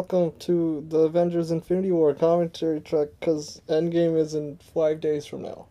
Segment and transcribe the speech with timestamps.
[0.00, 5.42] welcome to the Avengers Infinity War commentary track because Endgame is in five days from
[5.42, 5.66] now.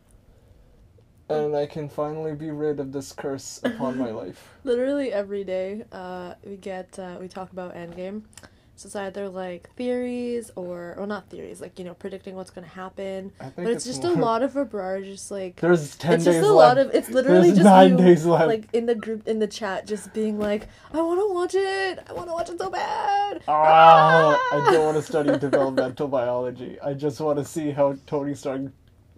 [1.29, 4.51] And I can finally be rid of this curse upon my life.
[4.63, 8.21] Literally every day, uh, we get uh, we talk about Endgame.
[8.79, 12.67] So it's either like theories or or not theories, like you know predicting what's gonna
[12.67, 13.33] happen.
[13.39, 16.35] I think But it's just a lot of Robrar just like There's ten it's days
[16.35, 16.77] just a left.
[16.77, 18.47] lot of it's literally There's just nine you, days left.
[18.47, 21.99] like in the group in the chat just being like I want to watch it
[22.09, 26.79] I want to watch it so bad Ah, I don't want to study developmental biology.
[26.81, 28.61] I just want to see how Tony Stark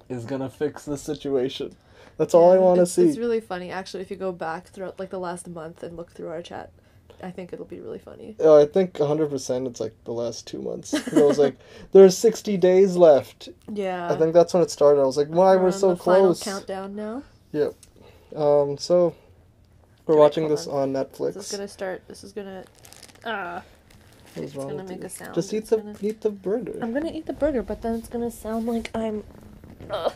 [0.10, 1.76] is gonna fix the situation.
[2.18, 3.04] That's all I want to see.
[3.10, 6.12] It's really funny actually if you go back throughout like the last month and look
[6.12, 6.72] through our chat.
[7.24, 8.36] I think it'll be really funny.
[8.40, 10.94] Oh, I think 100% it's like the last two months.
[10.94, 11.58] It was like,
[11.92, 13.50] there's 60 days left.
[13.72, 14.12] Yeah.
[14.12, 15.02] I think that's when it started.
[15.02, 16.42] I was like, why we're on so close.
[16.44, 17.24] countdown now.
[18.36, 19.14] Um, so
[20.06, 20.96] we're watching this on.
[20.96, 21.34] on Netflix.
[21.34, 22.02] This is gonna start.
[22.08, 22.64] This is gonna.
[23.24, 25.06] What's it's gonna make you?
[25.06, 25.36] a sound.
[25.36, 26.80] Just eat It's the gonna- eat the burger.
[26.82, 29.24] I'm gonna eat the burger, but then it's gonna sound like I'm.
[29.90, 30.14] Ugh,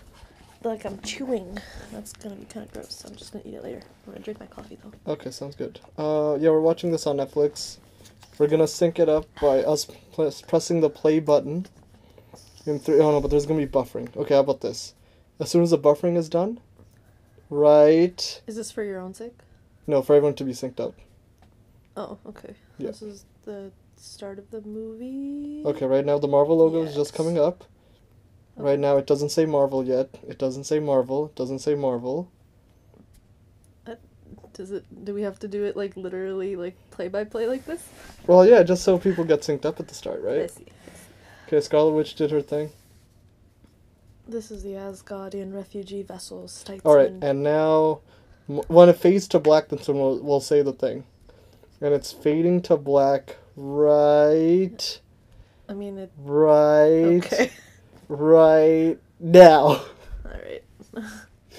[0.66, 1.58] like I'm chewing.
[1.92, 3.04] That's gonna be kind of gross.
[3.06, 3.82] I'm just gonna eat it later.
[4.06, 5.14] I'm gonna drink my coffee though.
[5.14, 5.80] Okay, sounds good.
[5.98, 7.78] Uh, yeah, we're watching this on Netflix.
[8.38, 9.88] We're gonna sync it up by us
[10.48, 11.68] pressing the play button.
[12.66, 14.16] In three, oh no, but there's gonna be buffering.
[14.18, 14.94] Okay, how about this?
[15.40, 16.60] As soon as the buffering is done,
[17.50, 18.42] right?
[18.48, 19.38] Is this for your own sake?
[19.88, 20.96] No, for everyone to be synced up.
[21.96, 22.56] Oh, okay.
[22.78, 22.88] Yeah.
[22.88, 25.64] This is the start of the movie.
[25.66, 27.64] Okay, right now the Marvel logo is just coming up.
[28.58, 30.10] Right now it doesn't say Marvel yet.
[30.28, 31.26] It doesn't say Marvel.
[31.28, 32.30] It doesn't say Marvel.
[33.86, 33.96] Uh,
[34.54, 34.86] does it?
[35.06, 37.84] Do we have to do it like literally, like play by play, like this?
[38.28, 40.52] Well, yeah, just so people get synced up at the start, I right?
[40.52, 40.66] see.
[41.48, 42.72] Okay, Scarlet Witch did her thing.
[44.28, 46.50] This is the Asgardian refugee vessel.
[46.64, 46.82] Titan.
[46.86, 48.00] All right, and now
[48.50, 51.04] m- when it fades to black, then someone will, will say the thing,
[51.82, 53.36] and it's fading to black.
[53.56, 55.00] Right,
[55.70, 56.12] I mean it.
[56.18, 57.52] right, Okay.
[58.08, 59.62] right now.
[59.64, 59.86] All
[60.26, 60.64] right.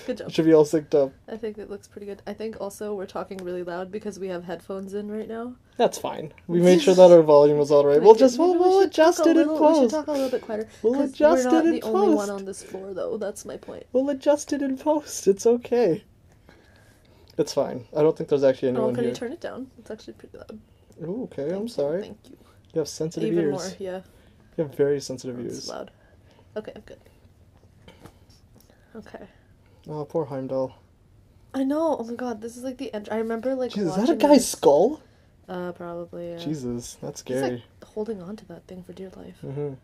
[0.06, 0.30] Good job.
[0.30, 1.12] Should be all synced up.
[1.28, 2.22] I think it looks pretty good.
[2.28, 5.56] I think also we're talking really loud because we have headphones in right now.
[5.78, 6.32] That's fine.
[6.46, 8.00] We made sure that our volume was all right.
[8.00, 10.68] We'll just we'll, we'll adjust it in little- We should talk a little bit quieter.
[10.82, 13.16] We'll adjust we're not it the only one on this floor, though.
[13.16, 13.84] That's my point.
[13.92, 15.26] We'll adjust it in post.
[15.26, 16.04] It's okay.
[17.36, 17.86] It's fine.
[17.96, 19.08] I don't think there's actually any Oh, can here.
[19.08, 19.68] you turn it down?
[19.78, 20.60] It's actually pretty loud.
[21.02, 22.00] Ooh, okay, I'm Thank you, sorry.
[22.02, 22.36] Thank you.
[22.74, 23.52] You have sensitive Even ears.
[23.54, 24.00] more, yeah.
[24.56, 25.68] You have very sensitive It's ears.
[25.68, 25.90] loud.
[26.56, 26.98] Okay, I'm good.
[28.96, 29.26] Okay.
[29.88, 30.74] Oh, poor Heimdall.
[31.54, 31.96] I know.
[31.98, 33.08] Oh my god, this is like the end.
[33.10, 33.72] I remember like.
[33.72, 35.00] Jeez, is that a guy's this- skull?
[35.48, 36.30] Uh, probably.
[36.30, 36.38] Yeah.
[36.38, 37.52] Jesus, that's He's scary.
[37.80, 39.36] like holding on to that thing for dear life.
[39.44, 39.74] Mm-hmm.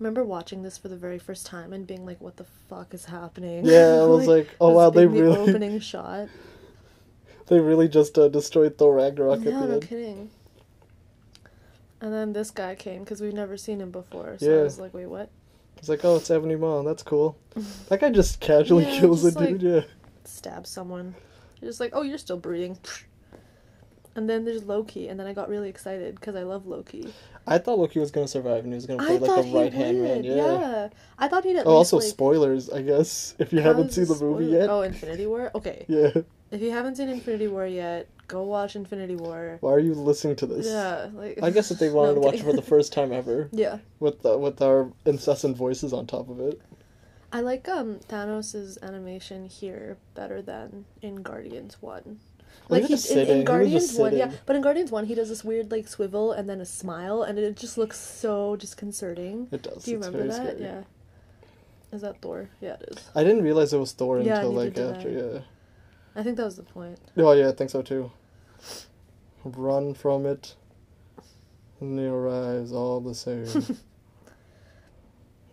[0.00, 3.04] remember watching this for the very first time and being like, "What the fuck is
[3.04, 6.28] happening?" Yeah, I was like, oh wow, they the really, opening shot.
[7.46, 9.88] they really just uh, destroyed Thor Ragnarok yeah, at the no end.
[9.88, 10.30] kidding.
[12.00, 14.36] And then this guy came because we've never seen him before.
[14.38, 14.60] So Yeah.
[14.60, 15.28] I was like, "Wait, what?"
[15.76, 16.82] It's like, oh, it's Ebony Maw.
[16.82, 17.36] That's cool.
[17.88, 19.62] That guy just casually Yeah, kills a like- dude.
[19.62, 19.80] Yeah.
[20.24, 21.14] Stab someone.
[21.60, 22.78] You're just like, "Oh, you're still breathing."
[24.16, 27.12] And then there's Loki, and then I got really excited because I love Loki.
[27.50, 30.02] I thought Loki was gonna survive, and he was gonna I like a right hand
[30.02, 30.24] man.
[30.24, 30.34] Yeah.
[30.36, 30.88] Yeah.
[31.18, 33.34] I thought he'd at Oh, least also like, spoilers, I guess.
[33.38, 34.70] If you how haven't seen the this movie yet.
[34.70, 35.50] Oh, Infinity War.
[35.54, 36.12] Okay, Yeah.
[36.52, 39.58] if you haven't seen Infinity War yet, go watch Infinity War.
[39.60, 40.66] Why are you listening to this?
[40.66, 43.12] Yeah, like I guess if they wanted No, to watch it for the first time
[43.12, 43.78] ever, yeah.
[43.98, 46.60] with the, with our incessant voices on top of it.
[47.32, 52.20] I like um Thanos' animation here better than in Guardians One.
[52.70, 55.70] Like he, in, in Guardians One, yeah, but in Guardians One he does this weird
[55.70, 59.48] like swivel and then a smile, and it just looks so disconcerting.
[59.50, 59.84] It does.
[59.84, 60.56] Do you it's remember that?
[60.56, 60.62] scary.
[60.62, 60.82] Yeah.
[61.92, 62.48] Is that Thor?
[62.60, 63.10] Yeah, it is.
[63.16, 65.12] I didn't realize it was Thor Yeah, until like after, I.
[65.12, 65.40] yeah.
[66.14, 66.98] I think that was the point.
[67.16, 68.10] Oh yeah, I think so too.
[69.44, 70.54] Run from it.
[71.80, 73.46] And your eyes all the same.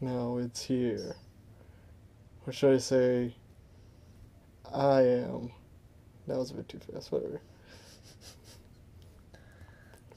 [0.01, 1.15] now it's here.
[2.45, 3.35] Or should I say
[4.73, 5.51] I am.
[6.27, 7.39] That was a bit too fast, whatever.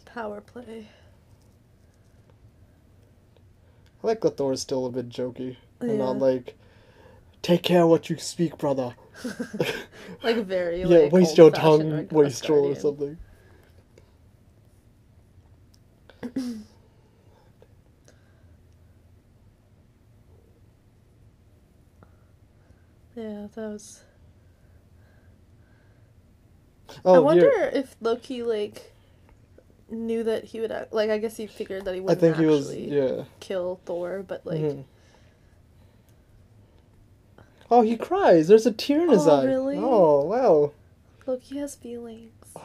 [0.04, 0.88] Power play.
[4.02, 5.56] I like that Thor is still a bit jokey.
[5.80, 6.56] And not like
[7.42, 8.94] Take care what you speak, brother.
[10.22, 13.16] Like very yeah, like waste your tongue, like, wastrel or something.
[23.16, 24.02] Yeah, that was.
[27.04, 28.92] Oh, I wonder here- if Loki like
[29.90, 31.10] knew that he would act, like.
[31.10, 33.24] I guess he figured that he wouldn't think he was actually yeah.
[33.40, 34.60] kill Thor, but like.
[34.60, 34.84] Mhm.
[37.72, 38.48] Oh, he cries.
[38.48, 39.44] There's a tear in his Oh, eye.
[39.44, 39.76] really?
[39.78, 40.72] Oh, wow.
[41.26, 42.32] Loki has feelings.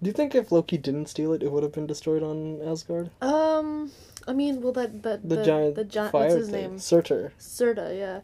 [0.00, 3.10] Do you think if Loki didn't steal it, it would have been destroyed on Asgard?
[3.20, 3.90] Um,
[4.28, 6.70] I mean, well, that that The, the giant the giant what's his thing.
[6.70, 6.78] name?
[6.78, 7.32] Surtur.
[7.38, 8.20] Serta, yeah,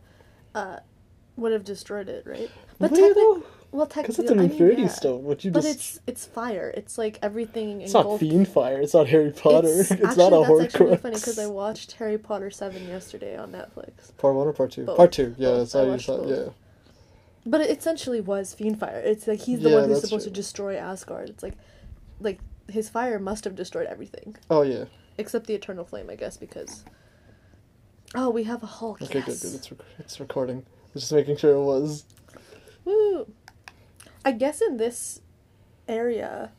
[0.55, 0.79] uh,
[1.37, 2.51] would have destroyed it, right?
[2.79, 3.43] But But technically,
[3.73, 4.89] well, Because technically, it's an I mean, Infinity yeah.
[4.89, 5.25] Stone.
[5.25, 5.75] Would you But just?
[5.77, 6.73] it's it's fire.
[6.77, 7.81] It's like everything.
[7.81, 8.81] It's not fiend fire.
[8.81, 9.69] It's not Harry Potter.
[9.69, 12.87] It's, It's, not a actually, that's actually really funny because I watched Harry Potter seven
[12.87, 14.17] yesterday on Netflix.
[14.19, 14.85] Part one or part two?
[14.85, 14.97] Both.
[14.97, 15.35] Part two.
[15.39, 15.59] Yeah, Both.
[15.73, 16.27] that's I how you saw.
[16.27, 16.49] Yeah.
[17.47, 19.01] But it essentially was fiend fire.
[19.05, 20.31] It's like he's the Yeah, one who's supposed true.
[20.33, 21.29] to destroy Asgard.
[21.29, 21.55] It's like,
[22.21, 22.39] like
[22.69, 24.85] his fire must have destroyed everything Oh yeah.
[25.19, 26.85] except the eternal flame, I guess, because.
[28.15, 29.03] Oh, we have a Hulk.
[29.03, 29.27] Okay, yes.
[29.27, 29.55] good, good.
[29.59, 30.65] It's rec- it's recording.
[30.95, 32.05] Just making sure it was.
[32.85, 33.27] Woo!
[34.25, 35.21] I guess in this
[35.89, 36.53] area,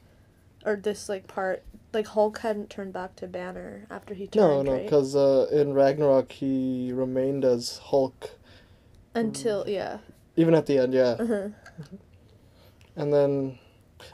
[0.65, 4.35] or this like part, like Hulk hadn't turned back to Banner after he turned.
[4.47, 4.83] No, no, right?
[4.83, 8.31] because uh, in Ragnarok he remained as Hulk
[9.13, 9.99] until yeah.
[10.35, 10.93] even at the end.
[10.93, 11.47] Yeah, Uh-huh.
[12.95, 13.59] and then.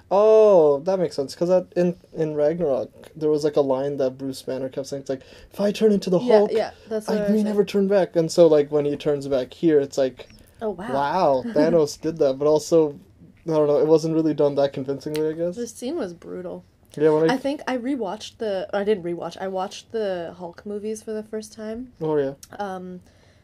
[0.09, 1.33] Oh, that makes sense.
[1.33, 5.01] Because in in Ragnarok, there was like a line that Bruce Banner kept saying.
[5.01, 5.21] It's like,
[5.51, 8.15] if I turn into the Yeah, Hulk, yeah, that's I I may never turn back.
[8.15, 10.27] And so, like, when he turns back here, it's like,
[10.61, 10.93] Oh wow.
[10.93, 12.37] wow, Thanos did that.
[12.37, 12.99] But also,
[13.47, 15.55] I don't know, it wasn't really done that convincingly, I guess.
[15.55, 16.65] This scene was brutal.
[16.97, 17.35] Yeah, I.
[17.35, 18.67] I think I rewatched the.
[18.73, 19.37] Or I didn't rewatch.
[19.39, 21.93] I watched the Hulk movies for the first time.
[22.01, 22.33] oh, yeah.
[22.59, 22.99] Um,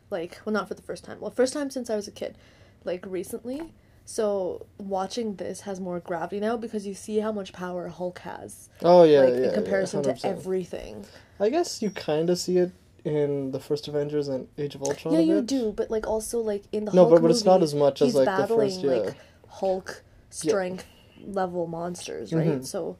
[0.09, 1.19] like well, not for the first time.
[1.19, 2.37] Well, first time since I was a kid,
[2.83, 3.73] like recently.
[4.09, 8.69] So watching this has more gravity now because you see how much power Hulk has.
[8.81, 9.47] Oh, yeah, like yeah.
[9.49, 11.05] in comparison yeah, to everything.
[11.41, 12.71] I guess you kind of see it
[13.03, 15.13] in the first Avengers and Age of Ultron.
[15.13, 17.61] yeah, you do, but like also like in the No, Hulk but, but it's not
[17.61, 18.79] as much as like the first.
[18.79, 18.91] Yeah.
[18.91, 19.15] like
[19.49, 20.85] Hulk strength
[21.25, 22.61] level monsters, right?
[22.61, 22.65] Mhm.
[22.65, 22.97] So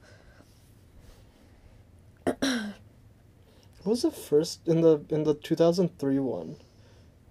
[2.36, 6.57] What was the first in the in the two thousand three one?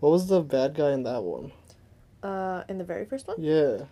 [0.01, 1.53] What was the bad guy in that one?
[2.23, 3.37] Uh, in the very first one.
[3.41, 3.85] Yeah.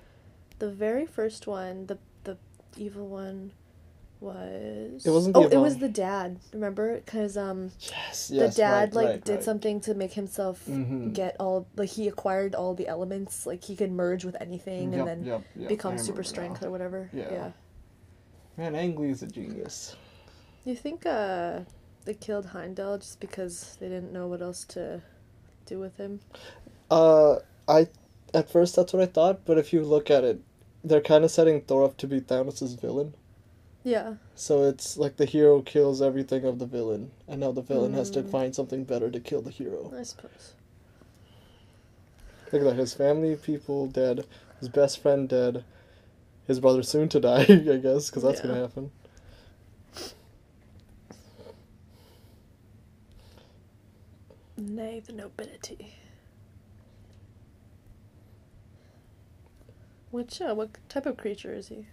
[0.59, 2.37] The very first one, the the
[2.77, 3.53] evil one
[4.21, 6.39] was It wasn't Oh, it was the dad.
[6.53, 7.01] Remember?
[7.01, 8.31] Cuz um Yes.
[8.31, 9.43] yes the dad right, like right, did right.
[9.45, 11.13] something to make himself Mhm.
[11.13, 14.99] get all like he acquired all the elements, like he could merge with anything Yep,
[14.99, 16.69] and then yep, yep, become super strength now.
[16.69, 17.11] or whatever.
[17.13, 17.31] Yeah.
[17.33, 17.51] yeah.
[18.57, 19.97] Man, Ang Lee is a genius.
[20.65, 21.61] You think uh
[22.05, 25.03] they killed Heimdall just because they didn't know what else to
[25.67, 26.21] do with him?
[26.91, 27.39] Uh,
[27.69, 27.89] I
[28.35, 30.41] at first that's what I thought, but if you look at it,
[30.83, 33.15] they're kind of setting Thor up to be Thanos' villain.
[33.83, 34.15] Yeah.
[34.35, 38.11] So it's like the hero kills everything of the villain, and now the villain has
[38.11, 38.31] to Mm.
[38.31, 39.93] find something better to kill the hero.
[39.97, 40.55] I suppose.
[42.53, 44.27] Look at that, his family people dead,
[44.61, 45.65] his best friend dead,
[46.47, 48.47] his brother soon to die, I guess, because that's Yeah.
[48.49, 48.91] gonna happen.
[54.57, 55.95] Nay, the nobility.
[60.15, 61.87] Which uh, what type of creature is he?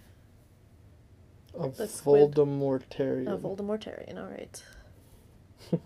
[1.59, 1.85] A The.
[1.87, 3.27] Voldemortarian.
[3.27, 4.63] A Voldemortarian, alright.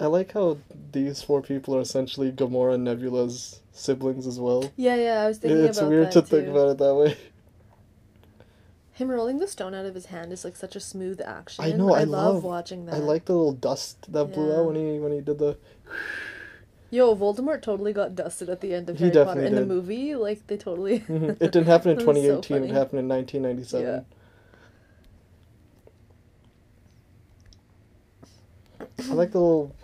[0.00, 0.56] I like how
[0.92, 4.72] these four people are essentially Gamora and Nebula's siblings as well.
[4.76, 6.26] Yeah, yeah, I was thinking It's about weird to too.
[6.28, 7.18] think about it that way.
[8.92, 11.62] Him rolling the stone out of his hand is like such a smooth action.
[11.62, 12.94] I know, I love, love- watching that.
[12.94, 15.58] I like the little dust that blew out when he when he did the.
[16.90, 19.42] Yo, Voldemort totally got dusted at the end of He Harry Potter.
[19.42, 21.00] In the movie, like they totally.
[21.00, 21.30] Mhm.
[21.30, 22.64] It didn't happen in That was so 2018.
[22.64, 23.86] it happened in 1997.
[23.86, 24.00] Yeah.
[29.10, 29.74] I like the little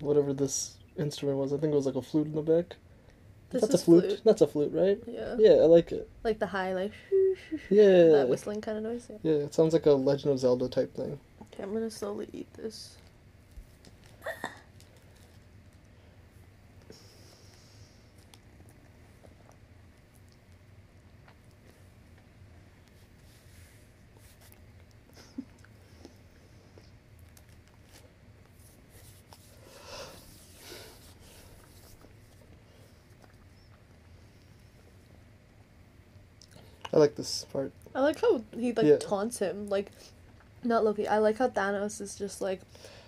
[0.00, 1.52] whatever this instrument was.
[1.52, 2.76] I think it was like a flute in the back.
[3.50, 4.20] This That's is a flute.
[4.24, 4.98] That's a flute, right?
[5.06, 5.36] Yeah.
[5.38, 6.08] Yeah, I like it.
[6.24, 6.92] Like the high, like
[7.70, 8.08] Yeah.
[8.08, 9.06] that whistling kind of noise.
[9.10, 9.18] Yeah.
[9.22, 11.20] Yeah, it sounds like a Legend of Zelda type thing.
[11.42, 12.96] Okay, I'm gonna slowly eat this.
[36.96, 37.72] I like this part.
[37.94, 38.96] I like how he like Yeah.
[38.96, 39.92] taunts him, like
[40.64, 41.06] not Loki.
[41.06, 42.60] I like how Thanos is just like,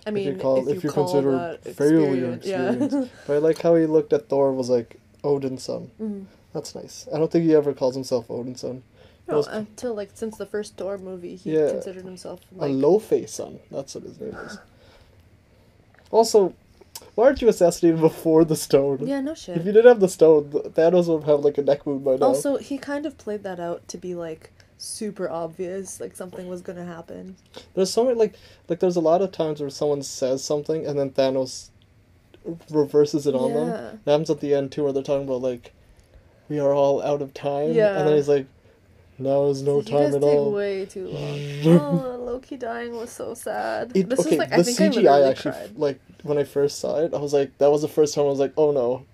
[0.07, 2.47] I mean, if you call, if you, call consider that failure experience,
[2.85, 3.11] experience.
[3.27, 5.91] but I like how he looked at Thor was like Odin's son.
[5.99, 6.07] yeah.
[6.07, 6.25] Mhm.
[6.53, 7.07] That's nice.
[7.15, 8.83] I don't think he ever calls himself Odin's son.
[9.27, 11.71] No, was until like since the first Thor movie, he Yeah.
[11.71, 13.59] considered himself a like low face son.
[13.71, 14.59] That's what his name is.
[16.11, 16.55] Also,
[17.15, 19.07] why aren't you assassinated before the stone?
[19.07, 19.57] yeah, no shit.
[19.57, 22.27] If you didn't have the stone, Thanos would have like a neck wound by now.
[22.27, 26.63] Also, he kind of played that out to be like super obvious, like something was
[26.63, 27.37] gonna happen.
[27.75, 28.35] There's so many like
[28.69, 31.71] like there's a lot of times where someone says something and then Thanos
[32.71, 33.69] reverses it on them.
[33.69, 33.93] Yeah.
[34.05, 35.73] That happens at the end too, where they're talking about like
[36.49, 37.73] we are all out of time.
[37.73, 37.99] Yeah.
[37.99, 38.47] And then he's like,
[39.19, 40.53] now is no you time at take all.
[40.53, 41.81] way too long.
[41.81, 43.93] oh, Loki dying was so sad.
[43.95, 45.77] It, this okay, is like the I think I CGI literally actually, cried.
[45.77, 48.29] like, when I first saw it, I was like, that was the first time I
[48.29, 49.05] was like, oh no.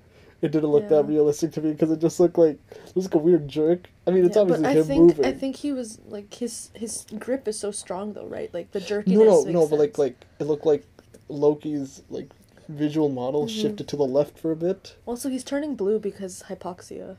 [0.42, 3.14] It didn't look that realistic to me because it just looked like it was like
[3.14, 3.88] a weird jerk.
[4.06, 5.24] I mean, it's Yeah, obviously but I him think moving.
[5.24, 8.52] I think he was like his his grip is so strong though, right?
[8.52, 9.16] Like the jerkiness.
[9.18, 10.84] no, no, no, but like, like it looked like
[11.30, 12.28] Loki's like
[12.68, 13.48] visual model Mhm.
[13.48, 14.96] shifted to the left for a bit.
[15.06, 17.16] also he's turning blue because hypoxia.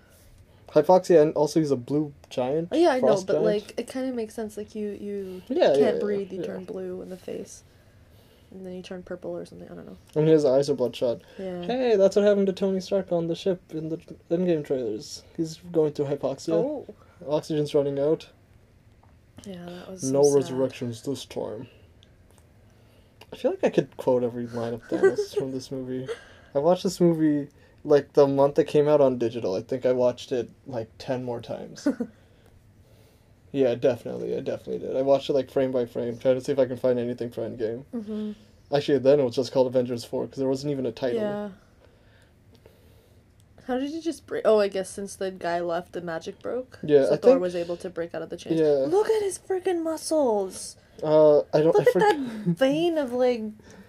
[0.69, 2.69] Hypoxia, and also he's a blue giant.
[2.71, 3.45] Oh yeah, I know, but giant.
[3.45, 4.57] like it kind of makes sense.
[4.57, 6.45] Like you you Yeah, can't yeah, yeah, breathe, you yeah.
[6.47, 7.63] turn blue in the face,
[8.55, 9.69] and then he turned purple or something.
[9.69, 9.97] I don't know.
[10.15, 11.21] and his eyes are bloodshot.
[11.37, 11.63] Yeah.
[11.63, 13.97] Hey, that's what happened to Tony Stark on the ship in the
[14.31, 15.23] Endgame trailers.
[15.37, 16.53] He's going through hypoxia.
[16.53, 16.85] Oh.
[17.27, 18.27] Oxygen's running out.
[19.45, 21.67] Yeah, that was no resurrections this time.
[23.31, 26.07] I feel like I could quote every line of Thanos from this movie.
[26.53, 27.49] I watched this movie
[27.83, 29.55] like the month it came out on digital.
[29.55, 31.87] I think I watched it like ten more times.
[33.51, 34.35] yeah, definitely.
[34.35, 34.95] I definitely did.
[34.95, 37.29] I watched it like frame by frame, trying to see if I can find anything
[37.29, 37.83] for Endgame.
[37.93, 38.31] Mm-hmm.
[38.73, 41.19] Actually, then it was just called Avengers Four because there wasn't even a title.
[41.21, 41.49] Yeah.
[43.67, 44.43] How did you just break?
[44.45, 46.77] Oh, I guess since the guy left, the magic broke.
[46.83, 48.59] Yeah, so I Thor think- was able to break out of the chains.
[48.59, 48.85] Yeah.
[48.87, 50.75] Look at his freaking muscles.
[51.01, 51.75] Uh, I don't.
[51.75, 53.41] Look I at that vein of like,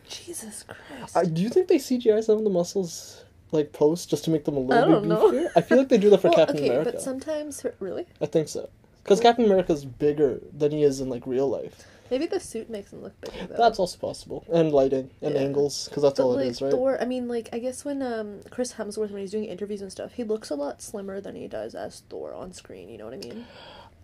[0.09, 1.16] Jesus Christ.
[1.16, 4.45] I, do you think they CGI some of the muscles like post just to make
[4.45, 5.30] them a little I don't bit know.
[5.30, 5.50] beefier?
[5.56, 6.92] I feel like they do that for well, Captain okay, America.
[6.92, 8.68] but sometimes really, I think so.
[9.04, 11.85] Because Captain America's bigger than he is in like real life.
[12.10, 13.56] Maybe the suit makes him look bigger though.
[13.56, 14.44] That's also possible.
[14.52, 15.40] And lighting and Yeah.
[15.40, 16.70] angles, because that's But all like it is, right?
[16.70, 19.90] Thor, I mean, like I guess when um Chris Hemsworth when he's doing interviews and
[19.92, 22.88] stuff, he looks a lot slimmer than he does as Thor on screen.
[22.88, 23.46] You know what I mean?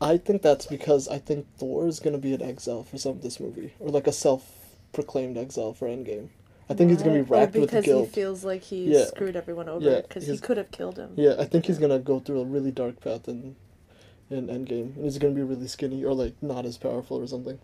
[0.01, 3.23] I think that's because I think Thor is gonna be an exile for some of
[3.23, 6.29] this movie, or like a self-proclaimed exile for Endgame.
[6.69, 8.07] I think he's gonna be racked with because guilt.
[8.07, 9.05] he feels like he Yeah.
[9.05, 11.13] screwed everyone over Yeah, because he could have killed him.
[11.17, 13.57] Yeah, I think he's gonna go through a really dark path in
[14.31, 17.59] in Endgame, and he's gonna be really skinny or like not as powerful or something.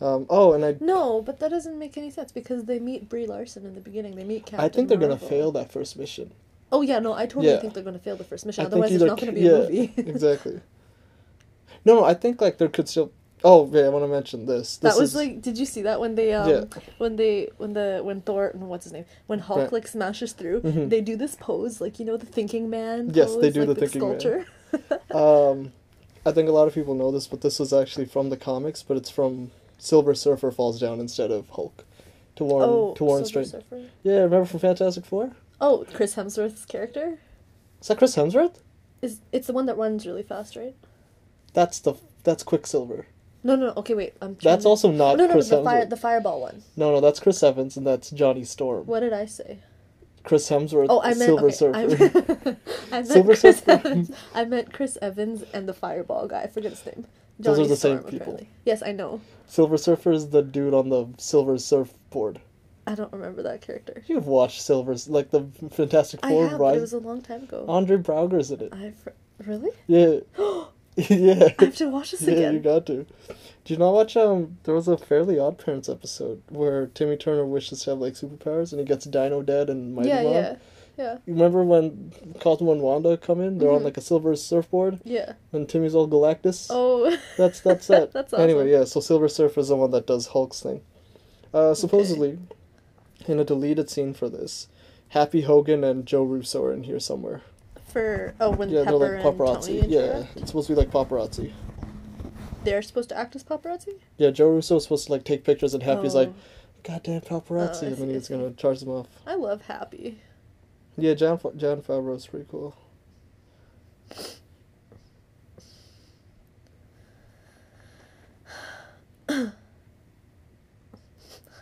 [0.00, 3.26] Um, oh, and I No, but that doesn't make any sense because they meet Brie
[3.26, 4.14] Larson in the beginning.
[4.14, 6.30] They meet Captain I think they're gonna fail that first mission.
[6.70, 7.58] Oh yeah, no, I totally Yeah.
[7.58, 8.62] think they're gonna fail the first mission.
[8.62, 9.92] I Otherwise, it's not gonna be yeah, a movie.
[9.96, 10.60] exactly.
[11.84, 13.10] No, I think like there could still.
[13.44, 14.78] Oh, yeah, I want to mention this.
[14.78, 16.64] that was is- like, did you see that when they um Yeah.
[16.98, 19.72] when they when the when Thor what's his name when Hulk Right.
[19.72, 20.90] like smashes through, Mhm.
[20.90, 23.10] they do this pose like you know the thinking man.
[23.14, 24.46] Yes, they do like, the with thinking man.
[25.10, 25.72] Um,
[26.26, 28.82] I think a lot of people know this, but this was actually from the comics,
[28.82, 31.84] but it's from Silver Surfer falls down instead of Hulk.
[32.36, 33.62] To warn oh, to warn Silver straight.
[33.62, 33.82] Surfer.
[34.02, 35.32] Yeah, remember from Fantastic Four?
[35.60, 37.18] Oh, Chris Hemsworth's character
[37.80, 38.56] Is that Chris Hemsworth?
[39.02, 40.74] is it's the one that runs really fast, right?
[41.52, 41.94] That's the
[42.24, 43.06] that's Quicksilver.
[43.44, 43.72] No, no, no.
[43.78, 44.14] Okay, wait.
[44.20, 44.36] I'm.
[44.42, 46.62] That's to- also not Oh, no, no, Chris the fire, the fireball one.
[46.76, 48.86] No, no, that's Chris Evans, and that's Johnny Storm.
[48.86, 49.60] What did I say?
[50.24, 51.76] Chris Hemsworth, Oh, I meant Silver okay, Surfer.
[51.78, 52.58] I meant,
[52.92, 53.70] I meant Silver Chris Surfer.
[53.70, 54.10] Evans.
[54.34, 56.42] I meant Chris Evans and the fireball guy.
[56.42, 57.06] I forget his name.
[57.38, 58.16] Those are Johnny the same people.
[58.16, 58.48] apparently.
[58.64, 59.20] Yes, I know.
[59.46, 62.40] Silver Surfer is the dude on the Silver Surfboard.
[62.86, 64.02] I don't remember that character.
[64.06, 67.42] You've watched Silver's like the Fantastic I Four have, but it was a long time
[67.42, 67.64] ago.
[67.68, 68.72] Andre Braugher's in it.
[68.72, 68.92] I
[69.44, 69.70] really?
[69.86, 70.20] Yeah,
[70.96, 72.32] yeah, I have to watch this yeah.
[72.32, 72.54] again.
[72.54, 73.06] You got to.
[73.64, 74.16] Do you not watch?
[74.16, 78.14] Um, there was a Fairly Odd Parents episode where Timmy Turner wishes to have like
[78.14, 80.32] superpowers, and he gets Dino Dad and Mighty yeah, Mom.
[80.32, 80.56] yeah,
[80.98, 83.58] yeah, You remember when Cosmo and Wanda come in?
[83.58, 83.84] They're on Mhm.
[83.84, 85.34] like a silver surfboard, yeah.
[85.52, 86.66] and Timmy's all Galactus.
[86.70, 88.12] Oh, That's that's that.
[88.12, 88.84] That's Anyway, yeah.
[88.84, 90.82] So Silver Surfer is the one that does Hulk's thing.
[91.54, 92.38] Uh, supposedly,
[93.26, 94.68] in a deleted scene for this,
[95.10, 97.40] Happy Hogan and Joe Russo are in here somewhere.
[97.86, 99.84] for oh when yeah, Pepper they're like and paparazzi.
[99.88, 101.52] Yeah, interact, it's supposed to be like paparazzi.
[102.64, 103.94] they're supposed to act as paparazzi.
[104.18, 106.18] Yeah, Joe Russo is supposed to like take pictures, and Happy's Oh.
[106.18, 106.32] like,
[106.82, 109.06] "Goddamn paparazzi," Oh, and then he's gonna charge them off.
[109.26, 110.20] I love Happy.
[110.98, 112.74] Yeah, Jon Jon Favreau's pretty cool.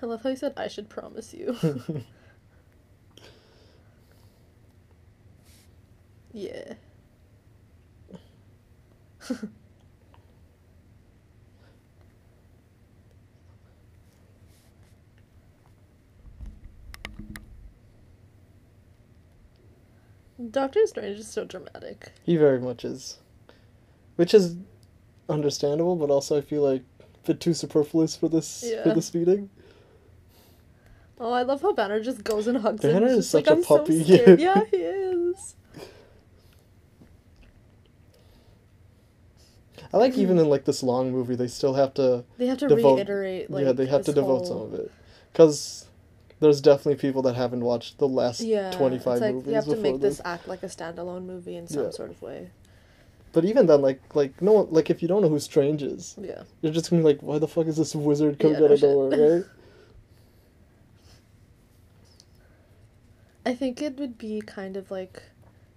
[0.02, 1.54] I love how you said I should promise you.
[6.32, 6.74] yeah.
[20.50, 22.12] Doctor Strange is so dramatic.
[22.24, 23.18] He very much is,
[24.16, 24.56] which is
[25.28, 29.48] understandable, but also I feel like a bit too superfluous for this for this meeting.
[31.18, 33.04] Oh, I love how Banner just goes and hugs Banner him.
[33.04, 33.94] is He's such a like, so puppy."
[34.38, 35.54] yeah, he is.
[39.94, 42.68] I like even in like this long movie, they still have to They have to
[42.68, 44.90] Devote- reiterate, like, yeah they have to devote whole- some of it
[45.32, 45.85] because
[46.40, 48.70] there's definitely people that haven't watched the last Yeah.
[48.72, 50.18] 25 it's like movies you have to make this.
[50.18, 51.90] this act like a standalone movie in some Yeah.
[51.90, 52.50] sort of way.
[53.32, 56.42] But even then, like, like no like if you don't know who Strange is, Yeah.
[56.62, 58.74] you're just gonna be like, why the fuck is this wizard coming Yeah, out no
[58.74, 59.44] of nowhere, right?
[63.46, 65.22] I think it would be kind of like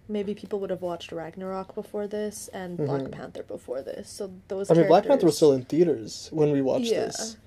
[0.07, 3.11] maybe people would have watched Ragnarok before this and Black Mhm.
[3.11, 4.09] Panther before this.
[4.09, 7.05] So those I mean, Black Panther was still in theaters when we watched Yeah.
[7.05, 7.37] this.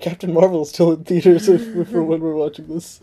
[0.00, 3.00] Captain Marvel is still in theaters if, for when we're watching this.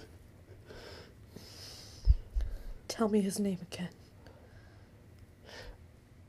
[2.88, 3.89] Tell me his name again.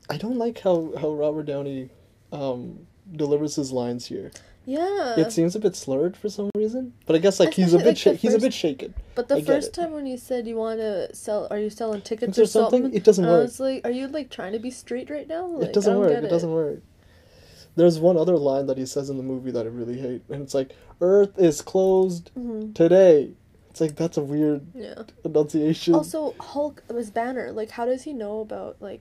[0.09, 1.89] I don't like how how Robert Downey
[2.31, 4.31] um, delivers his lines here.
[4.65, 5.15] Yeah.
[5.19, 7.87] It seems a bit slurred for some reason, but I guess like he's a bit
[7.87, 8.93] like, sha- the he's a bit shaken.
[9.15, 12.01] But the I first time when you said you want to sell, are you selling
[12.01, 12.83] tickets Or something?
[12.83, 13.41] something, it doesn't I work.
[13.43, 15.47] was like, are you like trying to be straight right now?
[15.47, 16.11] Like, it doesn't work.
[16.11, 16.81] get It doesn't work.
[17.79, 20.41] There's one other line that he says in the movie that I really hate, and
[20.41, 22.75] it's like, "Earth is closed Mhm.
[22.75, 23.31] today."
[23.69, 25.03] It's like that's a weird Yeah.
[25.23, 25.95] enunciation.
[25.95, 27.53] Also, Hulk was Banner.
[27.53, 28.99] Like, how does he know about like?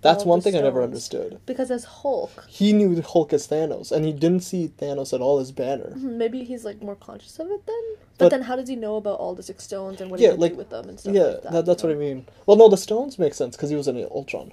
[0.00, 1.38] that's one thing I never understood.
[1.46, 5.38] Because as Hulk, He knew Hulk as Thanos, and he didn't see Thanos at all
[5.38, 5.92] as Banner.
[5.94, 7.82] mhm, maybe he's like more conscious of it then.
[8.16, 10.30] But, But- then, how does he know about all the six stones and what Yeah,
[10.32, 11.52] he like- do with them and stuff Yeah, like that?
[11.52, 12.26] that, that's you what I mean.
[12.46, 14.52] Well, no, the stones make sense because he was in Ultron.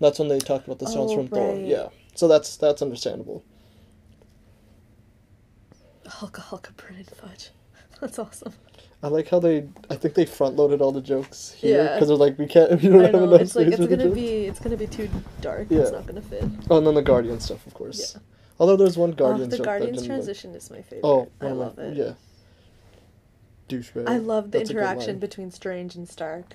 [0.00, 1.54] That's when they talked about the stones Oh, from Thor.
[1.56, 3.44] Yeah, so that's that's understandable.
[6.06, 7.50] Hulk, Hulk, burning fudge.
[8.00, 8.54] That's awesome.
[9.02, 9.68] I like how they.
[9.90, 11.92] I think they front loaded all the jokes here Yeah.
[11.94, 12.70] because they're like, we can't.
[12.82, 13.24] We don't have know.
[13.24, 14.14] enough It's like space it's for gonna jokes.
[14.14, 15.10] be it's gonna be too
[15.40, 15.66] dark.
[15.68, 15.80] Yeah.
[15.80, 16.44] It's not gonna fit.
[16.70, 18.14] Oh, and then the Guardian stuff, of course.
[18.14, 18.22] Yeah.
[18.60, 20.16] Although there's one Oh, Guardians the joke Guardians didn't like.
[20.16, 21.00] transition is my favorite.
[21.04, 21.96] Oh, I of my- love it.
[21.96, 22.12] Yeah.
[23.68, 24.08] Douchebag.
[24.08, 26.54] I love the That's interaction between Strange and Stark.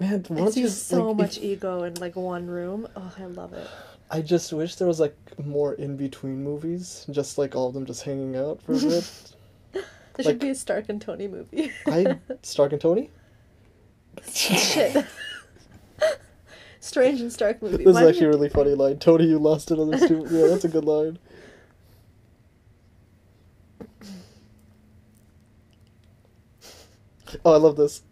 [0.00, 2.88] Man, I once see you so like, much if- ego in like one room.
[2.96, 3.66] Oh, I love it.
[4.10, 7.86] I just wish there was like more in between movies, just like all of them
[7.86, 9.32] just hanging out for a bit.
[9.72, 9.82] There
[10.18, 11.70] Like- should be a Stark and Tony movie.
[11.86, 13.10] I Stark and Tony.
[14.30, 15.06] Shit.
[16.80, 17.84] Strange and Stark movie.
[17.84, 18.98] This is actually a really funny line.
[18.98, 20.30] Tony, you lost another stupid.
[20.32, 21.18] Yeah, that's a good line.
[27.44, 28.02] Oh, I love this.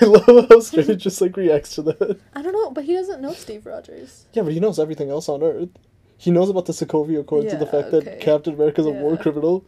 [0.00, 2.20] I love how Strange just like reacts to that.
[2.34, 4.26] I don't know, but he doesn't know Steve Rogers.
[4.32, 5.68] Yeah, but he knows everything else on Earth.
[6.18, 8.04] He knows about the Sokovia Accords and the fact okay.
[8.04, 9.64] that Captain America America's a war criminal.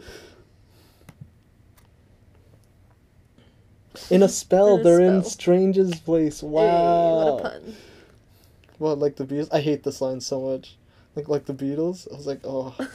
[4.10, 5.30] In a spell, In a they're in spell.
[5.30, 6.40] Strange's place.
[6.40, 7.34] Hey, Wow.
[7.34, 7.76] what a pun.
[8.78, 9.48] What, like the Beatles?
[9.52, 10.76] I hate this line so much.
[11.14, 12.12] Like, like the Beatles?
[12.12, 12.74] I was like, oh.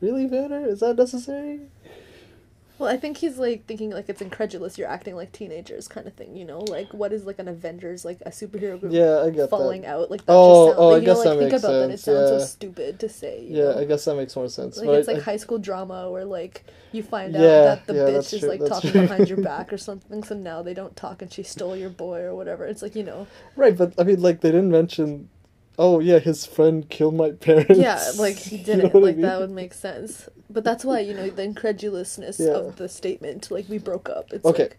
[0.00, 0.66] really, Banner?
[0.66, 1.60] Is that necessary?
[2.78, 4.76] Well, I think he's like thinking like it's incredulous.
[4.76, 6.36] You're acting like teenagers, kind of thing.
[6.36, 9.48] You know, like what is like an Avengers, like a superhero group Yeah, I get
[9.48, 9.88] falling that.
[9.88, 10.10] out?
[10.10, 11.76] Like that Oh, just sounds, oh, I like, you know, like that think makes about
[11.78, 11.90] that.
[11.90, 13.42] It sense, sounds so stupid to say.
[13.44, 13.78] You Yeah, know?
[13.78, 14.76] I guess that makes more sense.
[14.76, 17.86] Like but it's I- like I- high school drama where like you find out that
[17.86, 19.00] the yeah, bitch is true, like talking true.
[19.00, 22.20] behind your back or something, so now they don't talk and she stole your boy
[22.22, 22.66] or whatever.
[22.66, 25.30] It's like you know, Right, but I mean, like, they didn't mention.
[25.78, 27.78] Oh, yeah, his friend killed my parents.
[27.78, 28.78] yeah, like he didn't.
[28.84, 30.28] know what I like that would make sense.
[30.48, 32.52] But that's why you know the incredulousness Yeah.
[32.56, 33.50] of the statement.
[33.50, 34.32] Like we broke up.
[34.32, 34.78] It's Okay, like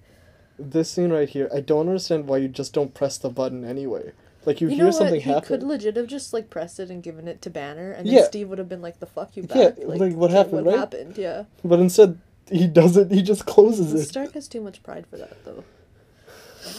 [0.58, 4.12] This scene right here, I don't understand why you just don't press the button anyway.
[4.46, 5.24] Like, you, you hear something what?
[5.24, 5.48] He happen.
[5.48, 8.24] could legit have just like pressed it and given it to Banner, and then Yeah.
[8.24, 10.80] Steve would have been like, "The fuck you Yeah, back." like, what happened, What right?
[10.80, 11.18] happened?
[11.18, 11.44] Yeah.
[11.66, 12.18] But instead,
[12.50, 14.06] he doesn't, he just closes it.
[14.08, 15.64] Stark has too much pride for that, though.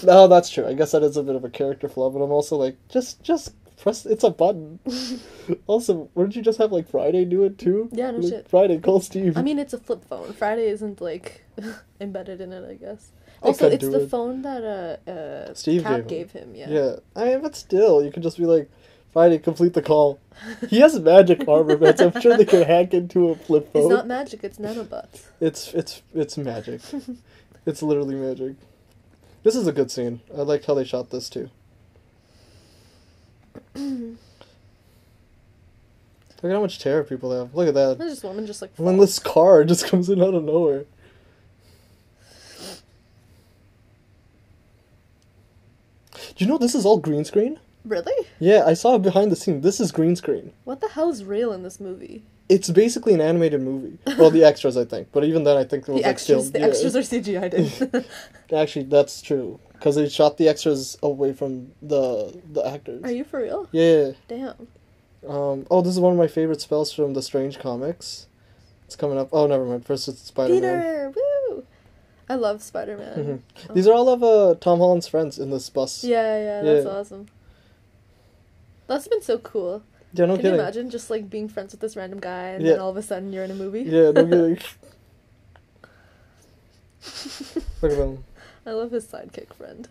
[0.03, 0.67] No, that's true.
[0.67, 3.23] I guess that is a bit of a character flaw, but I'm also like, just,
[3.23, 4.07] just press.
[4.07, 4.79] It's a button.
[5.67, 7.89] also, wouldn't you just have like Friday do it too?
[7.93, 8.49] Yeah, no Like, shit.
[8.49, 9.37] Friday, call Steve.
[9.37, 10.33] I mean, it's a flip phone.
[10.33, 11.45] Friday isn't like
[12.01, 13.13] embedded in it, I guess.
[13.43, 14.11] They Also, it's the it.
[14.11, 14.65] phone that
[15.07, 16.55] uh, uh Steve Cap gave gave him.
[16.55, 16.69] Yeah.
[16.71, 16.97] yeah.
[17.17, 18.69] I mean, but still, you could just be like,
[19.13, 20.21] Friday, complete the call.
[20.69, 21.97] He has magic armor.
[21.97, 23.83] So I'm sure they could hack into a flip phone.
[23.83, 24.45] It's not magic.
[24.45, 25.23] It's nanobots.
[25.41, 26.81] It's it's it's magic.
[27.67, 28.57] it's literally magic.
[29.43, 30.21] This is a good scene.
[30.37, 31.51] I liked how they shot this too.
[36.43, 37.55] Look at how much terror people have.
[37.55, 37.99] Look at that.
[37.99, 38.75] There's this woman just like.
[38.77, 40.85] Then this car just comes in out of nowhere.
[46.13, 47.59] Do you know this is all green screen?
[47.85, 48.27] Really?
[48.39, 49.63] Yeah, I saw it behind the scene.
[49.63, 50.53] This is green screen.
[50.65, 52.23] What the hell is real in this movie?
[52.49, 53.99] It's basically an animated movie.
[54.17, 56.47] Well, the extras, I think, but even then, I think it was The like extras.
[56.49, 56.53] still.
[56.53, 56.67] the yeah.
[56.67, 58.05] extras are CGI.
[58.53, 63.03] Actually, that's true because they shot the extras away from the the actors.
[63.05, 63.69] are you for real?
[63.73, 64.13] Yeah.
[64.29, 64.69] Damn.
[65.27, 65.67] Um.
[65.71, 68.27] Oh, this is one of my favorite spells from the Strange comics.
[68.87, 69.29] It's coming up.
[69.33, 69.85] Oh, never mind.
[69.85, 70.61] First, it's Spider Man.
[70.61, 71.13] Peter.
[71.51, 71.65] Woo.
[72.31, 73.43] I love Spider Man.
[73.69, 73.75] Mhm.
[73.75, 76.05] These are all of uh, Tom Holland's friends in this bus.
[76.05, 76.91] Yeah, yeah, that's Yeah.
[76.91, 77.27] awesome.
[78.87, 79.83] That's been so cool.
[80.15, 80.55] Yeah, no Can kidding.
[80.57, 82.73] you imagine just like being friends with this random guy and Yeah.
[82.73, 83.83] then all of a sudden you're in a movie?
[83.83, 84.59] Yeah, no kidding.
[87.83, 88.25] Look at him.
[88.69, 89.89] I love his sidekick friend.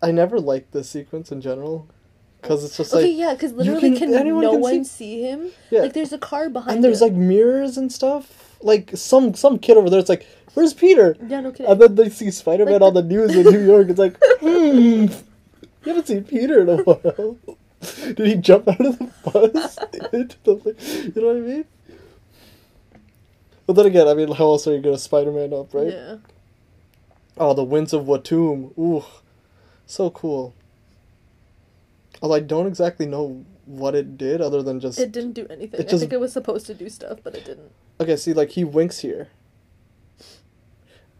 [0.00, 1.88] I never liked this sequence in general,
[2.40, 5.18] because it's just okay, like yeah, because literally, can- can, anyone no can one see-
[5.18, 5.50] see him?
[5.70, 5.80] Yeah.
[5.80, 7.08] Like, there's a car behind and there's him.
[7.08, 8.56] like mirrors and stuff.
[8.62, 9.98] Like some some kid over there.
[9.98, 11.16] It's like, where's Peter?
[11.26, 11.66] yeah, no kidding.
[11.66, 13.88] And then they see Spider Man Like on the news in New York.
[13.88, 15.10] It's like, hmm, you
[15.84, 17.38] haven't seen Peter in a while.
[18.04, 19.78] Did he jump out of the bus
[20.12, 21.12] into the?
[21.14, 21.64] You know what I mean?
[23.66, 25.88] But then again, I mean, how else are you gonna Spider Man up, right?
[25.92, 26.16] Yeah.
[27.38, 28.76] Oh, the winds of Watoomb.
[28.78, 29.04] Ooh,
[29.86, 30.54] so cool.
[32.20, 35.80] Although I don't exactly know what it did, other than just It didn't do anything.
[35.80, 37.70] It I think it was supposed to do stuff, but it didn't.
[38.00, 38.16] okay.
[38.16, 39.28] See, like he winks here.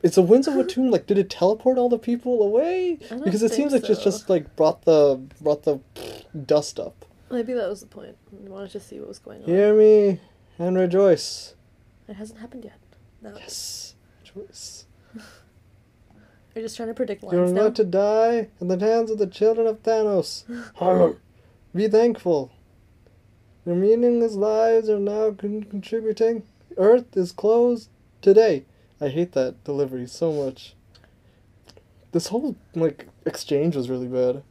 [0.03, 0.91] It's the winds of Watoomb.
[0.91, 2.99] Like, did it teleport all the people away?
[3.25, 5.81] Because it seems think like just just like brought the brought the
[6.47, 7.05] dust up.
[7.31, 8.17] Maybe that was the point.
[8.33, 9.49] I wanted to see what was going on.
[9.49, 10.21] Hear me
[10.59, 11.55] and rejoice.
[12.07, 12.79] It hasn't happened yet.
[13.21, 13.35] No.
[13.37, 14.78] Yes, rejoice.
[16.59, 17.61] You're just trying to predict You're lines now.
[17.61, 20.43] about to die in the hands of the children of Thanos.
[21.73, 22.51] Be thankful.
[23.65, 26.43] Your meaningless lives are now con- contributing.
[26.77, 27.91] Earth is closed
[28.21, 28.65] today.
[29.01, 30.75] I hate that delivery so much.
[32.11, 34.43] This whole like exchange was really bad.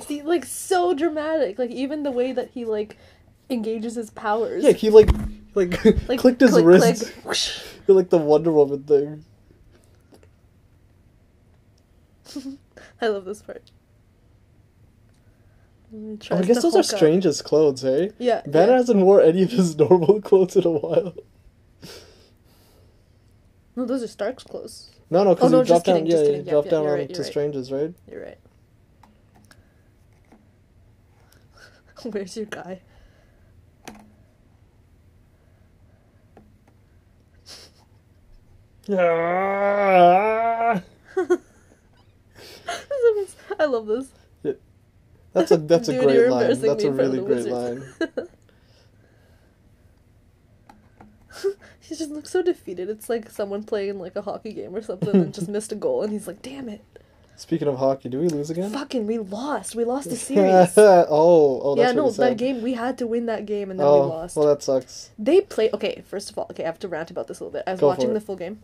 [0.00, 1.56] See, like so dramatic.
[1.56, 2.96] Like even the way that he like
[3.48, 4.64] engages his powers.
[4.64, 5.08] Yeah, he like
[5.66, 7.02] like, like clicked his click, wrist.
[7.04, 7.60] click, whoosh.
[7.86, 9.24] like the Wonder Woman thing.
[13.00, 13.70] I love this part.
[15.94, 18.12] Oh, I guess those are strangest clothes, hey?
[18.18, 18.42] Yeah.
[18.46, 18.78] Banner yeah.
[18.78, 21.14] hasn't wore any of his normal clothes in a while.
[23.74, 24.90] No, those are Stark's clothes.
[25.08, 26.04] No, no, because Oh, no, he dropped just down.
[26.04, 26.36] kidding, Yeah, just he.
[26.38, 27.26] Yeah, dropped yeah, down you're right, to right.
[27.26, 27.94] strangers, right?
[28.10, 28.38] You're right.
[32.02, 32.80] Where's your guy?
[38.90, 40.82] Ah!
[43.58, 44.08] I love this.
[45.32, 46.60] That's a that's a Dude, great line.
[46.60, 47.82] That's a really great line.
[51.88, 52.90] He just looks so defeated.
[52.90, 56.02] It's like someone playing like a hockey game or something and just missed a goal,
[56.02, 56.84] and he's like, "Damn it!
[57.34, 58.70] Speaking of hockey, do we lose again?
[58.70, 59.74] Fucking, we lost.
[59.74, 63.24] We lost the series." oh, oh, that's yeah, no, that game we had to win
[63.26, 64.36] that game, and then oh, we lost.
[64.36, 65.12] well, that sucks.
[65.18, 65.70] They play.
[65.72, 67.64] Okay, first of all, okay, I have to rant about this a little bit.
[67.66, 68.60] I was Go watching the full game,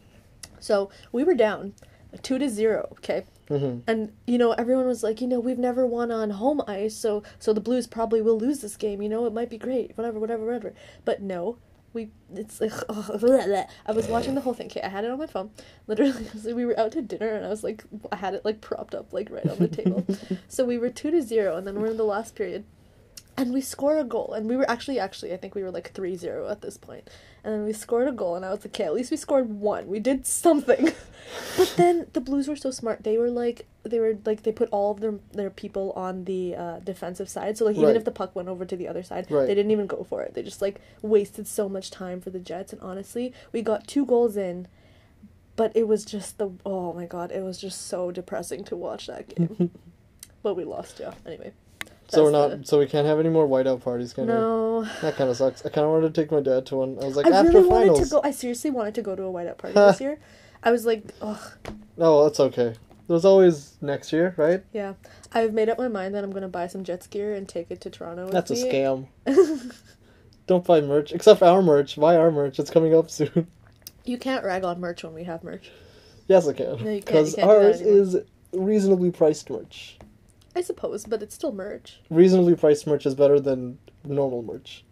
[0.64, 1.74] so we were down
[2.22, 2.88] two to zero.
[2.92, 6.62] Okay, hmm and you know everyone was like, you know, we've never won on home
[6.66, 9.02] ice, so so the Blues probably will lose this game.
[9.02, 10.72] You know, it might be great, whatever, whatever, whatever.
[11.04, 11.58] But no,
[11.92, 13.64] we it's like blah.
[13.86, 14.68] I was watching the whole thing.
[14.68, 15.50] Okay, I had it on my phone.
[15.86, 18.94] Literally, we were out to dinner, and I was like, I had it like propped
[18.94, 20.06] up like right on the table.
[20.48, 22.64] so we were two to zero, and then we're in the last period.
[23.36, 25.92] And we score a goal, and we were actually, actually, I think we were like
[25.92, 27.10] 3 0 at this point.
[27.44, 29.50] And then we scored a goal, and I was like, okay, at least we scored
[29.50, 29.86] one.
[29.86, 30.92] We did something.
[31.58, 33.04] but then the Blues were so smart.
[33.04, 36.54] They were like, they were like, they put all of their their people on the
[36.56, 37.58] uh, defensive side.
[37.58, 37.96] So like, even Right.
[37.96, 39.46] if the puck went over to the other side, Right.
[39.46, 40.32] they didn't even go for it.
[40.32, 42.72] They just like wasted so much time for the Jets.
[42.72, 44.66] And honestly, we got two goals in,
[45.54, 49.06] but it was just the oh my god, it was just so depressing to watch
[49.06, 49.70] that game.
[50.42, 51.12] but we lost, yeah.
[51.26, 51.52] Anyway.
[52.08, 52.50] So we're not.
[52.60, 54.32] the- So we can't have any more whiteout parties, can we?
[54.32, 54.84] no.
[55.02, 55.64] That kind of sucks.
[55.64, 56.98] I kind of wanted to take my dad to one.
[57.00, 58.20] I was like, I after really wanted to go.
[58.22, 60.18] I seriously wanted to go to a whiteout party this year.
[60.62, 61.40] I was like, ugh,
[61.98, 62.74] Oh, that's okay.
[63.06, 64.62] There's always next year, right?
[64.72, 64.94] yeah.
[65.32, 67.80] I've made up my mind that I'm gonna buy some Jets gear and take it
[67.82, 68.24] to Toronto.
[68.24, 69.06] with That's a scam.
[70.46, 71.96] Don't buy merch, except our merch.
[71.98, 72.58] Buy our merch.
[72.58, 73.46] It's coming up soon.
[74.06, 75.70] You can't rag on merch when we have merch.
[76.28, 76.66] yes, I can.
[76.66, 78.16] No, you can't- Because can't do that ours is
[78.52, 79.96] reasonably priced merch.
[80.56, 82.00] I suppose, but it's still merch.
[82.10, 84.84] Reasonably priced merch is better than normal merch.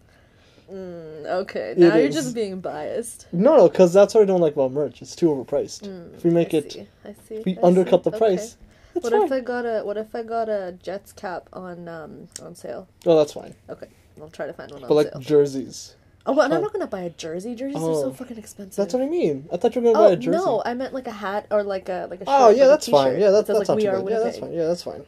[0.70, 2.14] Mm, okay, It now you're is.
[2.14, 3.27] just being biased.
[3.33, 5.03] No, no, because that's what I don't like about merch.
[5.03, 5.83] It's too overpriced.
[5.83, 7.35] Mm, if we make I it, see, I see.
[7.37, 8.11] if we I undercut see.
[8.11, 8.57] the price,
[8.94, 9.22] that's What fine.
[9.25, 12.88] if I got a What if I got a Jets cap on um on sale?
[13.07, 13.55] Oh, that's fine.
[13.68, 13.88] Okay,
[14.20, 15.20] I'll try to find one on But like sale.
[15.20, 15.96] jerseys.
[16.25, 16.62] Oh, well, and I'm oh.
[16.62, 17.55] not gonna buy a jersey.
[17.55, 18.12] Jerseys are so Oh.
[18.12, 18.77] fucking expensive.
[18.77, 19.48] That's what I mean.
[19.53, 20.38] I thought you were gonna Oh buy a jersey.
[20.38, 22.25] no, I meant like a hat or like a like a.
[22.25, 23.20] Shirt, Oh yeah, like that's fine.
[23.20, 24.11] Yeah, that's that that's like, not too bad.
[24.11, 24.53] Yeah, that's fine.
[24.55, 25.05] Yeah, that's fine.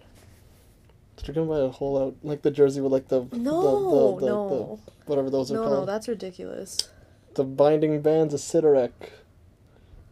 [1.27, 4.21] You're gonna buy a whole out like the jersey with like the No, the, the,
[4.21, 5.89] the, no, the whatever those are no, no, called.
[5.89, 6.89] that's ridiculous.
[7.35, 8.93] The binding bands of Cyttorak.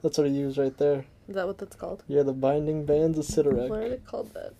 [0.03, 1.05] That's what he used right there.
[1.29, 2.03] Is that what that's called?
[2.09, 4.55] Yeah, the binding bands of Why are they called that?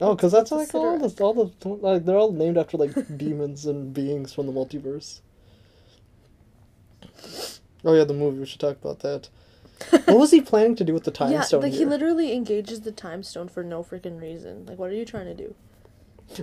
[0.00, 2.76] Oh, because that's what's like a all the all the like they're all named after
[2.76, 5.20] like demons and beings from the multiverse.
[7.84, 8.38] Oh yeah, the movie.
[8.38, 9.28] We should talk about that.
[10.06, 11.62] what was he planning to do with the time yeah, stone?
[11.62, 14.64] like he literally engages the time stone for no freaking reason.
[14.66, 15.54] Like, what are you trying to do?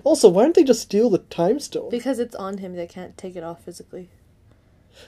[0.04, 1.90] Also, why don't they just steal the time stone?
[1.90, 2.76] Because it's on him.
[2.76, 4.10] They can't take it off physically.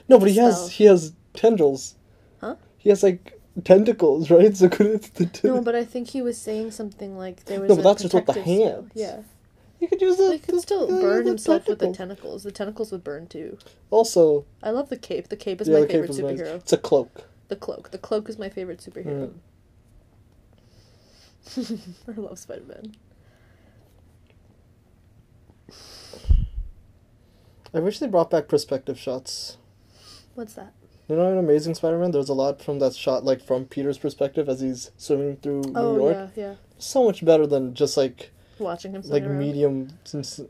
[0.08, 1.94] No, but he has he has tendrils.
[2.40, 2.56] Huh?
[2.78, 4.56] He has like tentacles, right?
[4.56, 7.60] So could it's the t- No, but I think he was saying something like there
[7.60, 7.68] was.
[7.68, 8.86] No, but that's just with the spell.
[8.94, 9.20] Yeah,
[9.80, 10.32] you could use the.
[10.32, 12.42] he could still the- burn himself with the tentacles.
[12.42, 13.58] The tentacles would burn too.
[13.90, 15.28] Also, I love the cape.
[15.28, 16.40] The cape is yeah, my favorite is nice.
[16.40, 16.54] superhero.
[16.56, 17.24] It's a cloak.
[17.48, 17.90] The cloak.
[17.90, 19.30] The cloak is my favorite superhero.
[19.30, 19.32] Mm.
[22.08, 22.94] I love Spider Man.
[27.74, 29.56] I wish they brought back perspective shots.
[30.34, 30.72] What's that?
[31.08, 34.48] You know, in Amazing Spider-Man, there's a lot from that shot, like from Peter's perspective
[34.48, 36.30] as he's swimming through New Oh York.
[36.36, 36.54] yeah, yeah.
[36.78, 39.38] So much better than just like Watching him like around.
[39.38, 39.88] medium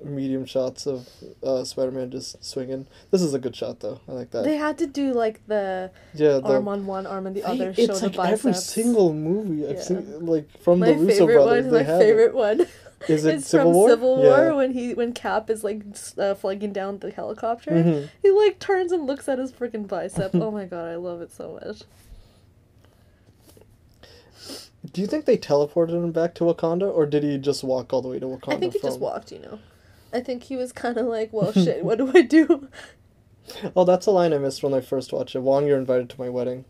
[0.05, 1.09] medium shots of
[1.43, 2.87] uh, Spider-Man just swinging.
[3.11, 4.01] This is a good shot though.
[4.09, 4.45] I like that.
[4.45, 7.73] They had to do like the yeah, the, arm on one arm and the other
[7.73, 8.41] show it's the like biceps.
[8.41, 9.83] every single movie I've Yeah.
[9.83, 11.65] seen, like from my the Russo favorite brothers.
[11.67, 12.35] one, my favorite it.
[12.35, 12.67] one.
[13.09, 13.89] Is it it's Civil from War?
[13.91, 14.53] Civil War Yeah.
[14.53, 15.83] when he when Cap is like
[16.19, 17.71] uh, flagging down the helicopter.
[17.71, 18.09] Mhm.
[18.23, 20.35] He like turns and looks at his freaking bicep.
[20.35, 21.83] oh my god, I love it so much.
[24.93, 28.03] Do you think they teleported him back to Wakanda, or did he just walk all
[28.03, 28.55] the way to Wakanda?
[28.55, 29.59] I think he just walked, you know.
[30.13, 32.69] I think he was kind of like, well, shit, what do I do?
[33.75, 35.41] Oh, that's a line I missed when I first watched it.
[35.41, 36.65] Wong, you're invited to my wedding.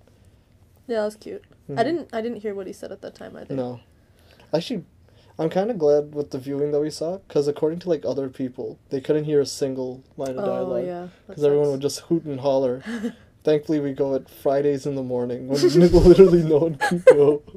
[0.88, 1.44] Yeah, that was cute.
[1.68, 1.76] I Mhm.
[1.84, 3.54] didn't, I didn't hear what he said at that time either.
[3.54, 3.80] No.
[4.54, 4.84] Actually,
[5.38, 8.28] I'm kind of glad with the viewing that we saw, because according to like other
[8.28, 10.86] people, they couldn't hear a single line of Oh dialogue.
[10.86, 11.08] yeah.
[11.26, 12.82] Because everyone would just hoot and holler.
[13.44, 17.42] Thankfully, we go at Fridays in the morning when literally no one can go.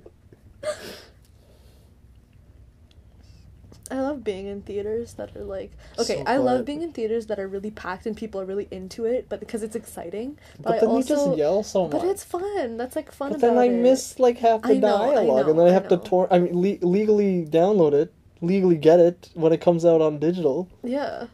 [3.91, 6.17] I love being in theaters that are like okay.
[6.17, 9.06] So I love being in theaters that are really packed and people are really into
[9.06, 10.39] it, but because it's exciting.
[10.58, 11.91] But, But, I then also, they just yell so much.
[11.91, 12.78] but it's fun.
[12.78, 13.71] That's like fun But then I it.
[13.84, 16.02] miss like half the I know, I dialogue, and then I I have to know.
[16.02, 20.17] tor- I mean, le- legally download it, legally get it when it comes out on
[20.17, 20.67] digital.
[20.84, 21.28] Yeah,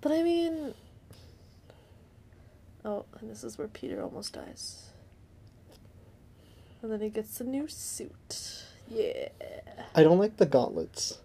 [0.00, 0.72] but I mean,
[2.86, 4.86] oh, and this is where Peter almost dies,
[6.80, 8.64] and then he gets a new suit.
[8.88, 9.28] Yeah,
[9.94, 11.18] I don't like the gauntlets.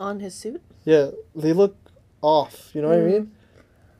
[0.00, 0.62] On his suit.
[0.84, 1.76] Yeah, they look
[2.22, 2.70] off.
[2.74, 3.06] You know what I Mm.
[3.12, 3.32] mean?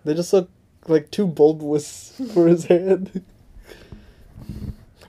[0.04, 0.50] They just look
[0.88, 3.22] like too bulbous for his hand.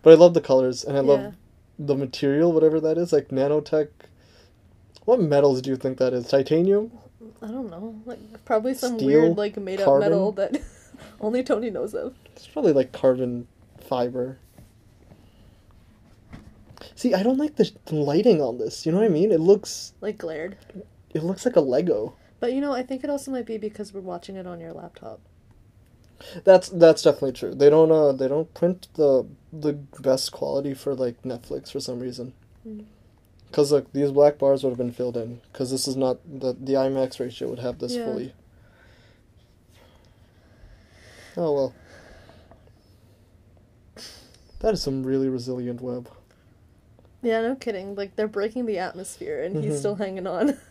[0.01, 1.07] but I love the colors, and I Yeah.
[1.07, 1.33] love
[1.77, 3.89] the material, whatever that is, like nanotech.
[5.05, 6.27] What metals do you think that is?
[6.27, 6.91] Titanium?
[7.41, 10.09] I don't know, like probably some Steel, weird like made up carbon.
[10.09, 10.61] metal that
[11.21, 12.15] only Tony knows of.
[12.35, 13.47] It's probably like carbon
[13.79, 14.37] fiber.
[16.95, 18.85] See, I don't like the, the lighting on this.
[18.85, 19.31] You know what I mean?
[19.31, 20.57] It looks Like glared.
[21.13, 22.15] it looks like a Lego.
[22.39, 24.73] But you know, I think it also might be because we're watching it on your
[24.73, 25.19] laptop.
[26.43, 27.53] That's that's definitely true.
[27.55, 31.99] They don't uh they don't print the the best quality for like Netflix for some
[31.99, 32.33] reason.
[32.67, 32.85] Mm.
[33.51, 35.41] Cause like these black bars would have been filled in.
[35.53, 38.05] Cause this is not the the IMAX ratio would have this Yeah.
[38.05, 38.33] fully.
[41.37, 41.73] Oh well.
[44.59, 46.09] That is some really resilient web.
[47.25, 47.95] Yeah, no kidding.
[47.95, 49.79] Like they're breaking the atmosphere and he's Mhm.
[49.79, 50.57] still hanging on.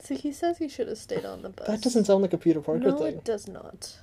[0.00, 1.68] See, he says he should have stayed on the bus.
[1.68, 3.12] That doesn't sound like a Peter Parker no, thing.
[3.12, 4.00] No, it does not.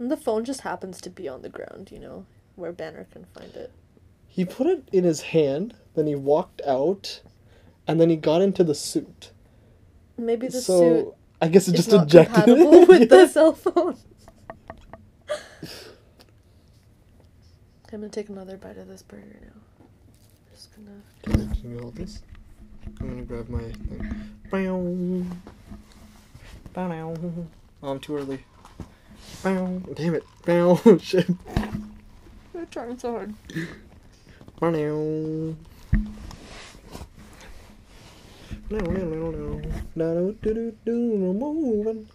[0.00, 3.24] And the phone just happens to be on the ground, you know, where Banner can
[3.26, 3.70] find it.
[4.26, 7.20] He put it in his hand, then he walked out,
[7.86, 9.30] and then he got into the suit.
[10.18, 12.58] Maybe the so suit I guess it just ejected it.
[12.88, 13.06] with Yeah.
[13.06, 13.96] the cell phone.
[17.92, 19.84] I'm gonna take another bite of this burger now.
[20.50, 21.44] Just gonna.
[21.44, 22.22] Okay, Can you hold this?
[23.00, 24.38] I'm gonna grab my thing.
[24.50, 25.26] Bow.
[26.72, 27.14] Bow.
[27.82, 28.42] Oh, I'm too early.
[29.44, 29.82] Bow.
[29.94, 30.24] Damn it.
[30.46, 30.98] Bow.
[31.02, 31.28] Shit.
[31.54, 33.34] I'm trying so hard.
[34.58, 34.70] Bow.
[34.70, 35.54] No,
[38.70, 39.60] no, no, no.
[39.94, 42.08] No, no, do, do, do, no moving.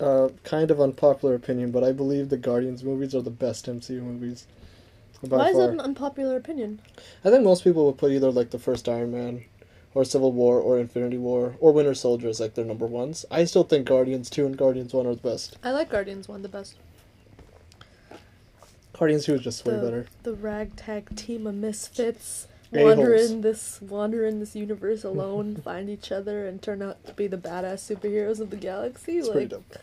[0.00, 4.02] Uh, kind of unpopular opinion, but I believe the Guardians movies are the best MCU
[4.02, 4.46] movies.
[5.20, 5.66] Why is far.
[5.66, 6.80] that an unpopular opinion?
[7.24, 9.44] I think most people would put either like the first Iron Man,
[9.92, 13.26] or Civil War, or Infinity War, or Winter Soldier as like their number ones.
[13.30, 15.58] I still think Guardians two and Guardians one are the best.
[15.62, 16.76] I like Guardians one the best.
[18.94, 20.06] Guardians two is just way the, better.
[20.22, 22.96] The ragtag team of misfits A-holes.
[22.96, 27.12] wander in this wander in this universe alone, find each other, and turn out to
[27.12, 29.18] be the badass superheroes of the galaxy.
[29.18, 29.78] It's pretty like, dope.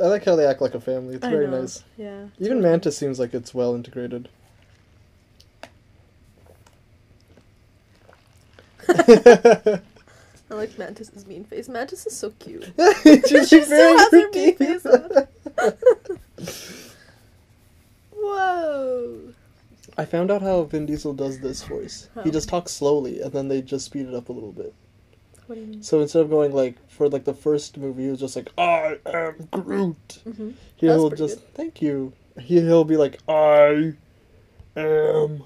[0.00, 1.16] I like how they act like a family.
[1.16, 1.60] It's I very know.
[1.60, 1.84] nice.
[1.96, 2.26] Yeah.
[2.38, 4.28] Even Mantis Manta seems like it's well integrated.
[8.88, 9.80] I
[10.50, 11.68] like Mantis's mean face.
[11.68, 12.64] Mantis is so cute.
[13.04, 15.28] she still has her mean face on.
[18.10, 19.20] Whoa.
[19.96, 22.08] I found out how Vin Diesel does this voice.
[22.14, 22.22] Huh.
[22.22, 24.74] He just talks slowly and then they just speed it up a little bit.
[25.50, 25.82] What do you mean?
[25.82, 28.98] So instead of going like for like the first movie, he was just like I
[29.04, 30.22] am Groot.
[30.24, 30.50] Mm-hmm.
[30.76, 32.12] He'll just thank you.
[32.38, 33.94] He he'll be like I
[34.76, 35.42] am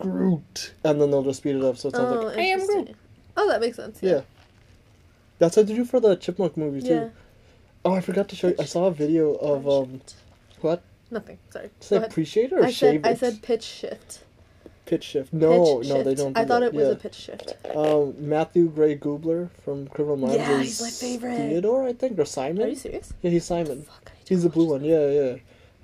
[0.00, 1.76] Groot, and then they'll just speed it up.
[1.76, 2.96] So it sounds Oh, like I am Groot.
[3.36, 4.00] Oh, that makes sense.
[4.02, 4.22] Yeah.
[5.38, 6.88] That's what they do for the Chipmunk movie too.
[6.88, 7.08] Yeah.
[7.84, 8.56] Oh, I forgot to show you.
[8.58, 10.00] I saw a video of um
[10.62, 10.82] what?
[11.12, 11.38] Nothing.
[11.50, 11.70] Sorry.
[11.78, 14.24] Say appreciate or I said I said pitch shift.
[14.88, 15.32] Pitch shift.
[15.32, 16.32] No, Pitch no, they don't.
[16.32, 16.66] Do I thought that.
[16.68, 16.92] it was yeah.
[16.92, 17.54] a pitch shift.
[17.74, 21.36] Um, Matthew Gray Gubler from Criminal Minds Yeah, is he's my favorite.
[21.36, 22.62] Theodore, I think, or Simon.
[22.64, 23.12] Are you serious?
[23.22, 23.82] Yeah, he's Simon.
[23.82, 24.84] Fuck, He's the blue one.
[24.84, 25.36] Yeah, yeah.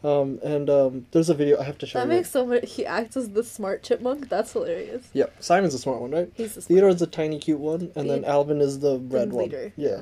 [0.03, 2.17] Um, and um, there's a video I have to show That you.
[2.17, 2.71] makes so much.
[2.73, 4.29] He acts as the smart chipmunk.
[4.29, 5.07] That's hilarious.
[5.15, 6.31] Yep, Simon's the smart one, right?
[6.35, 6.69] He's the smart.
[6.69, 9.45] Theodore's the tiny, cute one, and then Alvin is the red one.
[9.45, 9.73] leader.
[9.77, 10.01] Yeah.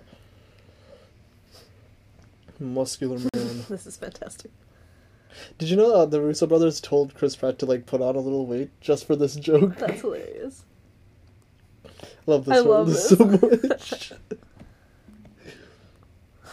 [2.58, 3.64] Muscular man.
[3.68, 4.50] This is fantastic.
[5.58, 8.20] Did you know uh, the Russo brothers told Chris Pratt to like put on a
[8.20, 9.76] little weight just for this joke?
[9.78, 10.64] That's hilarious.
[11.84, 11.88] I
[12.26, 13.24] love this I love this so
[13.72, 14.12] much.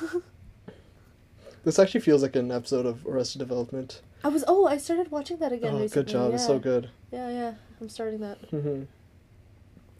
[1.63, 4.01] this actually feels like an episode of Arrested Development.
[4.23, 4.43] I was.
[4.47, 6.03] Oh, I started watching that again oh, recently.
[6.03, 6.29] good job!
[6.29, 6.35] Yeah.
[6.35, 6.89] It's so good.
[7.11, 7.53] Yeah, yeah.
[7.79, 8.37] I'm starting that.
[8.49, 8.83] hmm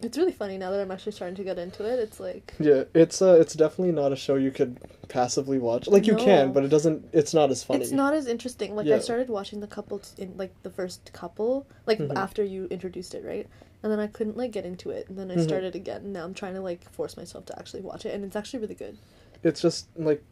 [0.02, 2.00] It's really funny now that I'm actually starting to get into it.
[2.00, 4.78] It's like Yeah, it's uh, it's definitely not a show you could
[5.10, 5.88] passively watch.
[5.88, 7.06] Like you can, but it doesn't.
[7.12, 7.82] It's not as funny.
[7.82, 8.76] it's not as interesting.
[8.76, 8.96] Like Yeah.
[8.96, 12.16] I started watching the couple t- in like the first couple, like Mhm.
[12.16, 13.48] after you introduced it, right?
[13.84, 15.44] And then I couldn't like get into it, and then I Mhm.
[15.44, 16.02] started again.
[16.04, 18.60] And now I'm trying to like force myself to actually watch it, and it's actually
[18.60, 18.98] really good.
[19.44, 20.24] It's just like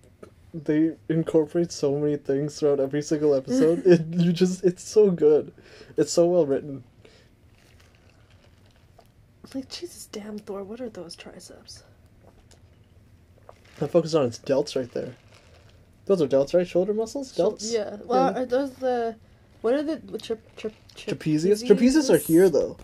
[0.54, 3.86] they incorporate so many things throughout every single episode.
[3.86, 5.52] it you just it's so good.
[5.98, 6.84] It's so well written.
[9.56, 11.84] Like Jesus, damn Thor, what are those triceps?
[13.82, 15.16] I focused on its delts right there.
[16.06, 16.68] Those are delts, right?
[16.68, 17.72] Shoulder muscles, delts.
[17.74, 17.98] yeah.
[18.06, 18.42] Well, Yeah.
[18.42, 19.16] are those the
[19.62, 21.64] what are the trip, trip, trip, Trapezius.
[21.64, 22.78] Trapezius are here though.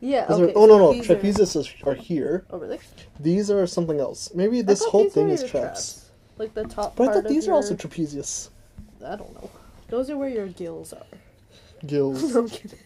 [0.00, 0.26] Yeah.
[0.26, 0.52] Those Okay.
[0.52, 2.44] are, oh no so no, are- trapezius is, are here.
[2.50, 2.78] Oh really?
[3.20, 4.30] These are something else.
[4.34, 6.10] Maybe this whole thing is your traps.
[6.36, 6.96] Like the top.
[6.96, 8.50] But I thought these are also trapezius.
[9.04, 9.50] I don't know.
[9.88, 11.06] Those are where your gills are.
[11.86, 12.34] Gills.
[12.34, 12.78] no, I'm kidding.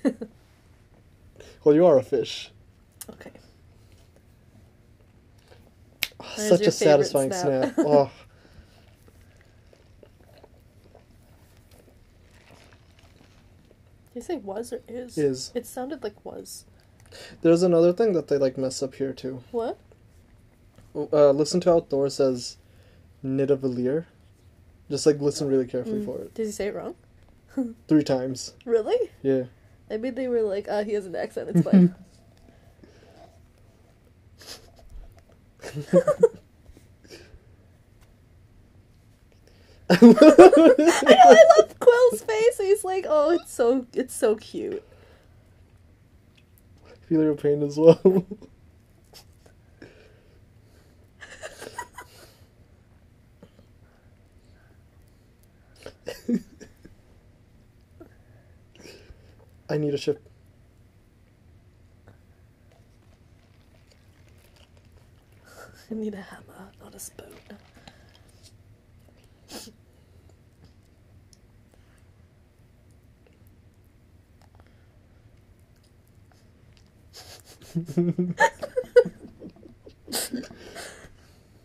[1.65, 2.51] well, you are a fish.
[3.11, 3.31] Okay.
[6.37, 7.75] Such a satisfying snap.
[7.75, 7.75] snap.
[7.87, 8.11] Oh.
[14.13, 15.17] Did you say was or is?
[15.19, 15.53] Is.
[15.55, 16.65] It sounded like was.
[17.43, 19.43] There's another thing that they like mess up here too.
[19.51, 19.79] What?
[20.95, 22.57] Uh, listen to how Thor says
[23.25, 24.07] Nidavellir.
[24.91, 26.05] Just like listen really carefully Mm.
[26.05, 26.35] for it.
[26.35, 26.95] Did he say it wrong?
[27.89, 28.55] Three times.
[28.65, 29.11] Really?
[29.23, 29.45] Yeah.
[29.91, 31.51] Maybe they were like, ah, he has an accent.
[31.51, 31.95] It's fine.
[39.91, 40.15] I know.
[40.21, 42.59] I love Quill's face.
[42.59, 44.83] He's like, oh, it's so, it's so cute.
[47.09, 48.01] Feel your pain as well.
[59.71, 60.28] I need a ship.
[65.91, 67.33] I need a hammer, not a spoon.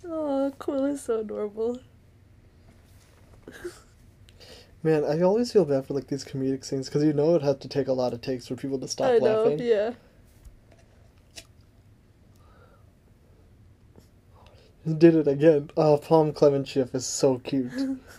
[0.06, 1.80] oh, Quill is so adorable.
[4.82, 7.62] Man, I always feel bad for like these comedic scenes because you know it had
[7.62, 9.60] to take a lot of takes for people to stop I know, laughing.
[9.60, 9.92] yeah.
[14.98, 15.70] Did it again.
[15.78, 17.72] Oh, Pom Klementieff is so cute.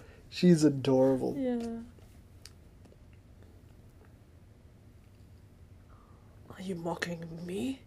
[0.30, 1.34] She's adorable.
[1.36, 1.66] Yeah.
[6.50, 7.80] Are you mocking me?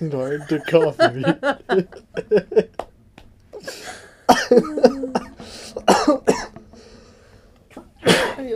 [0.00, 1.24] I did coffee.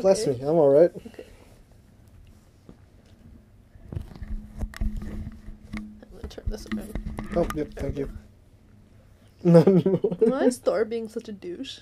[0.00, 0.40] Bless okay?
[0.40, 0.92] me, I'm alright.
[0.94, 1.26] Okay.
[4.92, 7.11] I'm gonna turn this around.
[7.34, 8.10] Oh, yep, thank you.
[9.44, 10.16] Not anymore.
[10.18, 11.78] Why is Thor being such a douche?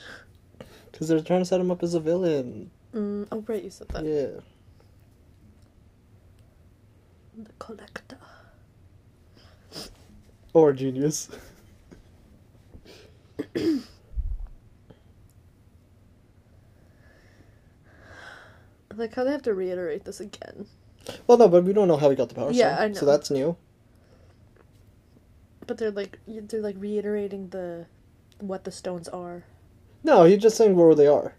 [0.90, 2.70] Because they're trying to set him up as a villain.
[2.94, 4.04] Mm, oh, right, you said that.
[4.04, 4.40] Yeah.
[7.42, 8.18] The collector.
[10.52, 11.28] Or genius.
[13.56, 13.80] I
[18.96, 20.66] like how they have to reiterate this again.
[21.26, 22.90] Well, no, but we don't know how he got the power Yeah, stone.
[22.90, 23.56] I So that's new.
[25.70, 27.86] But they're like they're like reiterating the
[28.40, 29.44] what the stones are.
[30.02, 31.34] No, he's just saying where they are.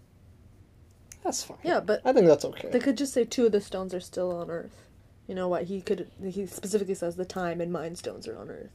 [1.22, 1.58] That's fine.
[1.64, 2.70] Yeah, but I think that's okay.
[2.72, 4.84] they could just say two of the stones are still on Earth.
[5.28, 5.64] You know what?
[5.66, 6.10] He could.
[6.24, 8.72] He specifically says the time and mind stones are on Earth.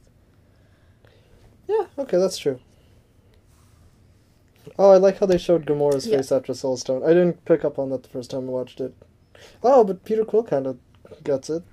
[1.67, 2.59] Yeah, okay, that's true.
[4.77, 6.17] Oh, I like how they showed Gamora's Yeah.
[6.17, 7.03] face after Soulstone.
[7.03, 8.93] I didn't pick up on that the first time I watched it.
[9.63, 10.77] Oh, but Peter Quill kind of
[11.23, 11.63] gets it.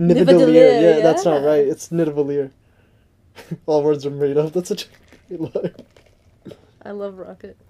[0.00, 0.26] Nidavellir.
[0.26, 1.66] Nidavellir, Yeah, that's not right.
[1.68, 2.50] It's Nidavellir.
[3.66, 4.52] All words are made up.
[4.52, 4.86] That's such
[5.30, 5.74] a great line.
[6.82, 7.56] I love Rocket.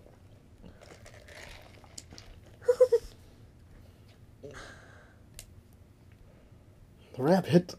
[7.16, 7.74] The rabbit.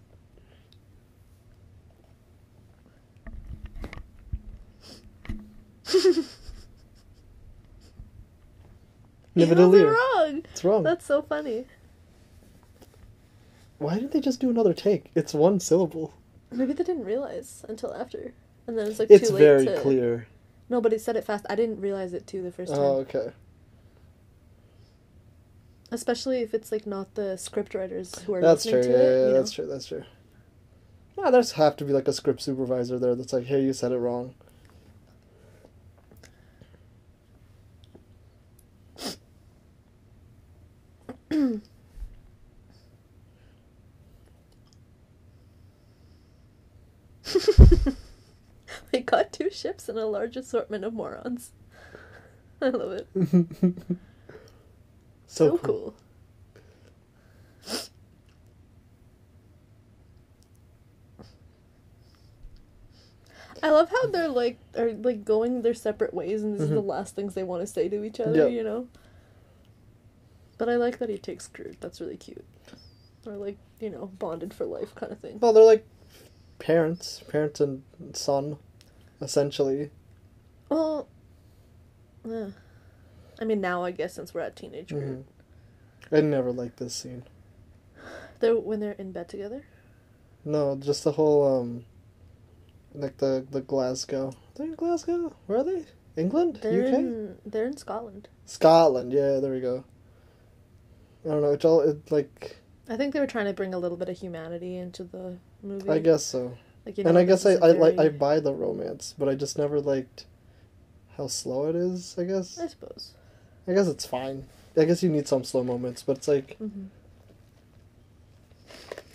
[9.35, 9.93] Nidavellir.
[9.95, 10.43] wrong.
[10.51, 10.83] It's wrong.
[10.83, 11.65] That's so funny.
[13.81, 15.09] Why didn't they just do another take?
[15.15, 16.13] It's one syllable.
[16.51, 18.31] Maybe they didn't realize until after,
[18.67, 19.81] and then it's like It's too late It's very to.
[19.81, 20.27] clear.
[20.69, 21.47] No, but he said it fast.
[21.49, 22.79] I didn't realize it too the first time.
[22.79, 23.31] Oh, okay.
[25.89, 28.93] Especially if it's like not the script writers who are That's listening true.
[28.93, 29.19] to Yeah, it.
[29.21, 29.65] yeah, you that's true.
[29.65, 30.03] That's true.
[31.17, 33.91] Yeah, there's have to be like a script supervisor there that's like, hey, you said
[33.91, 34.35] it wrong.
[48.91, 51.51] They got two ships and a large assortment of morons.
[52.61, 53.07] I love it.
[55.27, 55.59] so So, cool.
[55.59, 55.93] cool.
[63.63, 66.81] I love how they're like are like going their separate ways and this is the
[66.81, 66.85] Mhm.
[66.87, 68.45] last things they want to say to each other, Yeah.
[68.47, 68.87] you know.
[70.57, 71.77] But I like that he takes Groot.
[71.79, 72.45] That's really cute.
[73.25, 75.39] Or like, you know, bonded for life kind of thing.
[75.39, 75.85] Well, they're like
[76.59, 77.83] parents, parents and
[78.13, 78.57] son,
[79.21, 79.91] essentially.
[80.69, 81.07] Well,
[82.25, 82.47] yeah.
[83.39, 84.89] I mean now I guess since we're at teenage.
[84.89, 85.23] Mhm.
[86.11, 87.23] I never liked this scene.
[88.39, 89.63] They're when they're in bed together.
[90.43, 91.85] No, just the whole um,
[92.93, 94.33] like the the Glasgow.
[94.55, 95.33] They're in Glasgow.
[95.45, 95.85] Where are they?
[96.17, 96.59] England?
[96.61, 96.93] They're UK?
[96.93, 98.27] in they're in Scotland.
[98.45, 99.13] Scotland.
[99.13, 99.85] Yeah, there we go.
[101.23, 101.51] I don't know.
[101.51, 102.57] It's all it, like
[102.89, 105.89] I think they were trying to bring a little bit of humanity into the movie.
[105.89, 106.57] I guess so.
[106.85, 109.57] Like, you and I guess I, I like I buy the romance, but I just
[109.57, 110.25] never liked
[111.17, 112.15] how slow it is.
[112.17, 113.11] I guess I suppose.
[113.67, 114.45] I guess it's fine.
[114.77, 116.85] I guess you need some slow moments, but it's like hmm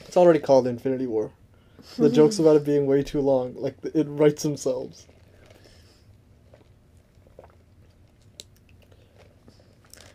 [0.06, 1.32] it's already called Infinity War.
[1.98, 5.06] The jokes about it being way too long, like it writes themselves.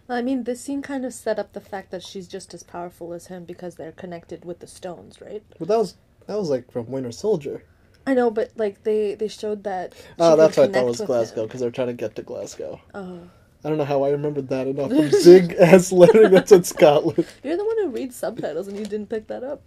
[0.07, 3.13] I mean, this scene kind of set up the fact that she's just as powerful
[3.13, 5.43] as him because they're connected with the stones, right?
[5.57, 5.95] But that was
[6.31, 7.61] that was like from Winter Soldier.
[8.07, 9.93] I know, but like they they showed that.
[10.17, 12.79] Oh, that's why I thought it was Glasgow because they're trying to get to Glasgow.
[12.93, 13.19] Oh,
[13.65, 17.27] I don't know how I remembered that enough from big ass lettering that's in Scotland.
[17.43, 19.61] you're the one who reads subtitles, and you didn't pick that up.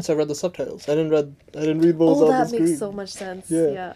[0.00, 0.88] So I read the subtitles.
[0.88, 1.34] I didn't read.
[1.56, 2.64] I didn't read what was Oh, on that the screen.
[2.66, 3.50] makes so much sense.
[3.50, 3.66] Yeah.
[3.68, 3.92] Yeah.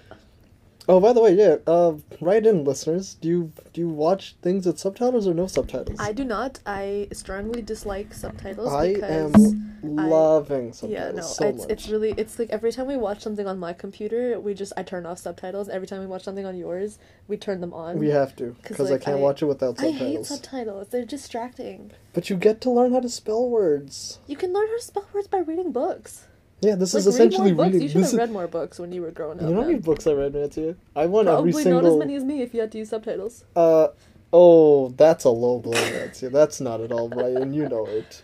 [0.88, 1.56] Oh, by the way, yeah.
[1.66, 3.14] Uh, write in, listeners.
[3.14, 5.98] Do you do you watch things with subtitles or no subtitles?
[5.98, 6.60] I do not.
[6.64, 11.70] I strongly dislike subtitles I because am I- loving subtitles yeah, no, so it's much.
[11.70, 14.84] it's really it's like every time we watch something on my computer, we just I
[14.84, 15.68] turn off subtitles.
[15.68, 17.98] Every time we watch something on yours, we turn them on.
[17.98, 20.00] we have to because like, I can't I- watch it without subtitles.
[20.00, 20.88] I hate subtitles.
[20.88, 21.90] They're distracting.
[22.12, 24.20] But you get to learn how to spell words.
[24.28, 26.26] You can learn how to spell words by reading books.
[26.60, 27.74] Yeah, this Like, is essentially read more books.
[27.74, 27.82] reading.
[27.82, 29.42] You should This have is, read more books when you were growing up.
[29.42, 29.68] you know how man.
[29.72, 30.74] many books I read, Nancy?
[30.94, 31.80] I want Probably every single.
[31.80, 33.44] Probably not as many as me if you had to use subtitles.
[33.54, 33.88] Uh,
[34.32, 36.28] oh, that's a low blow, Nancy.
[36.28, 38.22] That's not at all right, and you know it.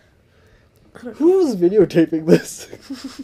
[0.95, 2.68] Who's videotaping this?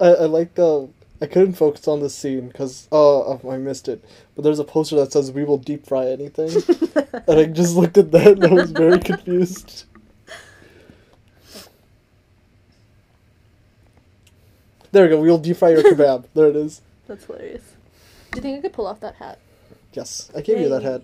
[0.00, 0.88] I, I like the.
[1.22, 4.04] I couldn't focus on the scene because oh, I missed it.
[4.34, 6.50] But there's a poster that says "We will deep fry anything,"
[7.28, 9.84] and I just looked at that and I was very confused.
[14.94, 15.20] There we go.
[15.20, 16.26] We'll deep fry your kebab.
[16.34, 16.80] There it is.
[17.08, 17.64] That's hilarious.
[18.30, 19.40] Do you think I could pull off that hat?
[19.92, 21.02] Yes, I gave you that hat.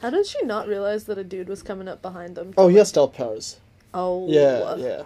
[0.00, 2.54] How did she not realize that a dude was coming up behind them?
[2.56, 3.58] Oh, yes, stealth powers.
[3.94, 4.26] Oh.
[4.28, 5.02] Yeah, yeah.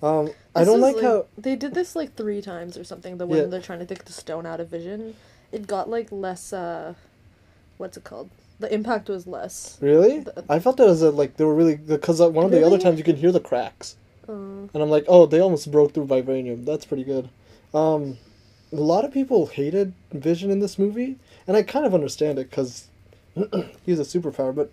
[0.00, 1.26] Um, I don't is, like how.
[1.36, 3.18] they did this like three times or something.
[3.18, 3.44] The when Yeah.
[3.46, 5.16] they're trying to take the stone out of vision,
[5.50, 6.52] it got like less.
[6.52, 6.94] uh
[7.78, 8.30] What's it called?
[8.58, 9.76] The impact was less.
[9.80, 10.20] Really?
[10.20, 12.78] The- I felt that was a, like they were really because one of the other
[12.78, 13.96] times you can hear the cracks,
[14.28, 16.64] Uh, and I'm like, oh, they almost broke through vibranium.
[16.64, 17.28] That's pretty good.
[17.74, 18.18] Um,
[18.72, 22.50] a lot of people hated Vision in this movie, and I kind of understand it
[22.50, 22.88] because
[23.84, 24.70] he's a superpower, but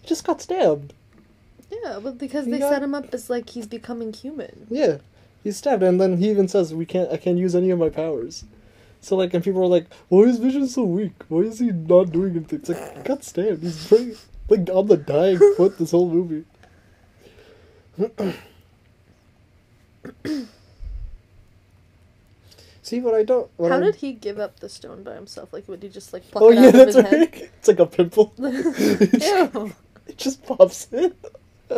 [0.00, 0.92] he just got stabbed.
[1.70, 4.66] Yeah, but because He they got- set him up as like he's becoming human.
[4.70, 4.98] Yeah,
[5.44, 7.12] he's stabbed, and then he even says, "We can't.
[7.12, 8.44] I can't use any of my powers."
[9.00, 11.12] So like, and people are like, "Why is Vision so weak?
[11.28, 13.62] Why is he not doing anything?" It's like he got stabbed.
[13.62, 14.16] He's pretty,
[14.48, 16.44] like on the dying foot this whole movie.
[22.82, 23.50] See what I don't.
[23.56, 25.52] What How I, did he give up the stone by himself?
[25.52, 27.06] Like, would he just like pluck Oh it yeah, out of that's his right.
[27.34, 27.50] head?
[27.58, 28.32] It's like a pimple.
[28.38, 29.72] Ew.
[30.06, 31.12] it just pops in.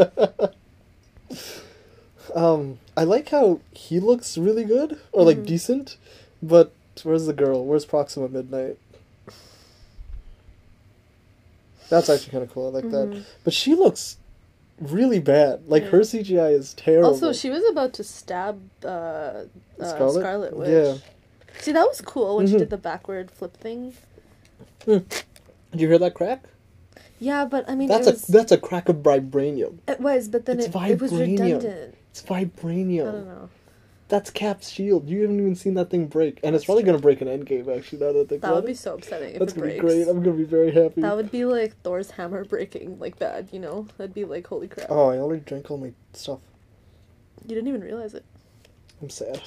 [2.34, 5.46] um, I like how he looks really good or like Mhm.
[5.46, 5.96] decent,
[6.42, 6.72] but
[7.04, 7.64] where's the girl?
[7.64, 8.78] Where's Proxima Midnight?
[11.88, 12.68] That's actually kind of cool.
[12.68, 13.08] I like that.
[13.10, 13.24] Mhm.
[13.44, 14.18] But she looks
[14.80, 15.68] really bad.
[15.68, 17.08] Like her CGI is terrible.
[17.10, 19.44] Also, she was about to stab uh, uh,
[19.82, 20.20] Scarlet?
[20.20, 20.56] Scarlet?
[20.56, 20.68] Witch.
[20.68, 20.94] Yeah.
[21.60, 22.58] See, that was cool when she Mhm.
[22.58, 23.94] did the backward flip thing.
[24.86, 25.04] Did
[25.72, 26.44] you hear that crack?
[27.20, 28.28] Yeah, but I mean, That's was.
[28.28, 29.78] a that's a crack of vibranium.
[29.88, 31.20] it was, but then it's it, it was vibranium.
[31.42, 31.94] redundant.
[32.10, 33.04] It's I vibranium.
[33.12, 33.48] don't know.
[34.08, 35.06] That's Cap's shield.
[35.08, 36.92] You haven't even seen that thing break, and it's probably true.
[36.92, 37.68] gonna break an Endgame.
[37.76, 39.66] Actually, now that I think That about would be so upsetting if That's it gonna
[39.66, 39.82] breaks.
[39.82, 40.08] be great.
[40.08, 41.02] I'm gonna be very happy.
[41.02, 43.86] That would be like Thor's hammer breaking like bad, you know?
[43.98, 44.86] That'd be like, holy crap.
[44.90, 46.40] Oh, I already drank all my stuff.
[47.46, 48.24] You didn't even realize it.
[49.02, 49.42] I'm sad.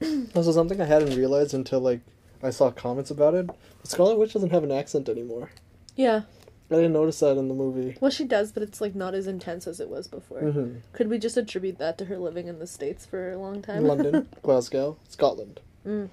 [0.34, 2.00] also, something I hadn't realized until like
[2.42, 3.50] I saw comments about it.
[3.84, 5.50] Scarlet Witch doesn't have an accent anymore.
[5.96, 6.22] Yeah.
[6.70, 7.96] I didn't notice that in the movie.
[8.00, 10.40] Well, she does, but it's like not as intense as it was before.
[10.40, 13.60] hmm Could we just attribute that to her living in the States for a long
[13.60, 13.84] time?
[13.84, 15.60] London, Glasgow, Scotland.
[15.86, 16.10] Mm.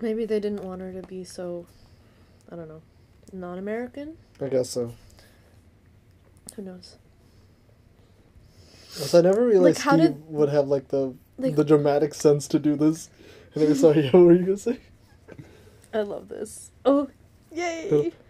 [0.00, 1.66] Maybe they didn't want her to be so,
[2.50, 2.82] I don't know,
[3.32, 4.16] non American?
[4.40, 4.94] I guess so.
[6.56, 6.96] Who knows?
[8.98, 12.48] Also, I never realized how Steve did- would have like the Like- the dramatic sense
[12.48, 13.10] to do this.
[13.54, 14.78] And I'm sorry, what were you gonna say?
[15.92, 16.70] I love this.
[16.84, 17.08] Oh,
[17.52, 18.12] yay!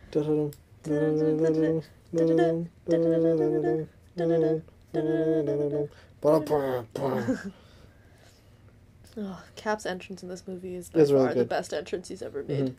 [9.16, 12.22] Oh, Cap's entrance in this movie is by It's far really the best entrance he's
[12.22, 12.66] ever made.
[12.66, 12.74] Mhm.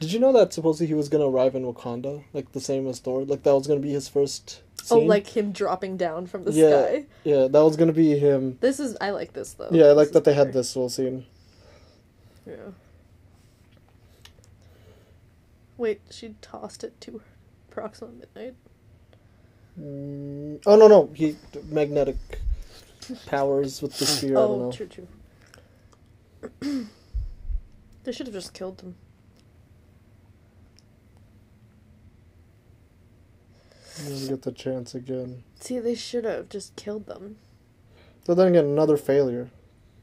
[0.00, 2.98] Did you know that supposedly he was gonna arrive in Wakanda, like the same as
[3.00, 3.24] Thor?
[3.24, 4.60] Like that was gonna be his first.
[4.90, 6.86] Oh, like him dropping down from the Yeah.
[6.86, 7.06] sky.
[7.24, 8.58] yeah, that was gonna be him.
[8.60, 9.68] This is I like this though.
[9.70, 11.26] Yeah, I like that they had this whole scene.
[12.46, 12.56] Yeah.
[15.76, 17.24] Wait, she tossed it to her
[17.70, 18.54] Proxima Midnight.
[19.80, 21.36] Mm, oh no no, he
[21.68, 22.16] magnetic
[23.26, 24.72] powers with the don't Oh, know.
[24.72, 25.08] true, true.
[28.04, 28.94] they should have just killed them.
[34.06, 35.44] I'm get the chance again.
[35.60, 37.36] See, they should have just killed them.
[38.26, 39.50] But then again, another failure.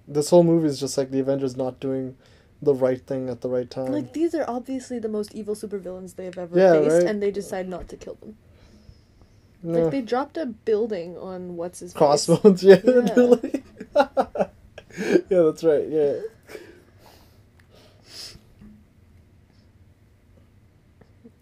[0.07, 2.15] This whole movie is just like the Avengers not doing
[2.61, 3.91] the right thing at the right time.
[3.91, 7.07] Like these are obviously the most evil supervillains they've ever Yeah, faced, right?
[7.07, 8.37] and they decide not to kill them.
[9.63, 9.79] No.
[9.83, 11.93] Like they dropped a building on what's his.
[11.93, 13.35] Crossbones, yeah, Yeah.
[15.29, 15.87] yeah, that's right.
[15.87, 16.13] Yeah.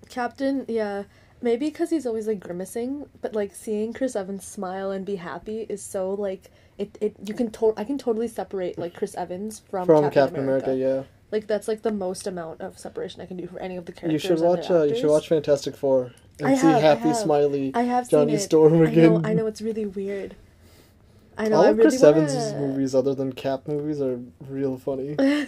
[0.09, 1.03] Captain, yeah.
[1.41, 5.65] Maybe because he's always like grimacing, but like seeing Chris Evans smile and be happy
[5.69, 6.97] is so like it.
[7.01, 10.43] It you can to- I can totally separate like Chris Evans from, From Captain, Captain
[10.43, 10.71] America.
[10.71, 13.85] America, Like that's like the most amount of separation I can do for any of
[13.85, 14.23] the characters.
[14.23, 14.71] You should watch.
[14.71, 17.17] Uh, you should watch Fantastic Four and I see have, I happy, have.
[17.17, 18.39] smiley I have Johnny seen it.
[18.43, 19.13] Storm I again.
[19.13, 19.21] know.
[19.23, 20.35] I know it's really weird.
[21.37, 21.57] I know.
[21.57, 22.17] All I of really Chris wanna...
[22.23, 25.15] Evans' movies, other than Cap movies, are real funny.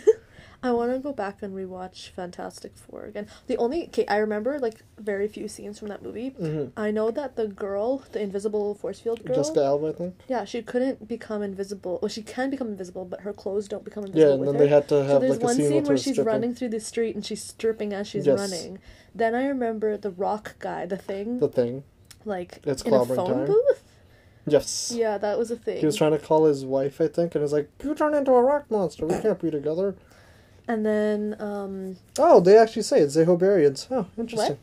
[0.64, 3.26] I want to go back and rewatch Fantastic Four again.
[3.48, 6.30] The only okay, I remember like very few scenes from that movie.
[6.30, 10.16] hmm I know that the girl, the invisible force field girl, Jessica Alba, I think.
[10.28, 11.98] yeah, she couldn't become invisible.
[12.02, 14.30] Well, she can become invisible, but her clothes don't become invisible.
[14.30, 14.60] Yeah, and then her.
[14.60, 16.26] they had to so have there's like a one scene, scene where her she's stripping.
[16.34, 18.38] running through the street and she's stripping as she's Yes.
[18.38, 18.78] running.
[19.16, 21.84] Then I remember the rock guy, the thing, The thing.
[22.24, 23.48] like It's in a phone time.
[23.48, 23.84] booth.
[24.48, 24.92] Yes.
[24.96, 25.78] Yeah, that was a thing.
[25.80, 28.32] He was trying to call his wife, I think, and he's like, "You turn into
[28.34, 29.08] a rock monster.
[29.08, 29.96] We can't be together."
[30.68, 33.88] And then um, Oh, they actually say it's Zehobarians.
[33.92, 34.58] Oh, interesting.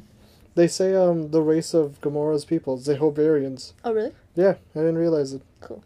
[0.55, 3.72] They say um the race of Gamora's people, Zehobarians.
[3.84, 4.12] oh really?
[4.34, 5.42] Yeah, I didn't realize it.
[5.61, 5.82] Cool.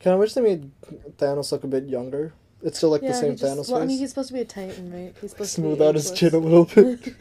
[0.00, 0.70] Kind of wish they made
[1.16, 2.34] Thanos look a bit younger.
[2.62, 4.40] It's still like yeah, the same just, Thanos well, I mean, he's supposed to be
[4.40, 5.14] a Titan, right?
[5.20, 7.14] He's supposed Smooth to be out his chin a little bit.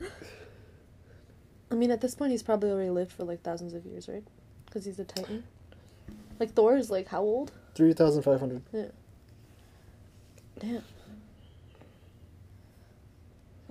[1.70, 4.24] I mean, at this point, he's probably already lived for like thousands of years, right?
[4.66, 5.44] Because he's a Titan.
[6.38, 7.52] Like Thor is like how old?
[7.80, 8.60] Three thousand five hundred.
[8.72, 8.88] Yeah.
[10.58, 10.82] Damn.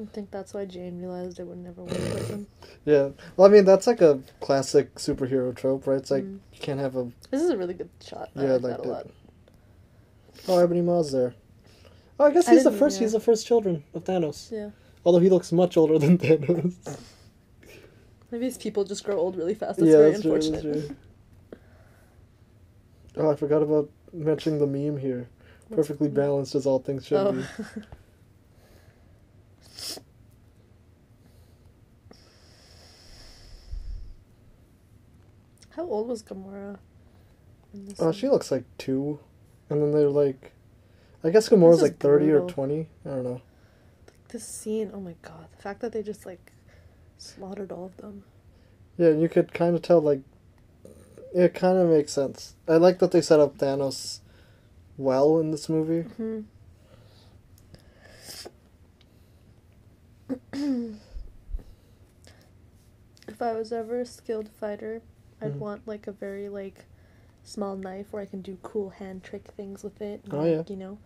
[0.01, 2.47] I think that's why Jane realized it would never work with him.
[2.85, 3.09] Yeah.
[3.37, 5.97] Well, I mean, that's like a classic superhero trope, right?
[5.99, 6.39] It's like Mhm.
[6.53, 8.31] you can't have a This is a really good shot.
[8.35, 9.07] I Yeah, like that a lot.
[10.47, 11.35] oh Ebony Maw's there.
[12.19, 12.95] Oh, I guess I he's the first.
[12.97, 13.01] yeah.
[13.05, 14.51] He's the first children of Thanos.
[14.51, 14.71] Yeah.
[15.05, 16.73] Although he looks much older than Thanos.
[18.31, 19.77] Maybe these people just grow old really fast.
[19.77, 20.63] That's yeah, very that's true, unfortunate.
[20.63, 20.95] that's true.
[23.19, 25.27] Oh, I forgot about mentioning the meme here.
[25.67, 27.31] What's Perfectly balanced as all things should Oh.
[27.33, 27.43] be.
[35.71, 36.77] How old was Gamora?
[37.99, 38.13] Oh, one?
[38.13, 39.19] she looks like two,
[39.69, 40.51] and then they're like,
[41.23, 42.87] I guess Gamora's like thirty or twenty.
[43.05, 43.41] I don't know.
[44.29, 46.51] This scene, oh my god, the fact that they just like
[47.17, 48.23] slaughtered all of them.
[48.97, 50.21] Yeah, and you could kind of tell like,
[51.33, 52.55] it kind of makes sense.
[52.67, 54.19] I like that they set up Thanos
[54.97, 56.07] well in this movie.
[56.17, 56.41] hmm
[63.27, 65.01] if I was ever a skilled fighter,
[65.41, 65.59] I'd Mhm.
[65.59, 66.85] want like a very like
[67.43, 70.21] small knife where I can do cool hand trick things with it.
[70.25, 70.57] and, Oh, yeah.
[70.57, 70.97] like, You know,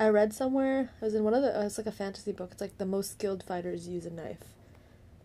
[0.00, 0.90] I read somewhere.
[1.00, 1.58] I was in one of the.
[1.58, 2.50] uh, It's like a fantasy book.
[2.52, 4.54] It's like the most skilled fighters use a knife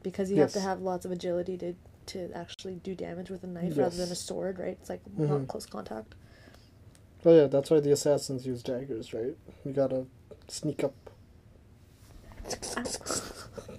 [0.03, 1.73] because you have to have lots of agility to
[2.09, 4.59] to actually do damage with a knife rather than a sword.
[4.59, 4.77] Right?
[4.79, 5.29] It's like Mhm.
[5.29, 6.15] not close contact.
[7.25, 9.35] Oh yeah, that's why the assassins use daggers, right?
[9.65, 10.05] You gotta
[10.47, 10.93] sneak up.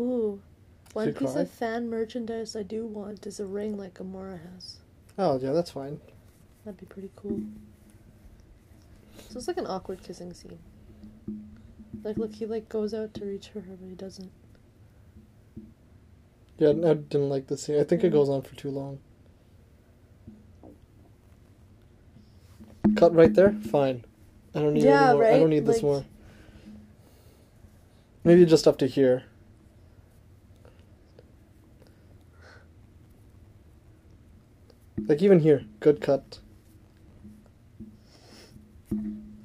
[0.00, 0.40] Ooh,
[0.92, 1.42] one piece cried?
[1.42, 4.78] of fan merchandise I do want is a ring like Gamora has.
[5.18, 6.00] Oh yeah, that's fine.
[6.64, 7.40] That'd be pretty cool.
[9.28, 10.58] So it's like an awkward kissing scene.
[12.02, 14.30] Like, look, he like goes out to reach for her, but he doesn't.
[16.58, 17.78] Yeah, I didn't like this scene.
[17.78, 18.16] I think it mm-hmm.
[18.16, 18.98] goes on for too long.
[22.96, 23.52] Cut right there.
[23.52, 24.04] Fine.
[24.54, 25.24] I don't need Yeah, any more.
[25.24, 25.50] I don't right?
[25.50, 26.04] need this Like- more.
[28.24, 29.24] Maybe just up to here.
[35.06, 36.38] Like even here, good cut.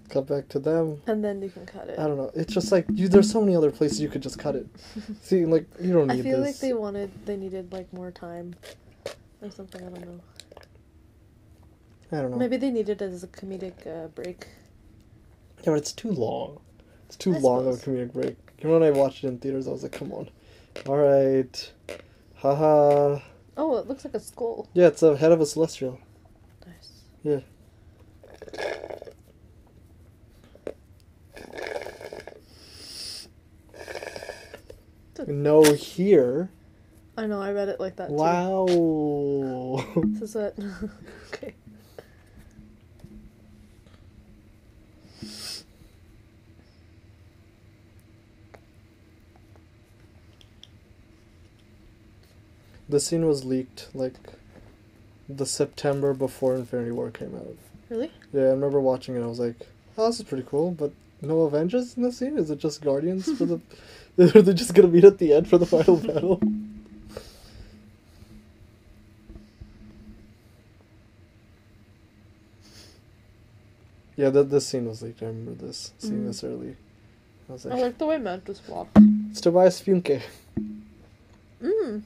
[0.10, 1.01] Cut back to them.
[1.08, 1.99] And then you can cut it.
[1.99, 2.32] I don't know.
[2.36, 3.08] It's just like you.
[3.08, 4.68] There's so many other places you could just cut it.
[5.22, 6.24] See, like you don't need.
[6.24, 6.30] To.
[6.30, 6.56] I feel this.
[6.56, 8.56] like they wanted, they needed like more time,
[9.41, 9.82] or something.
[9.82, 10.22] I don't know.
[12.12, 12.38] I don't know.
[12.38, 14.47] Maybe they needed it as a comedic uh, break.
[15.60, 16.60] Yeah, but it's too long.
[17.08, 18.36] It's too I long of a comedic break.
[18.60, 20.30] You know, when I watched it in theaters, I was like, come on.
[20.88, 21.72] Alright.
[22.36, 23.20] Haha.
[23.58, 24.70] Oh, it looks like a skull.
[24.74, 25.99] Yeah, it's a head of a celestial.
[26.66, 27.03] Nice.
[27.24, 27.39] Yeah.
[35.28, 36.49] No here.
[37.18, 37.41] I know.
[37.41, 38.16] I read it like that too.
[38.16, 38.66] Wow.
[40.03, 40.58] This is what.
[41.34, 41.56] okay.
[52.88, 54.16] The scene was leaked like
[55.28, 57.56] the September before Infinity War came out.
[57.90, 58.12] Really?
[58.32, 59.24] Yeah, I remember watching it.
[59.24, 59.56] I was like,
[59.98, 62.38] "Oh, this is pretty cool." But no Avengers in the scene.
[62.38, 63.60] Is it just Guardians for the?
[64.18, 66.42] Are they just gonna meet at the end for the final battle?
[74.18, 75.22] Yeah, that this scene was leaked.
[75.22, 76.28] I remember this seeing Mhm.
[76.28, 76.78] this early.
[77.50, 78.98] I was I like, like the way Mantis walked.
[79.30, 80.22] "It's Tobias Funke."
[81.62, 82.02] Mm.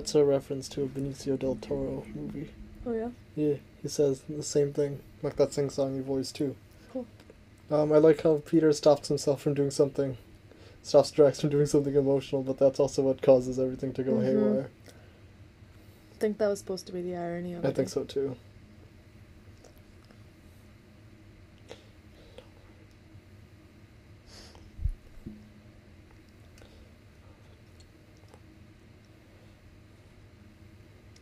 [0.00, 2.48] That's a reference to a Benicio del Toro movie.
[2.86, 3.10] Oh yeah.
[3.36, 6.56] Yeah, he says the same thing, like that sing songy voice too.
[6.90, 7.06] Cool.
[7.70, 10.16] Um, I like how Peter stops himself from doing something,
[10.82, 14.22] stops Drax from doing something emotional, but that's also what causes everything to go Mhm.
[14.24, 14.70] haywire.
[14.86, 17.68] I think that was supposed to be the irony of it.
[17.68, 18.36] I think so too.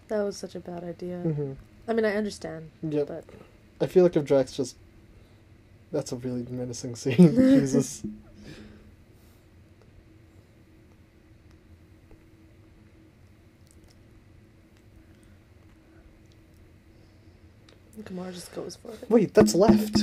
[0.09, 1.19] That was such a bad idea.
[1.19, 1.53] hmm
[1.89, 3.07] I mean, I understand, Yep.
[3.09, 3.25] but
[3.81, 4.77] I feel like if Drax just.
[5.91, 7.17] That's a really menacing scene.
[7.35, 8.03] Jesus.
[18.05, 19.11] Kamar just goes for it.
[19.11, 19.97] Wait, that's left.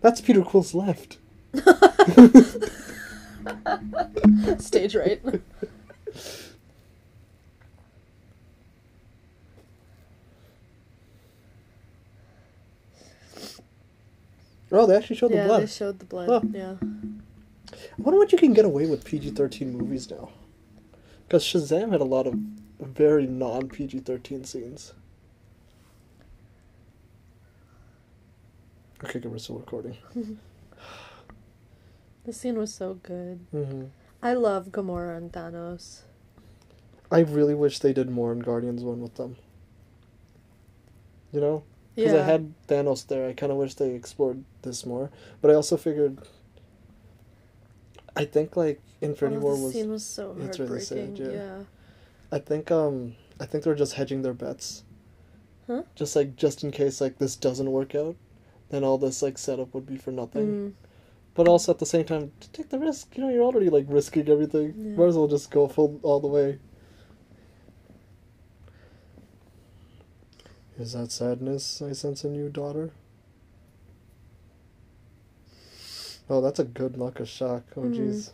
[0.00, 1.18] That's Peter Quill's left.
[4.58, 5.20] Stage right.
[14.72, 15.62] Oh, they actually showed the yeah, blood.
[15.62, 16.28] they showed the blood.
[16.28, 16.40] Huh.
[16.52, 16.74] Yeah.
[16.82, 20.30] I wonder what you can get away with PG 13 movies now.
[21.26, 22.34] Because Shazam had a lot of
[22.80, 24.94] very non PG 13 scenes.
[29.04, 29.96] Okay, good, we're still recording.
[32.24, 33.40] The scene was so good.
[33.50, 33.86] hmm
[34.22, 36.02] I love Gamora and Thanos.
[37.10, 39.36] I really wish they did more in Guardians 1 with them.
[41.32, 41.64] You know?
[41.94, 42.20] Because Yeah.
[42.20, 43.28] I had Thanos there.
[43.28, 45.10] I kind of wish they explored this more.
[45.40, 46.18] But I also figured.
[48.14, 49.72] I think, like, Infinity oh, War was.
[49.72, 51.30] scene was so it's really sad, yeah.
[51.30, 51.58] yeah.
[52.30, 54.84] I think um I think they're just hedging their bets.
[55.66, 55.82] Huh?
[55.94, 58.16] Just like just in case like this doesn't work out,
[58.70, 60.46] then all this like setup would be for nothing.
[60.46, 60.72] Mm.
[61.34, 63.16] But also at the same time, to take the risk.
[63.16, 64.74] You know, you're already like risking everything.
[64.76, 64.96] Yeah.
[64.96, 66.58] Might as well just go full all the way.
[70.78, 72.90] Is that sadness I sense in you, daughter?
[76.30, 77.64] Oh, that's a good luck of shock.
[77.76, 77.94] Oh, Mhm.
[77.94, 78.32] jeez.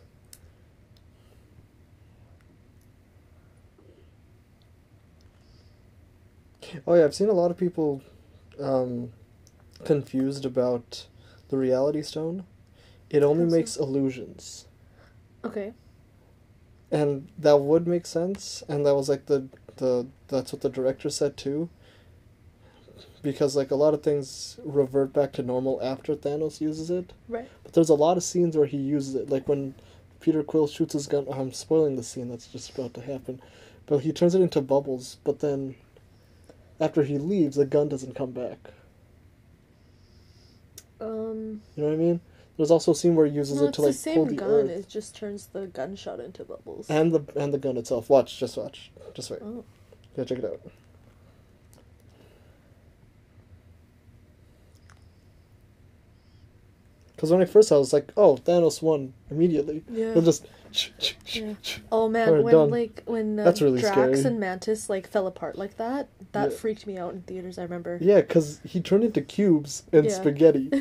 [6.86, 8.02] Oh yeah, I've seen a lot of people
[8.60, 9.12] um,
[9.84, 11.06] confused about
[11.48, 12.44] the Reality Stone.
[13.08, 13.56] It only How so?
[13.56, 14.66] makes illusions,
[15.44, 15.72] Okay.
[16.90, 18.62] and that would make sense.
[18.68, 21.70] And that was like the the that's what the director said too.
[23.22, 27.48] Because like a lot of things revert back to normal after Thanos uses it, Right.
[27.64, 29.74] but there's a lot of scenes where he uses it, like when
[30.20, 31.26] Peter Quill shoots his gun.
[31.30, 33.40] I'm spoiling the scene that's just about to happen,
[33.86, 35.16] but he turns it into bubbles.
[35.24, 35.74] But then,
[36.80, 38.70] after he leaves, the gun doesn't come back.
[41.00, 41.62] Um.
[41.76, 42.20] You know what I mean?
[42.56, 44.48] There's also a scene where he uses No, it to like pull the gun.
[44.50, 46.90] earth It just turns the gunshot into bubbles.
[46.90, 48.10] and the and the gun itself.
[48.10, 49.40] Watch, just watch, just wait.
[49.42, 49.64] oh.
[50.16, 50.60] Yeah, check it out.
[57.18, 60.12] Because when I first saw, it, I was like, "Oh, Thanos won immediately." Yeah.
[60.12, 60.46] He'll just.
[61.32, 61.54] Yeah.
[61.90, 62.70] Oh man, when done.
[62.70, 64.20] like when uh, That's really Drax scary.
[64.20, 66.56] and Mantis like fell apart like that, that Yeah.
[66.56, 67.58] freaked me out in theaters.
[67.58, 67.98] I remember.
[68.00, 70.12] Yeah, because he turned into cubes and Yeah.
[70.12, 70.68] spaghetti.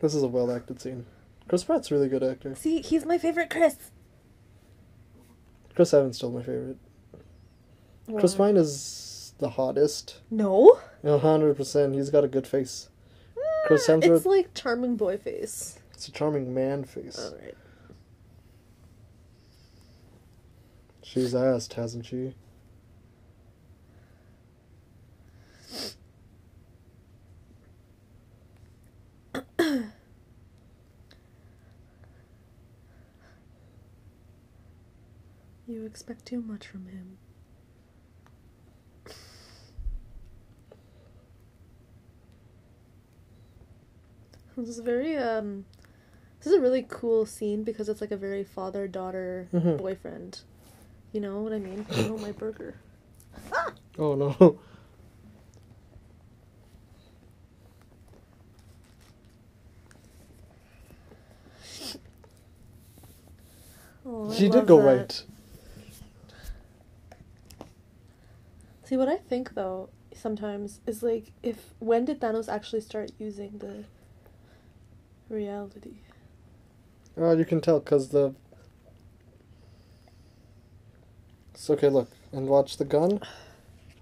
[0.00, 1.06] this is a well acted scene.
[1.46, 2.54] Chris Pratt's a really good actor.
[2.56, 3.76] See, he's my favorite Chris.
[5.76, 6.78] Chris Evans still my favorite.
[8.18, 8.48] Chris Why?
[8.48, 9.07] Pine is
[9.38, 10.18] the hottest.
[10.30, 10.80] No.
[11.04, 11.94] A hundred percent.
[11.94, 12.88] He's got a good face.
[13.66, 15.78] Chris Ah, Hemsworth- It's like charming boy face.
[15.94, 17.18] It's a charming man face.
[17.18, 17.54] All right.
[21.02, 22.34] She's asked, hasn't she?
[35.66, 37.18] You expect too much from him.
[44.58, 45.64] This is very um
[46.40, 49.78] this is a really cool scene because it's like a very father daughter Mhm.
[49.78, 50.40] boyfriend.
[51.12, 51.86] You know what I mean?
[51.96, 52.74] Oh my burger.
[53.98, 54.58] Oh no.
[64.06, 64.84] Oh, she did go that.
[64.84, 65.24] right.
[68.84, 73.58] See what I think though sometimes is like if when did Thanos actually start using
[73.58, 73.84] the
[75.28, 75.96] reality?
[77.16, 78.34] Oh, you can tell because the.
[81.54, 81.88] It's okay.
[81.88, 83.20] Look and watch the gun.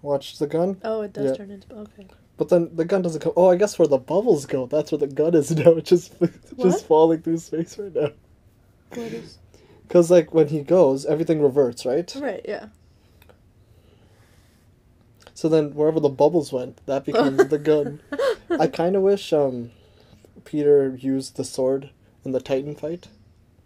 [0.03, 0.79] Watch the gun.
[0.85, 1.37] Oh, it does Yeah.
[1.37, 2.07] turn into okay.
[2.37, 3.33] But then the gun doesn't come.
[3.37, 5.71] Oh, I guess where the bubbles go, that's where the gun is now.
[5.73, 6.13] It's just
[6.59, 8.11] just falling through space right now.
[8.91, 9.39] What is?
[9.89, 12.13] Because like when he goes, everything reverts, right?
[12.21, 12.45] Right.
[12.45, 12.67] Yeah.
[15.33, 18.01] So then wherever the bubbles went, that becomes the gun.
[18.51, 19.71] I kind of wish um,
[20.47, 21.91] Peter used the sword
[22.25, 23.09] in the Titan fight,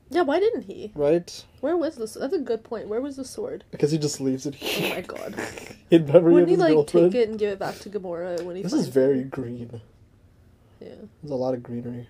[0.08, 0.22] Yeah.
[0.22, 0.90] Why didn't he?
[0.96, 1.44] right?
[1.60, 2.14] Where was this?
[2.14, 2.88] That's a good point.
[2.88, 3.62] Where was the sword?
[3.70, 5.34] Because he just leaves it Oh my god.
[5.90, 7.12] in memory Wouldn't of he like girlfriend.
[7.12, 8.62] take it and give it back to Gamora when he?
[8.62, 9.30] This finds is very it?
[9.30, 9.80] green.
[10.80, 10.88] Yeah.
[11.22, 12.08] There's a lot of greenery.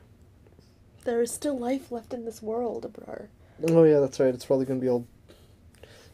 [1.04, 3.26] There is still life left in this world, Abrar.
[3.68, 4.32] Oh yeah, that's right.
[4.34, 5.06] It's probably gonna be all.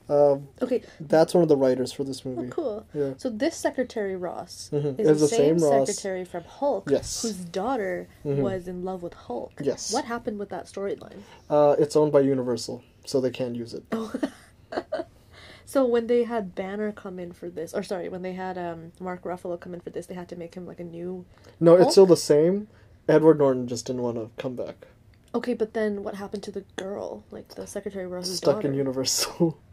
[0.09, 0.83] Um, Okay.
[1.01, 2.49] that's one of the writers for this Oh, movie.
[2.51, 2.87] cool.
[2.95, 3.15] Yeah.
[3.17, 5.01] So this Secretary Ross Mhm.
[5.01, 7.23] is It's the, the same, same secretary from Hulk, Yes.
[7.23, 8.43] whose daughter Mhm.
[8.43, 9.53] was in love with Hulk.
[9.63, 9.93] Yes.
[9.93, 11.19] What happened with that storyline?
[11.51, 13.85] Uh, it's owned by Universal, so they can't use it.
[15.69, 18.93] So when they had Banner come in for this, or sorry, when they had um,
[19.01, 21.25] Mark Ruffalo come in for this, they had to make him like a new.
[21.59, 22.69] No, it's still the same.
[23.09, 24.87] Edward Norton just didn't want to come back.
[25.35, 28.69] Okay, but then what happened to the girl, like the Secretary Ross's Stuck daughter?
[28.69, 29.59] in Universal.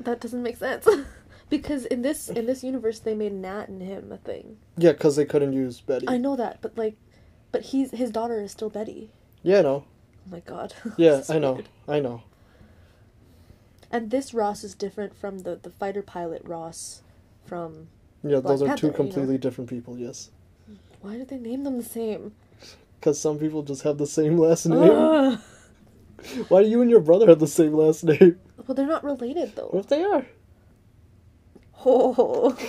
[0.00, 0.88] That doesn't make sense.
[1.50, 4.56] because in this in this universe they made Nat and him a thing.
[4.76, 6.08] yeah, because they couldn't use Betty.
[6.08, 6.96] I know that, but like,
[7.52, 9.10] but he's his daughter is still Betty.
[9.42, 9.84] Yeah, no.
[10.26, 10.74] Oh my god.
[10.96, 11.54] Yeah, I know.
[11.54, 11.68] weird.
[11.88, 12.22] I know.
[13.90, 17.02] And this Ross is different from the the fighter pilot Ross
[17.44, 17.88] from.
[18.22, 18.96] Yeah, Black those are Panther, two you know?
[18.96, 19.98] completely different people.
[19.98, 20.30] Yes,
[21.00, 22.32] Why did they name them the same?
[23.00, 25.38] because some people just have the same last name.
[26.48, 28.38] Why do you and your brother have the same last name?
[28.70, 29.78] Well, they're not related What though.
[29.80, 30.26] if they are?
[31.84, 32.56] Oh.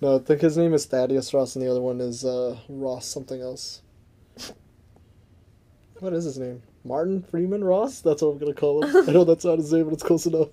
[0.00, 3.06] No, I think his name is Thaddeus Ross, and the other one is uh, Ross
[3.06, 3.82] something else.
[6.00, 6.60] What is his name?
[6.82, 8.00] Martin Freeman Ross?
[8.00, 9.08] That's what I'm gonna call him.
[9.08, 10.48] I know that's not his name, but it's close enough.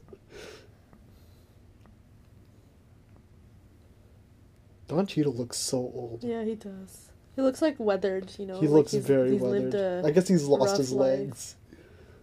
[4.88, 6.24] Don Cheadle looks so old.
[6.24, 7.10] yeah, he does.
[7.36, 8.60] He looks like weathered, you know.
[8.60, 10.06] he like looks he's, very he's weathered.
[10.06, 11.18] I guess he's lost his life.
[11.18, 11.56] legs.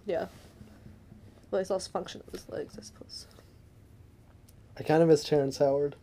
[0.05, 0.27] yeah.
[1.51, 3.27] Well, he's lost function of his legs, I suppose.
[4.79, 5.97] I kind of miss Terrence Howard.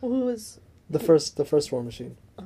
[0.00, 2.44] Who was The first, the first War Machine Oh.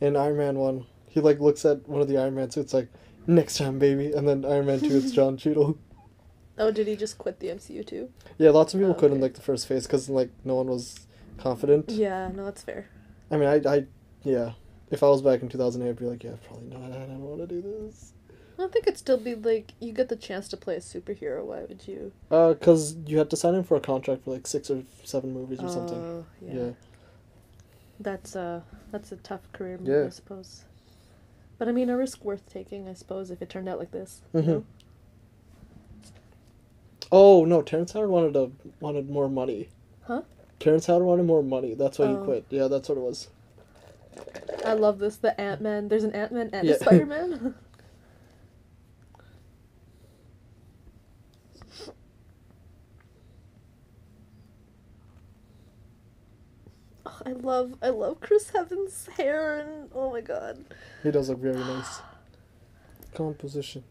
[0.00, 0.86] in Iron Man one.
[1.08, 2.88] He like looks at one of the Iron Man suits like,
[3.26, 5.76] "Next time, baby," and then Iron Man two, it's Don Cheadle.
[6.58, 8.10] Oh, did he just quit the MCU too?
[8.38, 9.22] Yeah, lots of people Oh, couldn't okay.
[9.22, 11.06] like the first phase because like no one was
[11.38, 11.90] confident.
[11.90, 12.88] Yeah, no, that's fair.
[13.30, 13.86] I mean, I, I,
[14.22, 14.52] yeah.
[14.90, 16.92] If I was back in 2008, I'd be like, yeah, probably not.
[16.92, 18.12] I don't want to do this.
[18.58, 21.44] I think it'd still be like you get the chance to play a superhero.
[21.44, 22.12] Why would you?
[22.30, 25.32] Uh, cause you had to sign in for a contract for like six or seven
[25.32, 25.98] movies or something.
[25.98, 26.54] Oh, yeah.
[26.54, 26.70] Yeah.
[28.00, 30.04] That's a that's a tough career move, Yeah.
[30.06, 30.64] I suppose.
[31.58, 34.22] But I mean, a risk worth taking, I suppose, if it turned out like this.
[34.32, 34.46] you Mhm.
[34.46, 34.64] know?
[37.12, 38.50] Oh no, Terrence Howard wanted a
[38.80, 39.68] wanted more money.
[40.02, 40.22] Huh?
[40.60, 41.74] Terrence Howard wanted more money.
[41.74, 42.24] That's why he Oh.
[42.24, 42.44] quit.
[42.50, 43.28] Yeah, that's what it was.
[44.64, 45.16] I love this.
[45.16, 45.88] The Ant Man.
[45.88, 46.74] There's an Ant Man and Yeah.
[46.76, 47.54] a Spider Man.
[57.06, 60.64] Oh, I love I love Chris Evans' hair and oh my god.
[61.02, 62.00] He does look very nice.
[63.14, 63.84] Composition.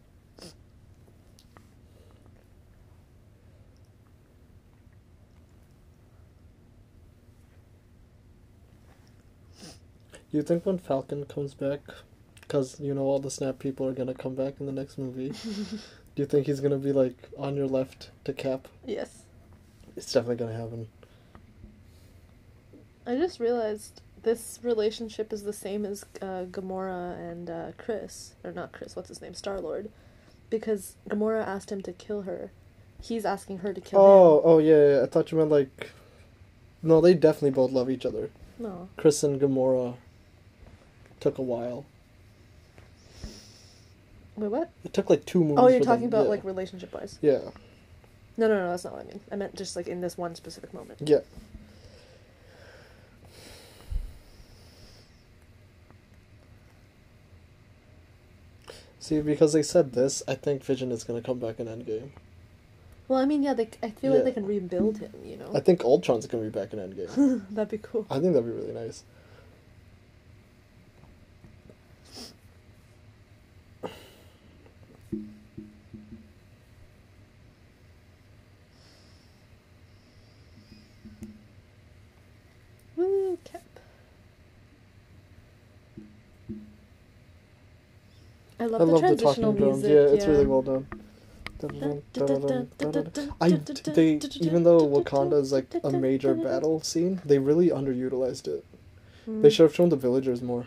[10.34, 11.78] Do you think when Falcon comes back,
[12.40, 15.28] because you know all the Snap people are gonna come back in the next movie,
[16.16, 18.66] do you think he's gonna be like on your left to Cap?
[18.84, 19.22] Yes.
[19.96, 20.88] It's definitely gonna happen.
[23.06, 28.52] I just realized this relationship is the same as uh, Gamora and uh, Chris, or
[28.52, 28.96] not Chris.
[28.96, 29.34] What's his name?
[29.34, 29.90] Star Lord,
[30.50, 32.50] because Gamora asked him to kill her.
[33.02, 34.06] He's asking her to kill him.
[34.06, 35.90] Oh, oh yeah, yeah, I thought you meant like.
[36.82, 38.30] No, they definitely both love each other.
[38.58, 38.88] No.
[38.96, 39.96] Chris and Gamora
[41.20, 41.84] took a while.
[44.36, 44.70] Wait, what?
[44.84, 45.58] It took like two movies.
[45.58, 46.30] Oh, you're talking them- about yeah.
[46.30, 47.18] like relationship wise.
[47.22, 47.38] Yeah,
[48.36, 48.70] No, no, no.
[48.70, 49.20] That's not what I mean.
[49.30, 51.00] I meant just like in this one specific moment.
[51.04, 51.20] yeah.
[59.04, 62.08] See, because they said this, I think Vision is gonna come back in Endgame.
[63.06, 63.52] Well, I mean, yeah.
[63.52, 64.16] They, I feel Yeah.
[64.16, 65.12] like they can rebuild him.
[65.22, 65.50] You know.
[65.54, 67.42] I think Ultron's gonna be back in Endgame.
[67.50, 68.06] That'd be cool.
[68.08, 69.02] I think that'd be really nice.
[88.64, 89.60] I love, I the love the talking drums.
[89.60, 89.90] music.
[89.90, 90.86] Yeah, it's really well done.
[93.40, 93.48] I
[93.94, 98.64] they even though Wakanda is like a major battle scene, they really underutilized it.
[99.26, 99.52] They Mm.
[99.52, 100.66] should have shown the villagers more.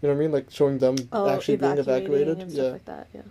[0.00, 0.32] You know what I mean?
[0.32, 2.50] Like showing them Oh, actually being evacuated.
[2.50, 2.62] Yeah.
[2.64, 3.08] like that.
[3.14, 3.22] Yeah.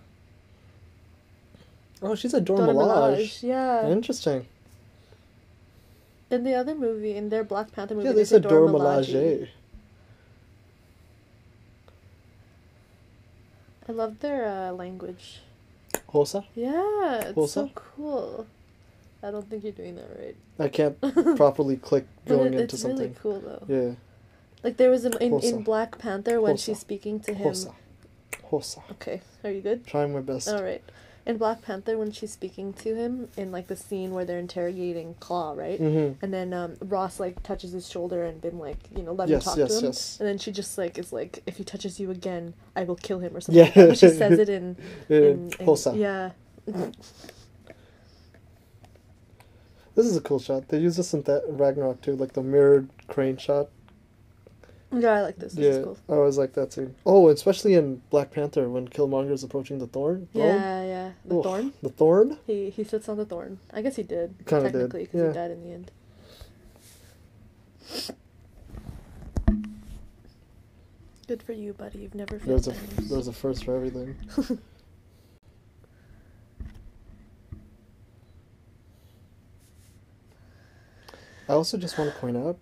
[2.02, 3.16] Oh, she's a Dora, Dora Milaje.
[3.18, 3.88] Milaje, Yeah.
[3.88, 4.46] Interesting.
[6.30, 9.48] In the other movie, in their Black Panther movie, Yeah, they they said Dora Milaje.
[13.88, 15.40] I love their uh, language.
[16.08, 16.44] Xhosa?
[16.54, 17.48] Yeah, it's Xhosa?
[17.48, 18.46] so cool.
[19.22, 20.36] I don't think you're doing that right.
[20.58, 21.00] I can't
[21.36, 22.98] properly click going it, into it's something.
[22.98, 23.64] really cool though.
[23.68, 23.94] Yeah.
[24.62, 26.64] Like there was a, in, in Black Panther when Xhosa.
[26.64, 27.52] she's speaking to him.
[27.52, 27.74] Xhosa.
[28.50, 28.82] Xhosa.
[28.92, 29.86] Okay, are you good?
[29.86, 30.48] Trying my best.
[30.48, 30.82] All right.
[31.26, 35.16] In Black Panther, when she's speaking to him in like the scene where they're interrogating
[35.20, 35.80] Klaue, right?
[35.80, 36.24] Mm-hmm.
[36.24, 39.44] And then um, Ross like touches his shoulder and been like, you know, let Yes,
[39.44, 39.84] me talk yes, to him.
[39.86, 40.20] yes.
[40.20, 43.18] And then she just like is like, if he touches you again, I will kill
[43.18, 43.66] him or something.
[43.74, 43.86] Yeah.
[43.86, 44.76] like she says it in,
[45.08, 46.30] Yeah, in, in yeah.
[49.96, 50.68] This is a cool shot.
[50.68, 53.68] They use this in that Ragnarok too, like the mirrored crane shot.
[54.92, 55.52] Yeah, I like this.
[55.54, 55.98] This yeah, is cool.
[56.08, 56.94] I always like that scene.
[57.04, 60.28] Oh, especially in Black Panther when Killmonger is approaching the thorn.
[60.32, 60.86] Yeah, oh.
[60.86, 61.10] yeah.
[61.24, 61.72] The Oof, thorn.
[61.82, 62.38] The thorn.
[62.46, 63.58] He he sits on the thorn.
[63.72, 65.28] I guess he did Kinda did, technically because yeah.
[65.28, 65.90] he died in the end.
[71.26, 71.98] Good for you, buddy.
[71.98, 72.64] You've never failed.
[72.64, 74.14] There's a there's a first for everything.
[81.48, 82.58] I also just want to point out,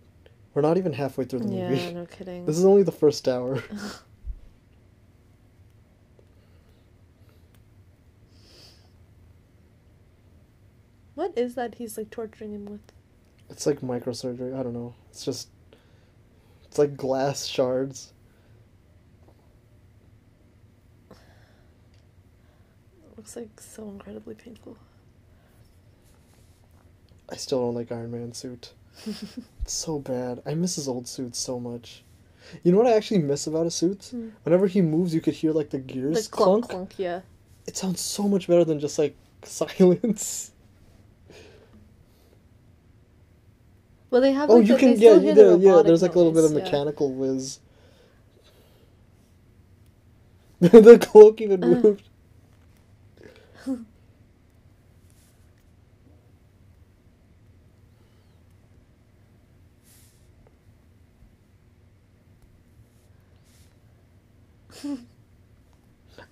[0.54, 1.92] we're not even halfway through the yeah, movie.
[1.92, 2.46] no kidding.
[2.46, 3.62] This is only the first hour.
[11.14, 12.80] What is that he's like torturing him with?
[13.48, 14.58] It's like microsurgery.
[14.58, 14.94] I don't know.
[15.10, 15.48] It's just,
[16.64, 18.12] it's like glass shards.
[23.16, 24.76] looks like so incredibly painful.
[27.28, 28.72] I still don't like Iron Man suit.
[29.66, 30.42] so bad.
[30.46, 32.04] I miss his old suit so much.
[32.62, 34.10] You know what I actually miss about his suits?
[34.10, 34.28] Hmm.
[34.42, 36.90] Whenever he moves, you could hear like the gears Like clunk, clunk.
[36.90, 37.20] clunk, yeah.
[37.66, 40.50] It sounds so much better than just like silence.
[44.10, 44.48] Well, they have.
[44.50, 45.82] oh, like, you the- can yeah, there, the yeah.
[45.82, 46.64] There's like a little bit of noise, yeah.
[46.64, 47.58] mechanical whiz.
[50.60, 51.66] the cloak even Uh.
[51.66, 52.08] moved.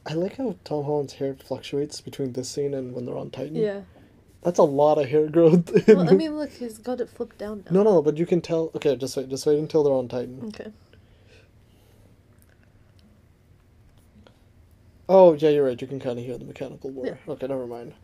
[0.04, 3.56] I like how Tom Holland's hair fluctuates between this scene and when they're on Titan.
[3.56, 3.82] Yeah.
[4.42, 5.70] That's a lot of hair growth.
[5.86, 7.82] Well, I mean, look, he's got it flipped down now.
[7.82, 8.72] no, no, but you can tell.
[8.74, 9.28] Okay, just wait.
[9.28, 10.40] Just wait until they're on Titan.
[10.48, 10.72] Okay.
[15.08, 15.80] Oh, yeah, you're right.
[15.80, 17.06] You can kind of hear the mechanical war.
[17.06, 17.14] Yeah.
[17.28, 17.94] Okay, never mind.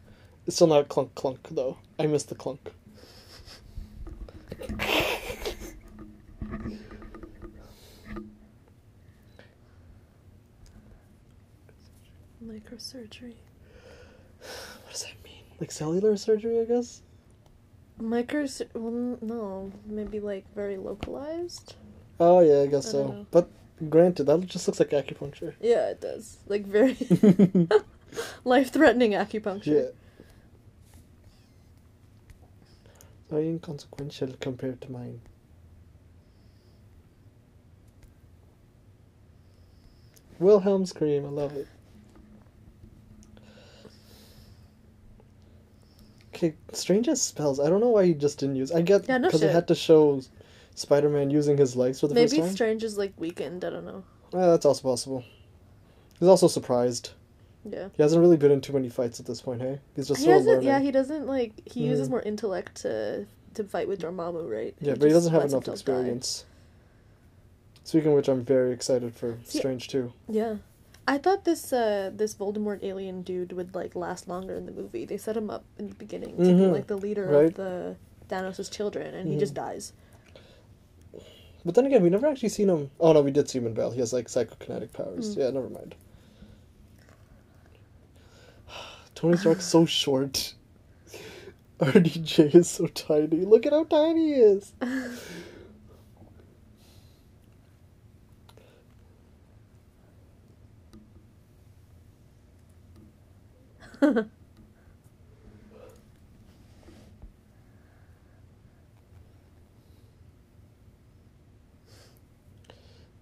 [0.47, 1.79] It's still not clunk clunk though.
[1.99, 2.73] I miss the clunk.
[12.59, 13.35] Microsurgery.
[14.85, 15.43] What does that mean?
[15.61, 17.03] Like cellular surgery, I guess.
[18.01, 18.63] Micros.
[18.75, 21.75] Well, no, maybe like very localized.
[22.21, 23.05] Oh yeah, I guess I so.
[23.09, 23.27] know.
[23.31, 23.49] But
[23.89, 25.55] granted, that just looks like acupuncture.
[25.61, 26.39] Yeah, it does.
[26.49, 26.97] Like very
[28.45, 29.67] life-threatening acupuncture.
[29.67, 29.91] yeah.
[33.31, 35.21] Very inconsequential compared to mine.
[40.39, 41.67] Wilhelm scream, I love it.
[46.39, 47.59] Okay, Strange has spells.
[47.59, 48.71] I don't know why he just didn't use.
[48.71, 50.21] I get Yeah, no because it had to show
[50.77, 52.45] Spider-Man using his legs for the Maybe first time.
[52.45, 53.65] Maybe Strange is like weakened.
[53.65, 54.05] I don't know.
[54.33, 55.25] Ah, that's also possible.
[56.21, 57.11] He's also surprised.
[57.65, 57.89] Yeah.
[57.97, 59.81] He hasn't really been in too many fights at this point, hey?
[59.97, 60.31] He's just He.
[60.31, 61.55] Yeah, he doesn't like.
[61.69, 62.13] He uses Mhm.
[62.13, 64.77] more intellect to to fight with Dormammu, right?
[64.81, 65.93] Yeah, but he doesn't have enough himself die.
[65.93, 66.45] experience.
[67.83, 70.13] Speaking of which, I'm very excited for See- Strange too.
[70.29, 70.57] Yeah.
[71.09, 75.07] I thought this uh this Voldemort alien dude would like last longer in the movie.
[75.07, 76.71] They set him up in the beginning to be Mhm.
[76.73, 77.47] like the leader Right.
[77.47, 77.97] of the
[78.29, 79.41] Thanos' children, and he Mhm.
[79.41, 79.95] just dies.
[81.65, 82.91] But then again, we never actually seen him.
[83.01, 83.93] Oh no, we did see him in Battle.
[83.93, 85.35] He has like psychokinetic powers.
[85.35, 85.39] Mm.
[85.39, 85.95] Yeah, never mind.
[89.15, 90.55] Tony Stark's so short.
[91.81, 93.47] RDJ is so tiny.
[93.47, 94.73] Look at how tiny he is.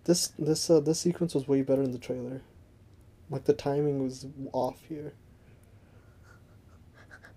[0.06, 2.40] This this uh this sequence was way better in the trailer.
[3.28, 5.14] Like the timing was off here.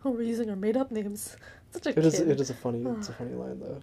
[0.06, 1.36] Oh, we're using our made up names.
[1.72, 3.82] Such a It is it is a funny it's a funny line though.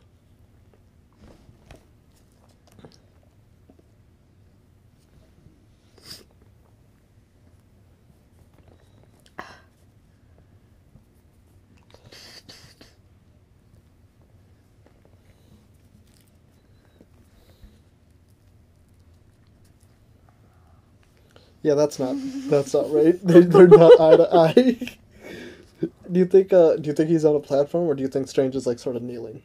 [21.67, 22.15] Yeah, that's not
[22.49, 23.19] that's not right.
[23.25, 24.53] They, they're not eye to eye.
[26.13, 26.53] do you think?
[26.53, 28.79] Uh, do you think he's on a platform, or do you think Strange is like
[28.79, 29.43] sort of kneeling?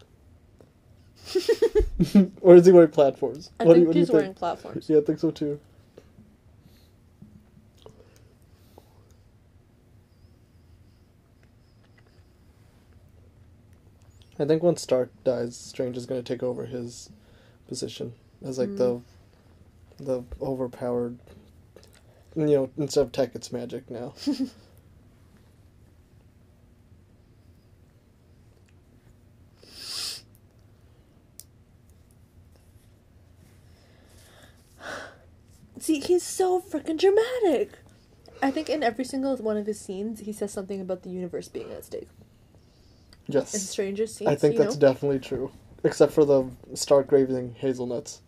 [2.42, 3.50] or is he wearing platforms?
[3.60, 4.88] I What do you- think do you he's wearing platforms.
[4.88, 5.60] Yeah, I think so too.
[14.40, 17.10] I think once Stark dies, Strange is going to take over his
[17.68, 18.14] position
[18.44, 19.02] as like the
[19.98, 21.18] the overpowered.
[22.36, 24.14] You know, instead of tech, it's magic now.
[35.80, 37.80] See, he's so freaking dramatic.
[38.42, 41.48] I think in every single one of his scenes, he says something about the universe
[41.48, 42.08] being at stake.
[43.28, 43.54] Yes.
[43.54, 44.80] In Stranger scenes, I think that's know?
[44.80, 45.52] definitely true.
[45.84, 48.22] Except for the Stark raising hazelnuts.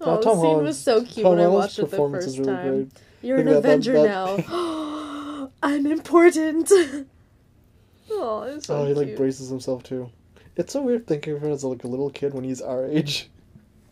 [0.00, 2.44] Oh, the Tom scene was so cute Tom when I watched it the first really
[2.52, 2.68] time.
[2.84, 2.88] great.
[3.22, 5.50] You're an Look at that- Avenger that- now.
[5.62, 6.70] I'm important.
[8.10, 10.10] oh, it's so oh, he like braces himself too.
[10.56, 13.28] It's so weird thinking of him as like a little kid when he's our age.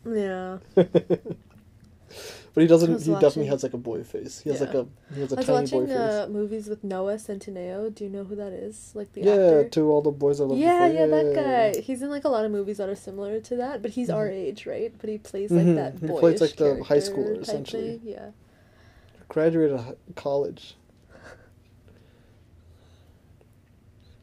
[0.08, 0.58] Yeah.
[2.56, 3.02] but he doesn't.
[3.02, 4.40] He definitely has like a boy face.
[4.40, 5.96] He has like a he has a I was tiny watching boy face.
[5.98, 7.94] uh, movies with Noah Centineo.
[7.94, 8.92] Do you know who that is?
[8.94, 9.68] Like the yeah, actor.
[9.68, 11.00] to all the boys I loved Yeah, before.
[11.00, 11.34] yeah, that
[11.74, 11.80] guy.
[11.82, 14.26] He's in like a lot of movies that are similar to that, but he's our
[14.26, 14.90] age, right?
[14.98, 15.74] But he plays like Mhm.
[15.76, 17.98] that He plays, like, the high schooler, essentially.
[17.98, 18.30] thing, Yeah.
[19.28, 19.78] Graduated
[20.14, 20.76] college.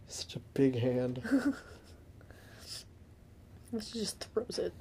[0.08, 1.22] Such a big hand.
[3.82, 4.72] She just throws it.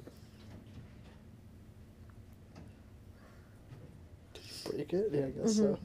[4.65, 5.09] Break it?
[5.11, 5.77] Yeah, I guess Mhm.
[5.77, 5.79] so.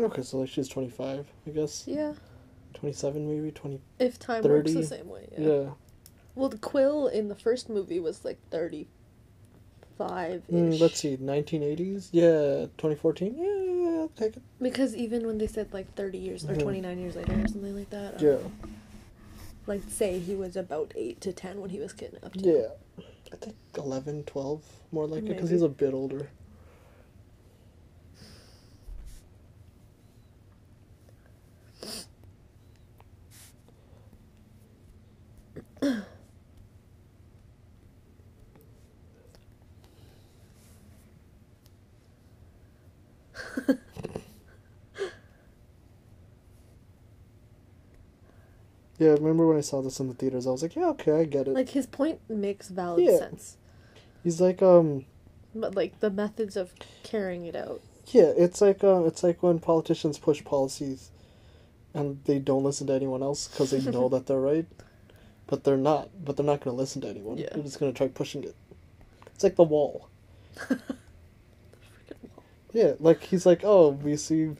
[0.00, 1.84] Okay, so like she's 25, I guess.
[1.86, 2.12] Yeah.
[2.74, 3.80] 27 maybe, 20.
[3.98, 5.28] If time works the same way.
[5.36, 5.48] Yeah.
[5.48, 5.70] Yeah.
[6.34, 10.54] Well, the Quill in the first movie was like thirty-five ish.
[10.54, 12.10] Mm, let's see, 1980s?
[12.12, 13.34] Yeah, 2014?
[13.36, 14.42] Yeah, I'll take it.
[14.60, 16.60] Because even when they said like thirty years or Mhm.
[16.62, 18.20] twenty-nine years later or something like that.
[18.20, 18.30] Yeah.
[18.34, 18.52] know.
[19.66, 22.36] Like say he was about eight to ten when he was kidnapped.
[22.36, 22.68] Yeah.
[23.32, 26.30] I think 11, 12, more like it, because he's a bit older.
[48.98, 51.12] Yeah, I remember when I saw this in the theaters, I was like, yeah, okay,
[51.20, 51.54] I get it.
[51.54, 53.18] Like his point makes valid Yeah.
[53.18, 53.56] sense,
[54.24, 55.04] He's like, um,
[55.54, 56.72] but like the methods of
[57.04, 57.80] carrying it out.
[58.08, 61.10] yeah, it's like, uh, it's like when politicians push policies,
[61.94, 64.66] and they don't listen to anyone else because they know that they're right,
[65.46, 66.10] but they're not.
[66.24, 67.38] But they're not going to listen to anyone.
[67.38, 67.48] Yeah.
[67.54, 68.54] They're just going to try pushing it.
[69.34, 70.08] It's like the wall.
[70.68, 72.44] The freaking wall.
[72.72, 74.50] Yeah, like he's like, oh, we see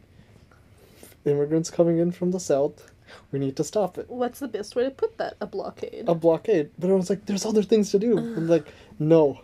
[1.25, 2.91] immigrants coming in from the south.
[3.33, 4.09] We need to stop it.
[4.09, 5.37] What's the best way to put that?
[5.41, 6.05] A blockade.
[6.09, 6.71] A blockade.
[6.79, 8.19] But I was like, there's other things to do.
[8.19, 8.67] I'm like,
[8.99, 9.41] no,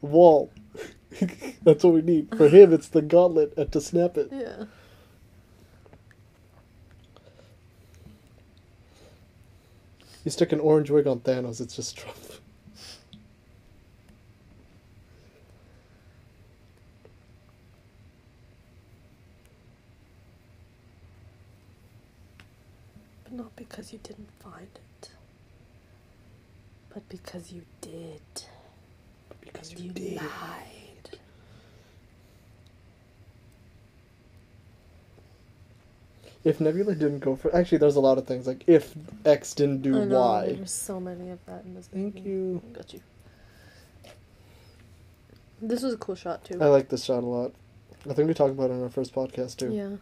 [0.00, 0.50] wall.
[1.62, 2.34] That's what we need.
[2.36, 4.28] For him, it's the gauntlet and to snap it.
[4.32, 4.64] yeah.
[10.24, 12.16] You stick an orange wig on Thanos, it's just Trump.
[23.22, 25.10] But not because you didn't find it.
[26.92, 28.20] But because you did.
[29.40, 30.16] Because you, you did.
[30.16, 31.18] lied.
[36.44, 38.94] If Nebula didn't go for actually, there's a lot of things like if
[39.24, 40.52] X didn't do know, Y.
[40.56, 42.28] There's so many of that in this Thank movie.
[42.28, 42.62] you.
[42.72, 43.00] Got you.
[45.60, 46.58] This was a cool shot too.
[46.60, 47.52] I like this shot a lot.
[48.08, 49.72] I think we talked about it in our first podcast too.
[49.72, 49.96] Yeah.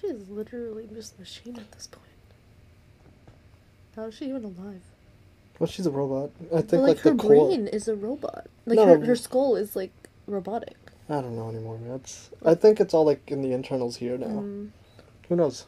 [0.00, 2.04] She is literally just a machine at this point.
[3.96, 4.82] How is she even alive?
[5.58, 6.30] Well, she's a robot.
[6.52, 8.48] I think Well, like, like, her brain is a robot.
[8.66, 8.86] Like No.
[8.86, 9.92] her, her skull is like
[10.26, 10.76] robotic.
[11.08, 11.78] I don't know anymore.
[11.78, 12.00] man.
[12.44, 14.26] I think it's all like in the internals here now.
[14.26, 14.70] Mm.
[15.28, 15.66] Who knows?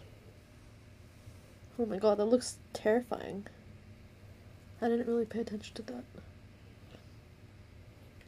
[1.78, 3.46] Oh my god, that looks terrifying.
[4.80, 6.04] I didn't really pay attention to that.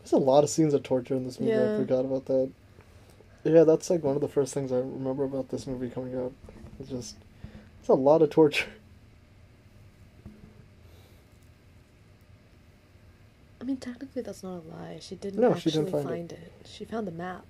[0.00, 1.52] There's a lot of scenes of torture in this movie.
[1.54, 2.50] I forgot about that.
[3.48, 6.32] Yeah, that's like one of the first things I remember about this movie coming out.
[6.78, 7.16] It's just
[7.80, 8.68] it's a lot of torture.
[13.60, 14.98] I mean, technically, that's not a lie.
[15.00, 16.52] She didn't No, actually she didn't find, find it.
[16.64, 17.44] She found the map.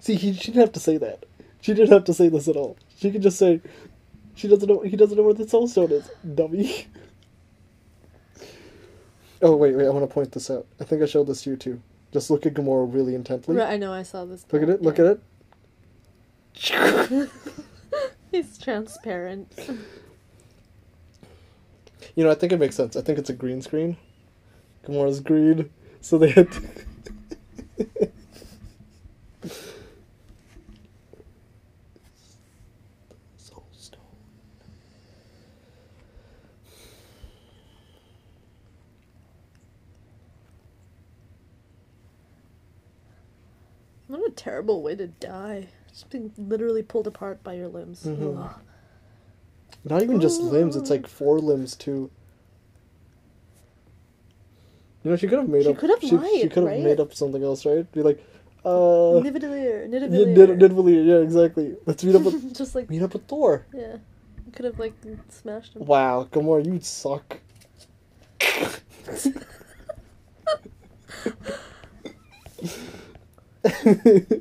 [0.00, 1.26] See, he, she didn't have to say that.
[1.60, 2.76] She didn't have to say this at all.
[2.96, 3.60] She could just say,
[4.34, 4.80] "She doesn't know.
[4.80, 6.86] He doesn't know where the soul stone is." Dummy.
[9.40, 9.86] Oh wait, wait!
[9.86, 10.66] I want to point this out.
[10.80, 11.82] I think I showed this to you too.
[12.12, 13.56] Just look at Gamora really intently.
[13.56, 13.92] Right, I know.
[13.92, 14.46] I saw this.
[14.52, 14.82] Look at it.
[14.82, 15.16] Look yeah.
[16.60, 17.30] at it.
[18.30, 19.52] He's transparent.
[22.14, 22.96] You know, I think it makes sense.
[22.96, 23.96] I think it's a green screen.
[24.84, 26.48] Gamora's green, so they had.
[27.78, 28.10] To...
[33.36, 34.00] Soul Stone.
[44.06, 45.68] What a terrible way to die.
[45.88, 48.04] Just being literally pulled apart by your limbs.
[48.04, 48.54] Mhm.
[49.84, 52.10] Not even just limbs; it's like four limbs too.
[55.02, 55.78] You know, she could have made She up.
[55.78, 56.80] could have she, she could have right?
[56.80, 57.90] made up something else, right?
[57.90, 58.22] Be like,
[58.64, 58.68] uh,
[59.18, 60.36] Nidavellir, yeah, Nidavellir.
[60.36, 61.74] Nid- Nidavellir, yeah, exactly.
[61.86, 63.66] Let's meet up with Just like, meet up with Thor.
[63.74, 63.96] yeah.
[64.52, 64.94] Could have, like,
[65.28, 65.84] smashed him.
[65.86, 67.40] Wow, Gamora, you suck.
[73.84, 74.40] you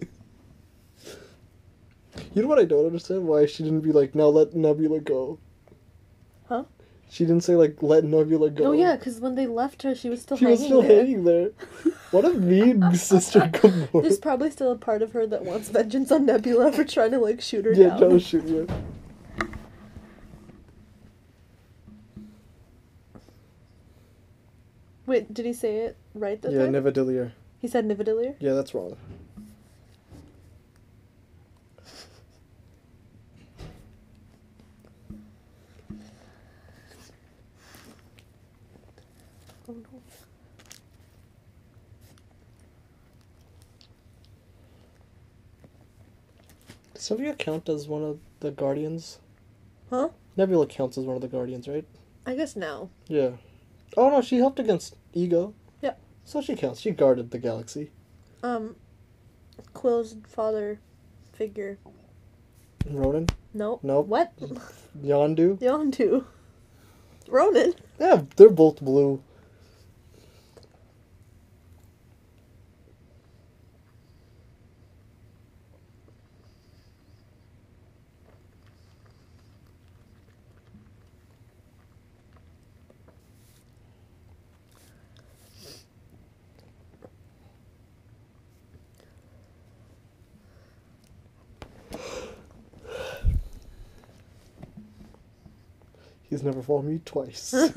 [2.35, 3.27] know what I don't understand?
[3.27, 5.39] Why she didn't be like, now let Nebula go.
[6.48, 6.64] Huh?
[7.10, 8.65] She didn't say like, let Nebula go.
[8.65, 10.57] Oh, yeah, because when they left her, she was still hanging there.
[10.57, 11.45] She hanging was still there.
[11.52, 11.53] hanging
[11.85, 11.93] there.
[12.11, 14.02] What a mean sister Gamora.
[14.02, 17.19] There's probably still a part of her that wants vengeance on Nebula for trying to,
[17.19, 17.99] like, shoot her yeah, down.
[17.99, 18.68] no shoot you.
[25.06, 26.73] Wait, did he say it right that Yeah, time?
[26.73, 27.31] Nidavellir.
[27.62, 28.36] He said Nidavellir?
[28.40, 28.98] Yeah, that's wrong.
[39.70, 40.02] Oh, no.
[46.96, 49.20] Does Nebula count as one of the Guardians?
[49.92, 50.10] Huh?
[50.36, 51.86] Nebula counts as one of the Guardians, right?
[52.26, 52.90] I guess no.
[53.08, 53.32] Yeah.
[53.96, 55.54] Oh no, she helped against Ego.
[56.32, 56.80] So she counts.
[56.80, 57.91] She guarded the galaxy.
[58.41, 58.78] Um,
[59.74, 60.80] Quill's father
[61.34, 61.78] figure.
[62.90, 63.82] Ronan, No.
[63.84, 64.08] Nope.
[64.08, 64.32] What?
[65.03, 65.60] Yondu.
[65.60, 66.24] Yondu.
[67.28, 67.74] Ronan.
[67.99, 69.22] Yeah, they're both blue.
[96.32, 97.53] He's never fought me twice.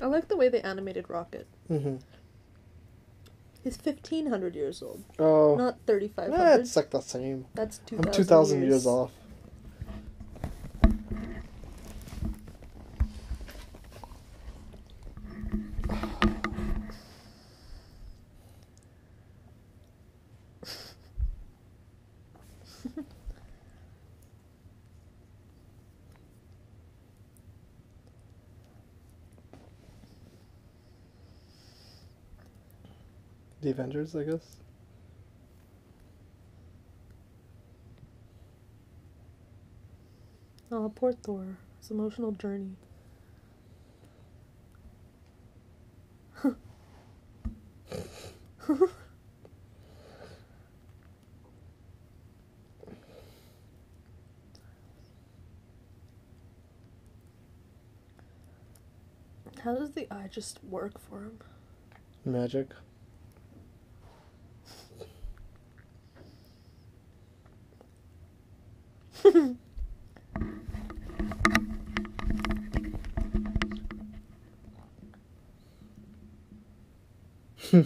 [0.00, 1.46] I like the way they animated Rocket.
[1.68, 1.96] hmm
[3.62, 6.36] He's 1500 years old, Oh, not 3500.
[6.36, 7.46] yeah, it's like the same.
[7.54, 7.96] That's two.
[7.98, 9.12] I'm two thousand years off.
[22.84, 23.04] The
[33.72, 34.56] Avengers, I guess.
[40.70, 41.58] Oh, poor Thor.
[41.80, 42.76] His emotional journey.
[59.64, 61.38] How does the eye just work for him?
[62.24, 62.68] Magic.
[69.34, 69.54] Uh,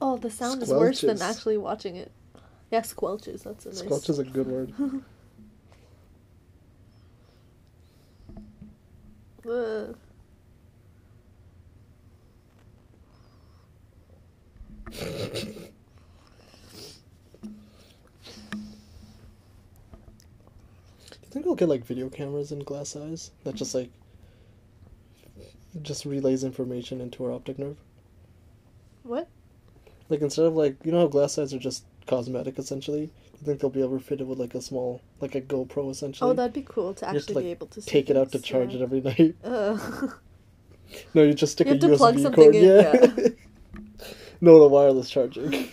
[0.00, 2.10] oh, the sound is worse than actually watching it.
[2.70, 3.42] Yeah, squelches.
[3.42, 3.78] That's a nice.
[3.80, 4.72] Squelch is a good word.
[9.48, 9.96] Ugh.
[21.56, 23.90] Do you think they'll get like video cameras in glass eyes that just like
[25.80, 27.78] just relays information into our optic nerve?
[29.02, 29.28] What?
[30.10, 33.10] Like instead of like you know how glass eyes are just cosmetic essentially,
[33.40, 35.90] I think they'll be able to fit it with like a small like a GoPro
[35.90, 36.30] essentially?
[36.30, 38.32] Oh, that'd be cool to actually to, like, be able to see take it out
[38.32, 38.80] to charge yeah.
[38.80, 39.00] it every
[39.44, 40.12] night.
[41.14, 42.54] No, you just stick You a USB cord.
[42.54, 43.28] in, yeah.
[44.40, 45.68] no, the wireless charging.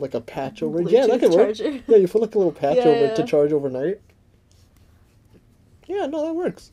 [0.00, 0.90] Put like a patch over it.
[0.90, 1.54] Yeah, that could work.
[1.56, 1.82] charger.
[1.86, 4.00] Yeah, you put like a little patch Yeah, over it to charge overnight.
[5.86, 6.72] Yeah, no, that works.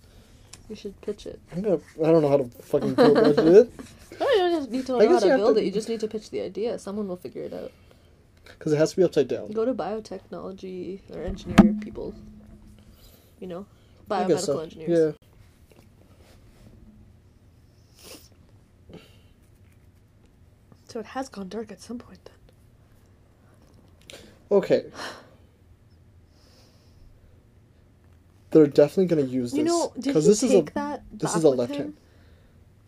[0.70, 1.42] You should pitch it.
[1.52, 4.20] I'm gonna, I don't know how to fucking build that shit.
[4.20, 5.66] No, you don't just need to know how to build to- it.
[5.66, 6.80] You just need to pitch the idea.
[6.80, 7.72] Someone will figure it out.
[8.46, 9.52] Because it has to be upside down.
[9.52, 12.16] Go to biotechnology or engineer people.
[13.40, 13.66] You know,
[14.10, 14.60] biomedical so.
[14.60, 15.16] engineers.
[20.88, 22.37] So it has gone dark at some point then.
[24.52, 24.86] Okay.
[28.52, 29.58] They're definitely gonna use this.
[29.58, 31.78] You know, did he this is a take that this is a left him?
[31.78, 31.94] hand.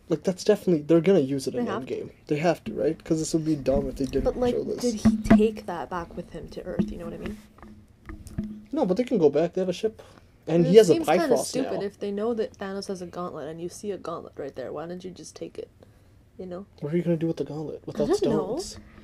[0.08, 1.94] like that's definitely they're gonna use it in They have to.
[1.94, 2.10] game.
[2.28, 2.96] They have to, right?
[2.96, 4.80] Because this would be dumb if they didn't But like, show this.
[4.80, 6.90] did he take that back with him to Earth?
[6.90, 7.38] You know what I mean?
[8.72, 9.52] No, but they can go back.
[9.52, 10.02] They have a ship,
[10.46, 11.86] and he has a seems kinda stupid now.
[11.86, 14.72] if they know that Thanos has a gauntlet and you see a gauntlet right there.
[14.72, 15.68] Why don't you just take it?
[16.38, 18.60] You know, What are you gonna do with the gauntlet without don't know.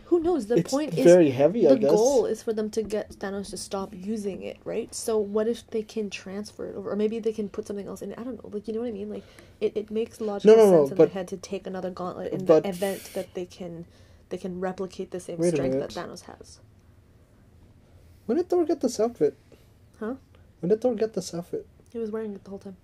[0.06, 0.46] Who knows?
[0.46, 1.66] The it's point is very heavy.
[1.66, 1.90] I the guess.
[1.90, 4.94] goal is for them to get Thanos to stop using it, right?
[4.94, 8.02] So what if they can transfer it over, or maybe they can put something else
[8.02, 8.18] in it?
[8.18, 8.50] I don't know.
[8.52, 9.10] Like you know what I mean?
[9.10, 9.24] Like
[9.60, 12.46] it, it makes logical no, no, sense in but- head to take another gauntlet in
[12.46, 13.84] the event that they can
[14.28, 15.90] they can replicate the same strength that.
[15.90, 16.60] Thanos has.
[18.26, 19.36] When did Thor get this outfit?
[20.00, 20.14] Huh?
[20.60, 21.66] When did Thor get this outfit?
[21.92, 22.76] He was wearing it the whole time.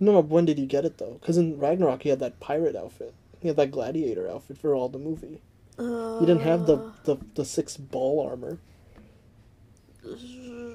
[0.00, 0.20] No, no.
[0.20, 1.18] When did he get it though?
[1.20, 3.14] Because in Ragnarok he had that pirate outfit.
[3.40, 5.42] He had that gladiator outfit for all the movie.
[5.78, 8.58] Uh, He didn't have the the, the six ball armor.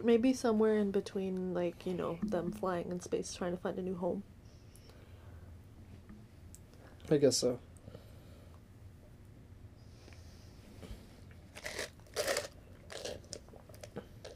[0.04, 3.82] maybe somewhere in between, like you know, them flying in space trying to find a
[3.82, 4.24] new home.
[7.12, 7.60] I guess so.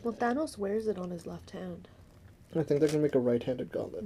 [0.03, 1.87] Well, Thanos wears it on his left hand.
[2.55, 4.05] I think they're gonna make a right-handed gauntlet.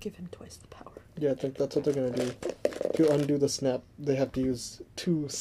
[0.00, 0.92] Give him twice the power.
[1.18, 2.32] Yeah, I think that's what they're gonna do.
[2.94, 5.28] To undo the snap, they have to use two.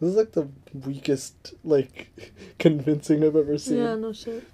[0.00, 0.48] This is like the
[0.84, 2.10] weakest, like,
[2.58, 3.78] convincing I've ever seen.
[3.78, 4.44] Yeah, no shit.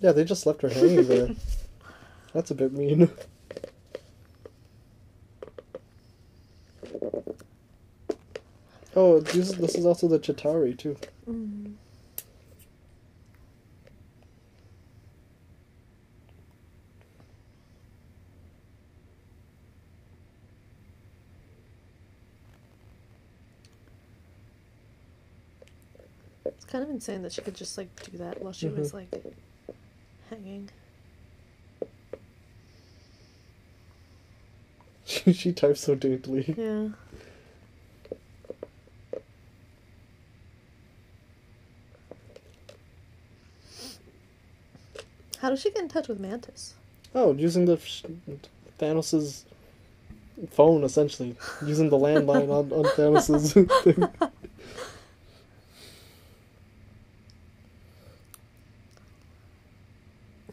[0.00, 1.28] Yeah, they just left her hanging there.
[2.36, 3.10] That's a bit mean.
[8.94, 10.98] Oh, this, this is also the Chitauri too.
[11.26, 11.72] Mm.
[26.44, 29.24] It's kind of insane that she could just like do that while she was like
[30.28, 30.68] hanging.
[35.32, 36.54] She, types so daintily.
[36.56, 36.88] Yeah.
[45.40, 46.74] How does she get in touch with Mantis?
[47.12, 47.76] Oh, using the
[48.78, 49.44] Thanos's
[50.50, 51.34] phone essentially,
[51.64, 54.08] using the landline on, on Thanos's thing.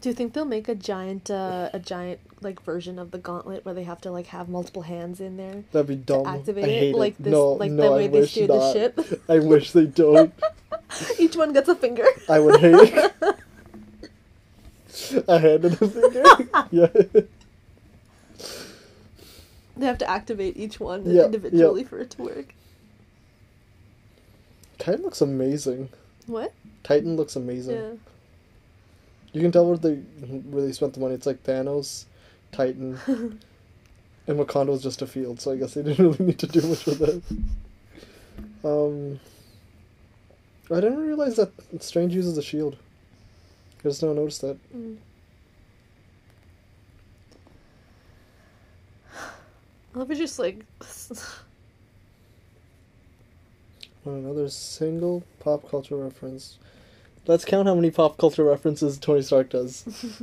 [0.04, 3.64] Do you think they'll make a giant, uh, a giant like version of the gauntlet
[3.64, 6.26] where they have to like have multiple hands in there That'd be dumb.
[6.26, 9.00] activate I it, like this- no, like the no, way I they steer the ship?
[9.30, 10.34] I wish they don't.
[11.18, 12.04] Each one gets a finger.
[12.28, 13.14] I would hate it.
[15.26, 16.22] a hand and a finger.
[16.70, 16.88] yeah.
[19.78, 22.54] They have to activate each one Yeah, individually for it to work.
[24.78, 25.88] Titan looks amazing.
[26.26, 26.52] What?
[26.82, 27.76] Titan looks amazing.
[27.76, 27.92] Yeah.
[29.34, 31.14] You can tell where they really spent the money.
[31.14, 32.04] It's like Thanos,
[32.52, 36.62] Titan, and Wakanda's just a field, so I guess they didn't really need to do
[36.62, 37.22] much with that.
[38.64, 39.18] Um,
[40.70, 41.50] I didn't realize that
[41.80, 42.76] Strange uses a shield.
[43.80, 44.56] I just now noticed that.
[44.72, 44.98] Mm.
[49.94, 50.64] I love it just like
[54.04, 56.58] Another single pop culture reference.
[57.26, 60.20] Let's count how many pop culture references Tony Stark does.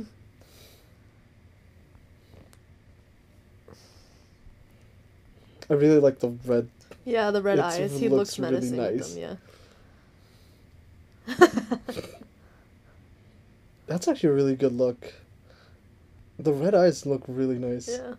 [5.70, 6.68] I really like the red.
[7.04, 7.98] yeah, the red It's- eyes.
[7.98, 9.14] He looks looks really menacing with nice.
[9.14, 9.38] them.
[11.38, 11.76] Yeah.
[13.86, 15.12] That's actually a really good look.
[16.38, 17.88] The red eyes look really nice.
[17.88, 18.14] Yeah.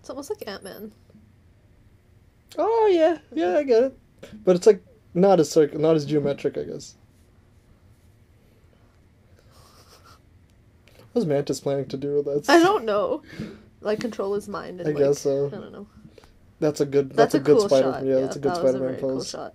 [0.00, 0.92] It's almost like Ant Man.
[2.58, 3.98] Oh yeah, yeah, I get it.
[4.44, 4.82] But it's like
[5.14, 6.94] not as circ- not as geometric, I guess.
[11.12, 12.48] What was Mantis planning to do with that?
[12.48, 13.22] I don't know.
[13.80, 14.80] Like control his mind.
[14.80, 15.48] And, I like, guess so.
[15.48, 15.86] I don't know.
[16.60, 17.08] That's a good.
[17.10, 17.92] That's, That's, a, a, good cool Spider.
[17.92, 18.04] shot.
[18.04, 19.30] Yeah, that's a good that Spider-Man very Cool pose.
[19.30, 19.54] shot.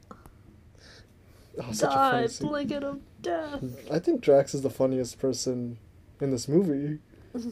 [1.57, 3.64] Oh, such a funny Die, blanket of death.
[3.90, 5.77] I think Drax is the funniest person
[6.19, 6.99] in this movie.
[7.34, 7.45] this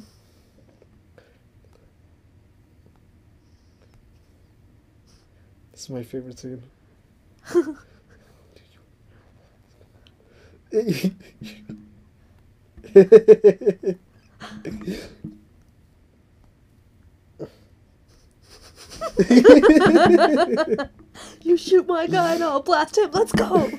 [5.75, 6.63] is my favorite scene.
[21.43, 23.11] You shoot my guy and I'll blast him.
[23.11, 23.69] Let's go.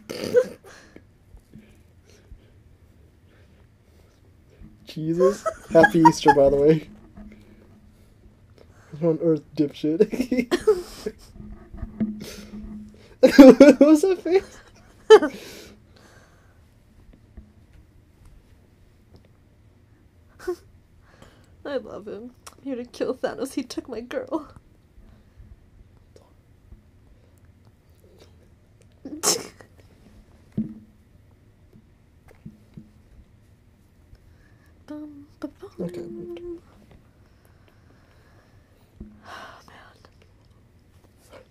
[4.95, 5.43] Jesus.
[5.71, 6.87] Happy Easter, by the way.
[9.03, 9.99] On Earth, dipshit.
[13.19, 14.57] what was that face?
[21.65, 22.31] I love him.
[22.57, 23.55] I'm here to kill Thanos.
[23.55, 24.47] He took my girl.
[34.87, 35.71] Bum, ba, bum.
[35.81, 36.03] Okay.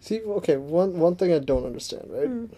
[0.00, 2.28] See, okay, one one thing I don't understand, right?
[2.28, 2.50] Mm.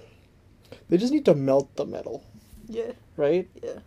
[0.89, 2.25] They just need to melt the metal,
[2.69, 3.49] Yeah, right?
[3.63, 3.79] yeah.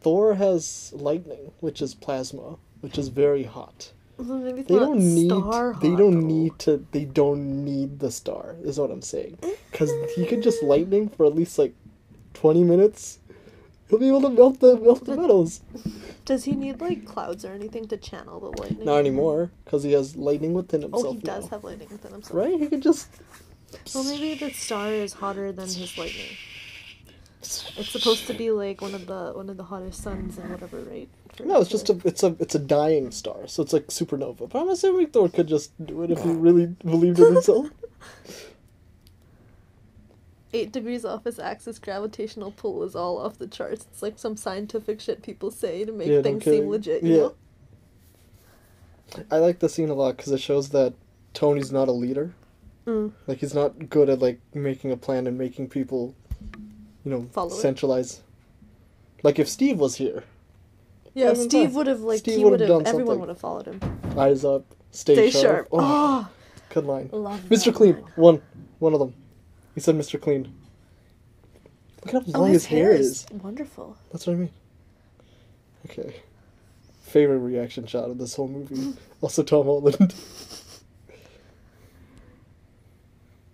[0.00, 3.90] Thor has lightning, which is plasma, which is very hot.
[4.16, 5.28] Well, maybe They don't need.
[5.30, 6.26] star they don't though.
[6.26, 6.86] need to.
[6.92, 8.54] They don't need the star.
[8.62, 9.38] Is what I'm saying.
[9.70, 11.74] Because he could just lightning for at least like
[12.34, 13.17] twenty minutes.
[13.88, 15.60] He'll be able to melt the melt the metals.
[16.24, 18.84] Does he need like clouds or anything to channel the lightning?
[18.84, 21.06] Not anymore, because he has lightning within himself.
[21.06, 21.50] Oh, he does now.
[21.50, 22.36] have lightning within himself.
[22.36, 22.58] Right?
[22.60, 23.08] He could just.
[23.94, 26.36] Well, maybe the star is hotter than his lightning.
[27.40, 30.78] It's supposed to be like one of the one of the hottest suns and whatever,
[30.78, 31.08] right?
[31.34, 34.50] For- No, it's just a it's a it's a dying star, so it's like supernova.
[34.50, 37.68] But I'm assuming Thor could just do it if he really believed in himself.
[40.52, 43.86] eight degrees off his axis gravitational pull is all off the charts.
[43.90, 47.02] It's like some scientific shit people say to make Yeah, things seem legit.
[47.02, 47.20] You Yeah.
[47.20, 47.34] know?
[49.30, 50.94] I like the scene a lot because it shows that
[51.34, 52.34] Tony's not a leader.
[52.86, 53.12] Mm.
[53.26, 56.14] Like he's not good at like making a plan and making people,
[57.04, 57.60] you know, Follow it.
[57.60, 58.22] centralize.
[59.22, 60.24] Like if Steve was here,
[61.14, 63.20] Yeah, Steve would have like Steve he would have everyone something.
[63.20, 63.80] would have followed him.
[64.16, 65.42] eyes up, stay, Stay sharp.
[65.42, 65.68] sharp.
[65.72, 66.28] Oh, Oh,
[66.70, 67.08] good line.
[67.12, 67.74] love Mr.
[67.74, 68.40] Clean, one,
[68.78, 69.14] one of them.
[69.78, 70.20] He said Mr.
[70.20, 70.52] Clean.
[72.04, 73.26] Look at how Oh, long his, hair is.
[73.30, 73.96] wonderful.
[74.10, 74.50] That's what I mean.
[75.86, 76.16] Okay.
[77.02, 78.98] Favorite reaction shot of this whole movie.
[79.20, 80.12] also Tom Holland.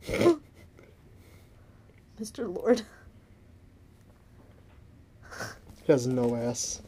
[2.18, 2.56] Mr.
[2.56, 2.80] Lord.
[5.84, 6.80] he has no ass.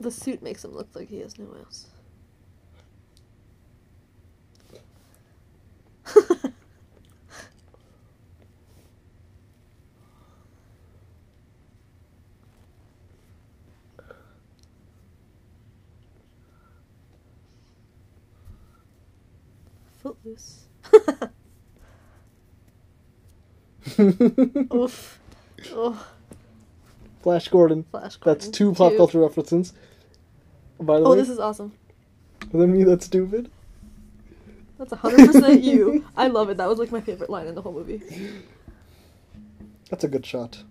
[0.00, 1.88] The suit makes him look like he has no ass.
[24.74, 25.20] Oof.
[25.72, 26.06] Oh,
[27.22, 27.84] Flash Gordon.
[27.90, 29.72] Flash That's two pop culture references.
[30.80, 31.72] By the Oh, way, this is awesome.
[32.52, 33.50] and that me that's stupid.
[34.78, 36.06] That's 100% you.
[36.16, 36.56] I love it.
[36.56, 38.00] That was like my favorite line in the whole movie.
[39.90, 40.62] That's a good shot.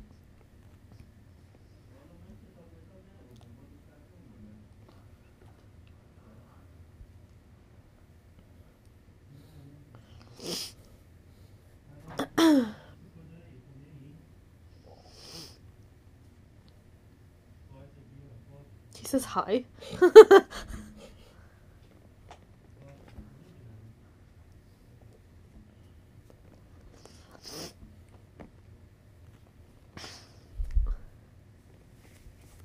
[18.95, 19.65] he says hi.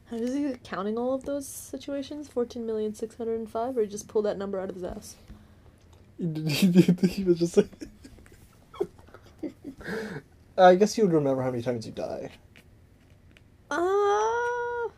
[0.07, 2.29] How is he counting all of those situations?
[2.29, 3.77] 14,605?
[3.77, 5.17] Or he just pulled that number out of his ass?
[6.19, 7.71] he was just like.
[10.57, 12.31] I guess you would remember how many times you die.
[13.71, 14.89] Uh,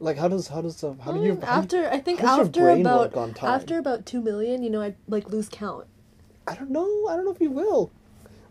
[0.00, 2.26] Like how does how does uh, how do mm, you you- after I think how
[2.26, 3.54] does your after brain about work on time?
[3.54, 5.86] after about two million, you know, I like lose count.
[6.46, 7.06] I don't know.
[7.08, 7.90] I don't know if you will.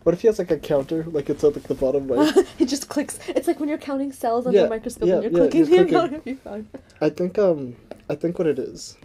[0.02, 2.34] What if he has like a counter, like it's at like the bottom right?
[2.58, 3.18] it just clicks.
[3.28, 5.60] It's like when you're counting cells under Yeah, a microscope yeah, and you're yeah, clicking
[5.60, 5.98] you're the clicking.
[5.98, 6.68] amount of you found.
[7.00, 7.76] I think um
[8.08, 8.96] I think what it is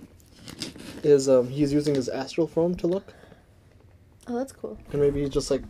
[1.03, 3.13] is um he's using his astral form to look,
[4.27, 4.77] Oh, that's cool.
[4.91, 5.63] and maybe he's just like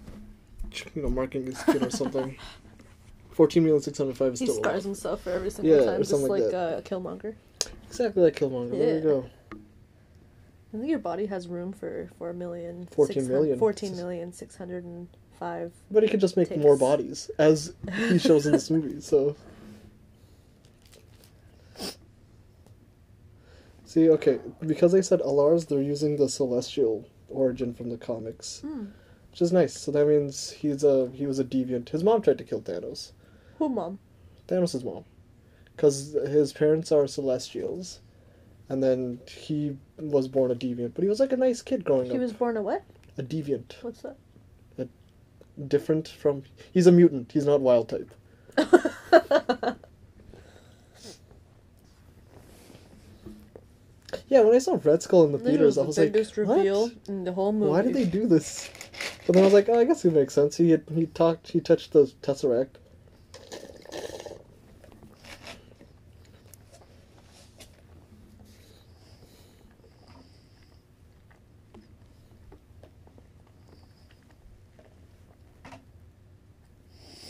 [0.96, 2.38] you know marking his skin or something.
[3.32, 4.84] Fourteen million six hundred five is He still scars alive.
[4.84, 7.36] himself for every single Yeah, or time, just like, like uh, Killmonger.
[7.88, 8.74] exactly like Killmonger.
[8.74, 8.80] Yeah.
[8.86, 9.30] There you go.
[10.74, 12.88] I think your body has room for four million.
[12.91, 13.58] 14 six hun- million.
[13.60, 15.08] Fourteen million six hundred and
[15.40, 15.72] five.
[15.90, 17.74] But he could just make more bodies, as
[18.10, 19.00] he shows in this movie.
[19.00, 19.36] So.
[23.86, 28.86] See, okay, because they said Alars, they're using the celestial origin from the comics, Hmm.
[29.31, 29.73] Which is nice.
[29.77, 31.89] So that means he's a he was a deviant.
[31.89, 33.11] His mom tried to kill Thanos.
[33.57, 33.99] Who, mom?
[34.47, 35.06] Thanos' mom,
[35.76, 37.99] because his parents are celestials,
[38.68, 40.93] and then he was born a deviant.
[40.95, 42.15] But he was like a nice kid growing He up.
[42.15, 42.84] He was born a what?
[43.18, 44.15] a deviant, What's that?
[45.68, 46.43] different from.
[46.72, 47.31] He's a mutant.
[47.34, 48.10] He's not wild type.
[54.27, 56.57] Yeah, when I saw Red Skull in the theaters, I the was like, biggest "What?
[56.57, 57.72] reveal in the whole movie.
[57.72, 58.69] Why did they do this?"
[59.30, 61.49] But then I was like, "Oh, I guess it makes sense." He had, he talked,
[61.49, 62.77] he touched the tesseract.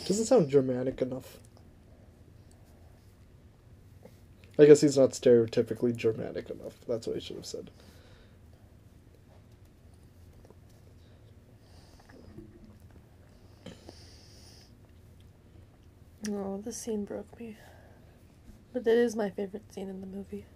[0.06, 1.36] Doesn't sound Germanic enough.
[4.58, 6.78] I guess he's not stereotypically Germanic enough.
[6.88, 7.70] That's what I should have said.
[16.32, 17.56] Oh, this scene broke me.
[18.72, 20.46] But it is my favorite scene in the movie.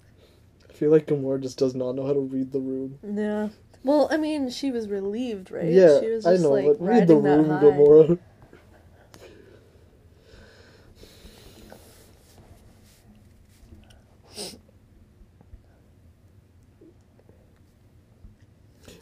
[0.68, 2.98] I feel like Gamora just does not know how to read the room.
[3.02, 3.48] Yeah.
[3.82, 5.66] Well, I mean, she was relieved, right?
[5.66, 7.60] Yeah, she was I just know, like but read the room, high.
[7.60, 8.18] Gamora.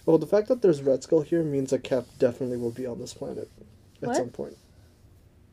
[0.05, 2.99] Well, the fact that there's Red Skull here means that Cap definitely will be on
[2.99, 3.51] this planet
[4.03, 4.16] at What?
[4.16, 4.57] some point.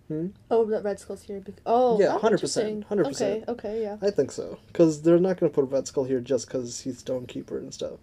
[0.10, 0.27] Hmm?
[0.49, 1.41] Oh, that Red Skull's here.
[1.68, 3.11] Oh, Yeah, oh, 100%, 100%.
[3.11, 3.98] Okay, okay, yeah.
[4.02, 4.57] I think so.
[4.68, 7.99] Because they're not going to put Red Skull here just because he's Stonekeeper and stuff.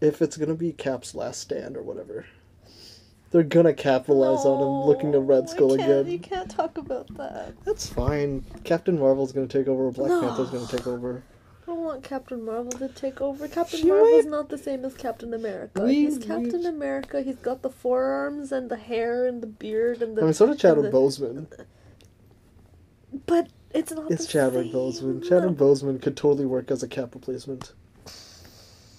[0.00, 2.26] If it's going to be Cap's last stand or whatever,
[3.32, 6.08] they're going to capitalize on him looking at Red Skull again.
[6.08, 7.54] You can't talk about that.
[7.64, 8.44] That's fine.
[8.62, 9.90] Captain Marvel's going to take over.
[9.90, 10.20] Black No.
[10.20, 11.24] Panther's going to take over.
[11.68, 13.46] I don't want Captain Marvel to take over.
[13.46, 15.82] Captain She Marvel's might- not the same as Captain America.
[15.82, 17.20] We- he's we- Captain America.
[17.20, 20.22] He's got the forearms and the hair and the beard and the.
[20.22, 21.46] I mean, so did Chadwick the- Boseman.
[23.26, 24.10] But it's not.
[24.10, 24.72] It's Chadwick same.
[24.72, 25.22] Boseman.
[25.28, 27.74] Chadwick Boseman could totally work as a Cap replacement.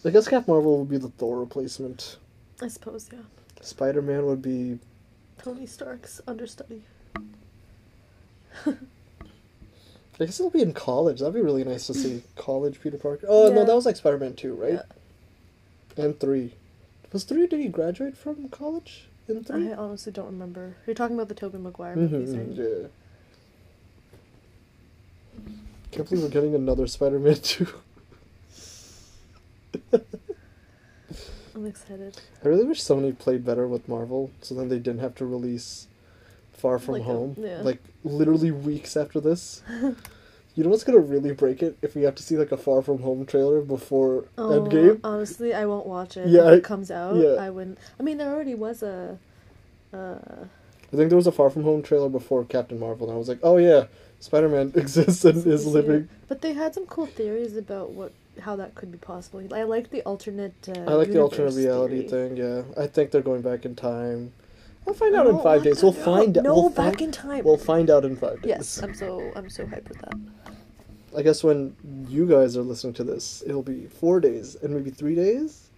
[0.06, 2.18] I guess Cap Marvel would be the Thor replacement.
[2.62, 3.20] I suppose, yeah.
[3.62, 4.78] Spider Man would be.
[5.40, 6.84] Tony Stark's understudy.
[10.20, 11.20] I guess it'll be in college.
[11.20, 13.26] That'd be really nice to see college Peter Parker.
[13.30, 14.74] Oh no, that was like Spider Man two, right?
[14.74, 16.04] Yeah.
[16.04, 16.54] And three.
[17.12, 17.48] Was three?
[17.48, 19.72] Did he graduate from college in three?
[19.72, 20.76] I honestly don't remember.
[20.86, 22.48] You're talking about the Tobey Maguire mm-hmm, movies, right?
[22.52, 22.88] yeah.
[25.92, 27.68] Can't believe we're getting another Spider Man two.
[31.56, 32.20] I'm excited.
[32.44, 35.88] I really wish Sony played better with Marvel, so then they didn't have to release
[36.60, 37.62] Far From Like a- Home, yeah.
[37.62, 39.62] like literally weeks after this.
[40.56, 42.82] you know what's gonna really break it if we have to see like a Far
[42.82, 45.00] From Home trailer before Oh, Endgame?
[45.04, 46.28] honestly, I won't watch it.
[46.28, 47.36] Yeah, if it comes out, yeah.
[47.40, 47.78] I wouldn't.
[48.00, 49.18] I mean, there already was a.
[49.94, 50.18] Uh,
[50.92, 53.30] I think there was a Far From Home trailer before Captain Marvel, and I was
[53.30, 53.86] like, oh yeah,
[54.20, 56.10] Spider Man exists and is living.
[56.28, 58.12] But they had some cool theories about what
[58.42, 59.42] how that could be possible.
[59.54, 60.54] I like the alternate.
[60.68, 62.30] Uh, I like the alternate reality theory.
[62.30, 62.38] thing.
[62.38, 64.34] Yeah, I think they're going back in time.
[64.86, 65.84] We'll find out in five days.
[65.84, 66.44] We'll find out.
[66.44, 67.44] No, we'll back find, in time.
[67.44, 68.50] We'll find out in five days.
[68.50, 70.14] yes, I'm so I'm so hyped with that.
[71.16, 71.76] I guess when
[72.08, 75.70] you guys are listening to this, it'll be four days and maybe three days,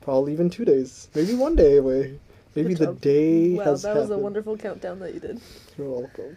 [0.00, 2.18] probably even two days, maybe one day away.
[2.56, 5.40] Maybe the day Wow, has that was a wonderful countdown that you did.
[5.76, 6.36] You're welcome.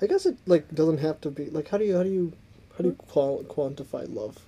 [0.00, 2.32] I guess it like doesn't have to be like how do you how do you
[2.76, 4.38] how do you qual- quantify love?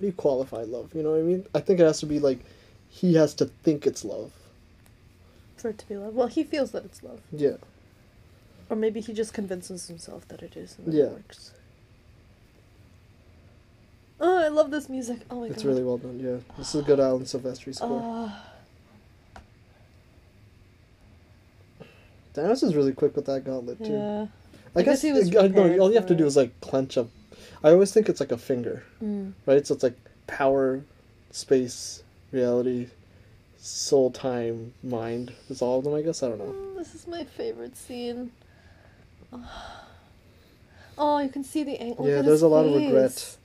[0.00, 0.94] How do you qualify love?
[0.94, 1.46] You know what I mean?
[1.54, 2.38] I think it has to be like
[2.88, 4.32] he has to think it's love.
[5.58, 6.14] for it to be love.
[6.14, 7.56] Well, he feels that it's love, Yeah.
[8.70, 11.04] or maybe he just convinces himself that it is, and Yeah.
[11.04, 11.50] it works.
[14.22, 15.18] Oh, I love this music.
[15.30, 15.56] Oh my It's god.
[15.56, 16.18] It's really well done.
[16.18, 16.38] Yeah.
[16.56, 18.00] This is a good Alan Silvestri score.
[18.02, 18.32] Oh,
[22.34, 23.92] Thanos is really quick with that gauntlet too.
[23.92, 24.26] yeah.
[24.74, 26.58] I, I guess guess, he was I- no, all you have to do is, like
[26.62, 27.08] clench up.
[27.62, 29.32] I always think it's like a finger, Mm.
[29.46, 29.66] right?
[29.66, 29.96] So it's like
[30.26, 30.82] power,
[31.30, 32.88] space, reality,
[33.58, 35.32] soul, time, mind.
[35.50, 35.94] Is all of them?
[35.94, 36.46] I guess I don't know.
[36.54, 38.32] Mm, This is my favorite scene.
[41.02, 42.06] Oh, you can see the angle.
[42.06, 43.36] yeah, there's a lot of regret.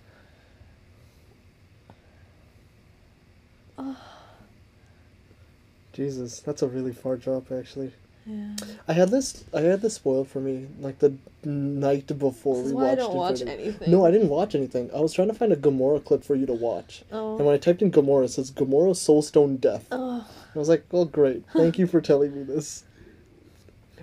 [3.78, 3.96] Oh,
[5.94, 7.94] Jesus, that's a really far drop actually.
[8.26, 8.56] Yeah.
[8.88, 9.44] I had this.
[9.54, 13.16] I had this spoiled for me like the night before we why I watched don't
[13.16, 13.92] watch Infinity- anything.
[13.92, 14.90] No, I didn't watch anything.
[14.96, 17.38] I was trying to find a Gamora clip for you to watch, Oh.
[17.38, 19.88] and when I typed in Gamora, it says Gamora Soulstone Death.
[19.92, 20.28] oh.
[20.56, 22.84] I was like, oh great, thank you for telling me this.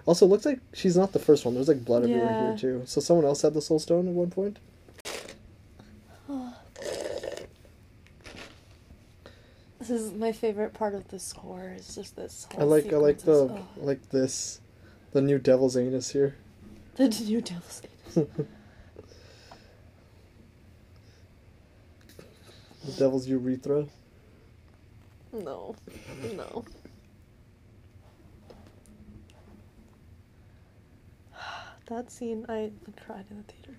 [0.04, 1.54] Also, it looks like she's not the first one.
[1.54, 2.46] There's like blood everywhere Yeah.
[2.48, 2.82] here too.
[2.86, 4.58] So someone else had the Soul Stone at one point.
[9.92, 11.72] Is my favorite part of the score.
[11.76, 12.46] It's just this.
[12.58, 13.68] I like I like the oh.
[13.76, 14.60] like this,
[15.12, 16.36] the new Devil's Anus here.
[16.96, 17.82] the new Devil's
[18.16, 18.28] Anus.
[22.84, 23.86] The Devil's urethra.
[25.32, 25.76] No,
[26.34, 26.64] no.
[31.86, 32.72] That scene, I
[33.04, 33.76] cried in the theater.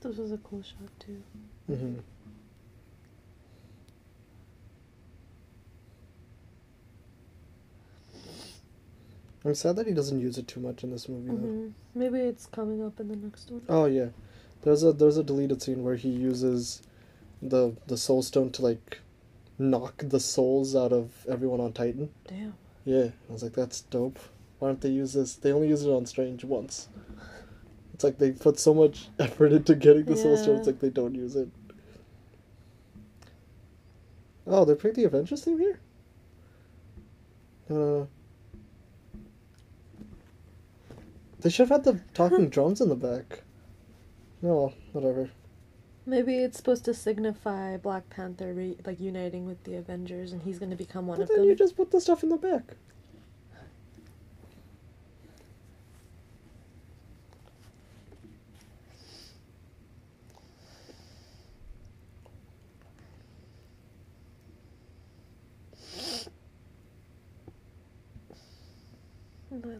[0.00, 1.22] This was a cool shot too.
[1.66, 1.98] hmm
[9.44, 11.36] I'm sad that he doesn't use it too much in this movie though.
[11.48, 13.62] hmm Maybe it's coming up in the next one.
[13.68, 14.08] Oh yeah,
[14.62, 16.82] there's a there's a deleted scene where he uses
[17.42, 19.00] the the Soul Stone to like
[19.58, 22.10] knock the souls out of everyone on Titan.
[22.28, 22.54] Damn.
[22.84, 24.18] Yeah, I was like, that's dope.
[24.58, 25.34] Why don't they use this?
[25.34, 26.88] They only use it on Strange once.
[28.00, 30.56] It's like they put so much effort into getting the Soul Stone.
[30.56, 31.50] It's like they don't use it.
[34.46, 35.78] Oh, they picked the Avengers theme here.
[37.68, 38.06] Uh,
[41.40, 43.42] they should have had the talking drums in the back.
[44.40, 45.28] No, whatever.
[46.06, 50.58] Maybe it's supposed to signify Black Panther re- like uniting with the Avengers, and he's
[50.58, 51.48] going to become one But of then them.
[51.48, 52.76] you just put the stuff in the back.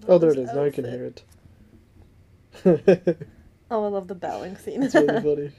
[0.09, 0.51] Oh, there it is.
[0.51, 0.53] is.
[0.53, 1.23] Now you can hear it.
[3.71, 4.83] Oh, I love the bowing scene.
[4.83, 5.53] It's really funny.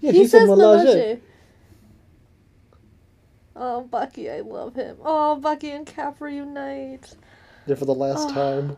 [0.00, 1.20] Yeah, he he, said says Melage.
[3.58, 4.98] Oh, Bucky, I love him.
[5.02, 7.14] Oh, Bucky and Cap reunite.
[7.66, 8.32] Yeah, for the last Oh.
[8.32, 8.76] time.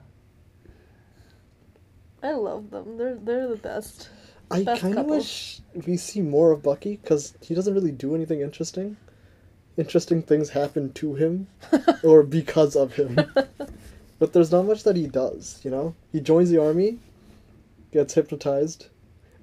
[2.23, 2.97] I love them.
[2.97, 4.09] They're they're the best.
[4.51, 8.41] I kind of wish we see more of Bucky because he doesn't really do anything
[8.41, 8.97] interesting.
[9.77, 11.47] Interesting things happen to him
[12.03, 13.15] or because of him.
[14.19, 15.95] but there's not much that he does, you know?
[16.11, 16.99] He joins the army,
[17.93, 18.87] gets hypnotized,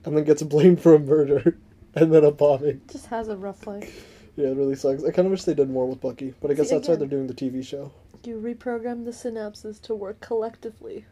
[0.04, 1.58] and then gets blamed for a murder
[1.94, 2.82] and then a bombing.
[2.92, 4.15] Just has a rough life.
[4.36, 5.04] Yeah, it really sucks.
[5.04, 6.96] I kind of wish they did more with Bucky, but I guess See, that's why
[6.96, 7.92] they're doing the TV show.
[8.26, 11.06] You reprogram the synapses to work collectively.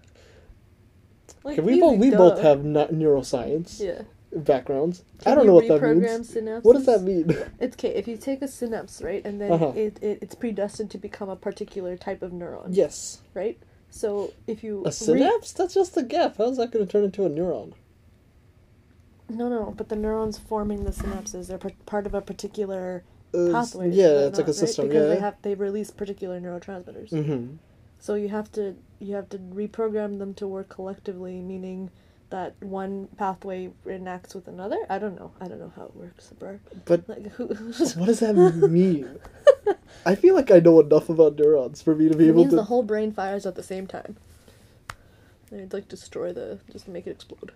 [1.43, 2.17] Like, Okay, we both we duh.
[2.17, 4.01] both have not neuroscience Yeah.
[4.35, 5.03] backgrounds.
[5.25, 6.33] I don't know what that means.
[6.33, 6.63] Synapses?
[6.63, 7.33] What does that mean?
[7.59, 9.71] It's okay if you take a synapse, right, and then Uh-huh.
[9.75, 13.21] it, it it's predestined to become a particular type of neuron, yes.
[13.33, 13.57] right?
[13.89, 15.53] So if you A re- synapse?
[15.53, 16.37] That's just a gap.
[16.37, 17.73] How's that going to turn into a neuron?
[19.29, 23.51] no, no, but the neurons forming the synapses are par- part of a particular Uh,
[23.51, 23.89] pathway.
[23.89, 24.55] yeah, it's like a right?
[24.55, 24.87] system.
[24.87, 25.15] because yeah.
[25.15, 27.09] they have they release particular neurotransmitters.
[27.11, 27.55] mm-hmm.
[27.99, 31.89] So you have to you have to reprogram them to work collectively, meaning
[32.33, 34.79] that one pathway enacts with another.
[34.89, 35.31] I don't know.
[35.39, 36.59] I don't know how it works, bro.
[36.85, 37.45] But Like who?
[37.95, 39.19] what does that mean?
[40.05, 42.49] I feel like I know enough about neurons for me to be it able means
[42.49, 42.55] to.
[42.55, 44.17] the whole brain fires at the same time.
[45.51, 47.51] They'd like destroy the just make it explode.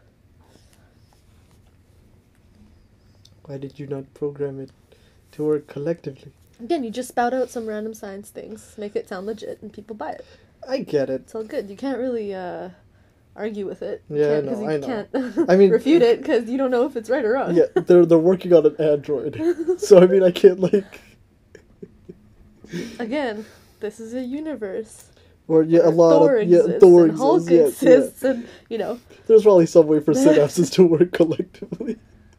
[3.46, 4.70] Why did you not program it
[5.34, 6.32] to work collectively?
[6.60, 9.96] Again, you just spout out some random science things, make it sound legit, and people
[9.96, 10.26] buy it.
[10.68, 11.22] I get it.
[11.22, 11.70] It's all good.
[11.70, 12.70] You can't really uh,
[13.36, 14.04] argue with it.
[14.10, 14.88] You Yeah, I can't- 'cause know, you I know.
[14.88, 17.56] Can't I mean- refute it because you don't know if it's right or wrong.
[17.56, 19.40] Yeah, they're they're working on an android,
[19.80, 21.00] so I mean I can't like
[23.00, 23.46] Again,
[23.80, 25.06] this is a universe.
[25.48, 27.84] or yeah a lot Thor of yeah exists Thor and Hulk exists.
[27.84, 27.90] yeah.
[27.92, 31.98] exists, and you know There's probably some way for synapses to work collectively.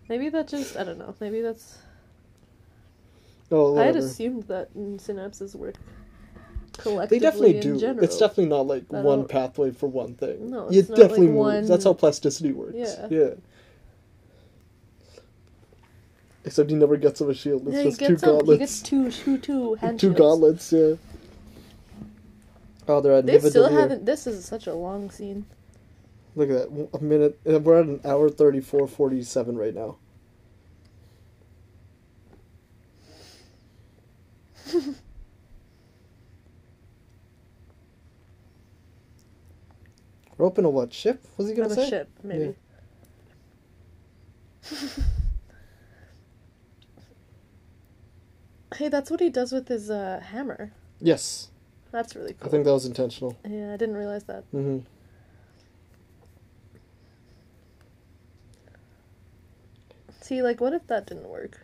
[0.08, 1.14] maybe that just I don't know.
[1.20, 1.78] Maybe that's
[3.50, 5.74] Oh, I had assumed that synapses work
[6.76, 7.78] collectively They definitely in do.
[7.80, 8.04] general.
[8.04, 10.50] It's definitely not like I one don't- pathway for one thing.
[10.50, 11.36] No, it it's like definitely moves.
[11.38, 12.74] one- That's how plasticity works.
[12.76, 13.06] Yeah.
[13.10, 13.30] Yeah.
[16.44, 17.66] Except he never gets him a shield.
[17.66, 18.58] It's yeah, he just two some, he gauntlets.
[18.58, 20.18] gets two, two, two hand two shields.
[20.18, 20.72] gauntlets.
[20.72, 20.94] Yeah.
[22.86, 24.06] Oh, they're at They still haven't.
[24.06, 25.44] This is such a long scene.
[26.36, 26.88] Look at that.
[26.94, 27.38] A minute.
[27.50, 29.96] uh, We're at an hour thirty-four forty-seven right now.
[40.36, 41.22] We're open a what ship?
[41.36, 41.86] Was he gonna On say?
[41.86, 42.54] a ship, maybe.
[48.76, 50.72] hey, that's what he does with his uh, hammer.
[51.00, 51.48] Yes,
[51.92, 52.48] That's really cool.
[52.48, 53.36] I think that was intentional.
[53.48, 54.44] Yeah, I didn't realize that.
[54.50, 54.78] hmm
[60.20, 61.60] See, like, what if that didn't work?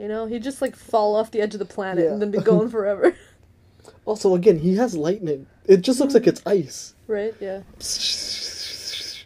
[0.00, 2.12] You know, he'd just like fall off the edge of the planet Yeah.
[2.12, 3.14] and then be going forever.
[4.06, 5.46] Also, again, he has lightning.
[5.66, 6.94] It just looks like it's ice.
[7.06, 7.34] right?
[7.38, 7.60] Yeah.
[7.78, 9.24] See,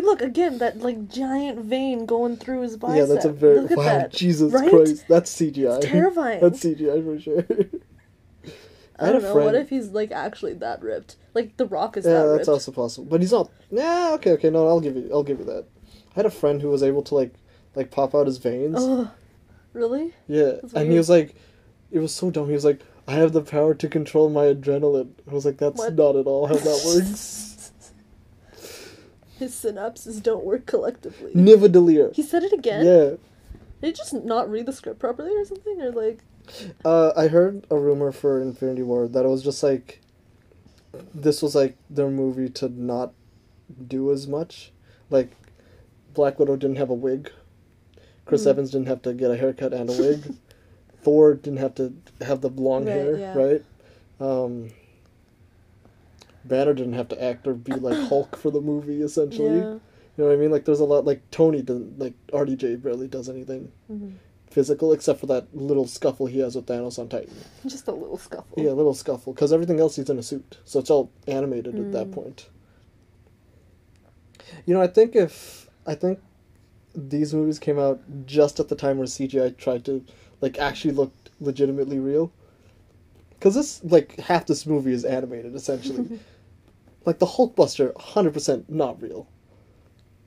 [0.00, 0.58] look again.
[0.58, 2.96] That like giant vein going through his bicep.
[2.96, 3.82] Yeah, that's a very Look wow.
[3.84, 4.12] that.
[4.12, 4.70] Jesus Right?
[4.70, 5.78] Christ, that's CGI.
[5.78, 6.40] It's terrifying.
[6.40, 7.44] that's CGI for sure.
[8.98, 9.32] I had don't know.
[9.32, 11.16] friend- What if he's like actually that ripped?
[11.34, 12.48] Like the Rock is yeah, that that's ripped.
[12.48, 13.06] also possible.
[13.10, 13.50] But he's not.
[13.70, 14.50] Yeah, okay, okay.
[14.50, 15.08] No, I'll give you.
[15.12, 15.64] I'll give you that.
[16.12, 17.34] I had a friend who was able to like,
[17.74, 18.76] like pop out his veins.
[18.78, 19.10] Oh,
[19.76, 20.12] really?
[20.26, 21.34] yeah, and he was like,
[21.90, 22.46] it was so dumb.
[22.48, 25.10] He was like, I have the power to control my adrenaline.
[25.30, 25.94] I was like, that's What?
[25.94, 27.70] not at all how that works.
[29.38, 31.32] His synapses don't work collectively.
[31.34, 32.14] Nidavellir.
[32.14, 32.86] He said it again.
[32.86, 33.10] Yeah.
[33.82, 35.80] Did he just not read the script properly or something?
[35.82, 36.24] Or like,
[36.84, 40.00] Uh, I heard a rumor for Infinity War that it was just like,
[41.14, 43.12] this was like their movie to not
[43.86, 44.72] do as much.
[45.10, 45.32] Like,
[46.14, 47.30] Black Widow didn't have a wig.
[48.26, 48.50] Chris Hmm.
[48.50, 50.34] Evans didn't have to get a haircut and a wig.
[51.02, 53.34] Thor didn't have to have the long Right, hair, yeah.
[53.34, 53.64] right?
[54.20, 54.70] Um,
[56.44, 59.58] Banner didn't have to act or be like Hulk for the movie, essentially.
[59.60, 59.78] yeah.
[60.18, 60.50] You know what I mean?
[60.50, 61.04] Like, there's a lot.
[61.04, 61.98] Like Tony doesn't.
[61.98, 64.10] Like RDJ barely does anything hmm
[64.48, 67.34] physical except for that little scuffle he has with Thanos on Titan.
[67.66, 68.54] Just a little scuffle.
[68.56, 71.78] Yeah, a little scuffle because everything else he's in a suit, so it's all animated
[71.78, 72.12] at that Mm.
[72.12, 72.48] point.
[74.64, 76.20] You know, I think if I think
[76.96, 80.04] these movies came out just at the time where CGI tried to
[80.40, 82.32] like actually look legitimately real,
[83.30, 86.18] because this like half this movie is animated essentially.
[87.04, 89.28] like the Hulkbuster, hundred percent not real.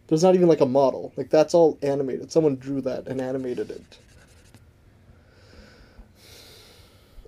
[0.08, 1.12] There's not even like a model.
[1.18, 2.32] Like that's all animated.
[2.32, 3.98] Someone drew that and animated it.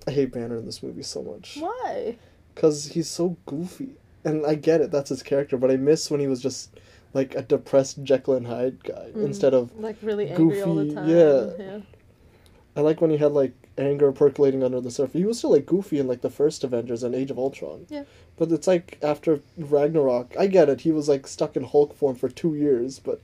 [0.06, 2.16] I hate Banner in this movie so much Why?
[2.54, 3.90] because he's so goofy,
[4.24, 4.90] and I get it.
[4.90, 6.76] That's his character, but I miss when he was just
[7.14, 9.24] like a depressed Jekyll and Hyde guy Mm.
[9.26, 9.70] instead of.
[9.78, 11.08] Like really angry all the Goofy, time.
[11.08, 11.50] yeah.
[11.58, 11.78] yeah.
[12.74, 15.12] I like when he had like anger percolating under the surface.
[15.18, 17.86] He was still like goofy in like the first Avengers and Age of Ultron.
[17.90, 18.04] Yeah.
[18.38, 20.80] But it's like after Ragnarok, I get it.
[20.80, 23.20] He was like stuck in Hulk form for two years, but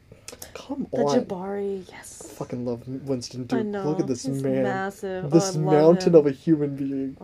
[0.53, 1.25] come The on.
[1.25, 2.35] Jabari, yes.
[2.37, 3.67] Fucking love Winston I Duke.
[3.67, 3.85] know.
[3.89, 4.65] Look at this He's man.
[4.65, 5.31] massive.
[5.31, 6.17] This oh, I mountain him.
[6.17, 7.17] of a human being.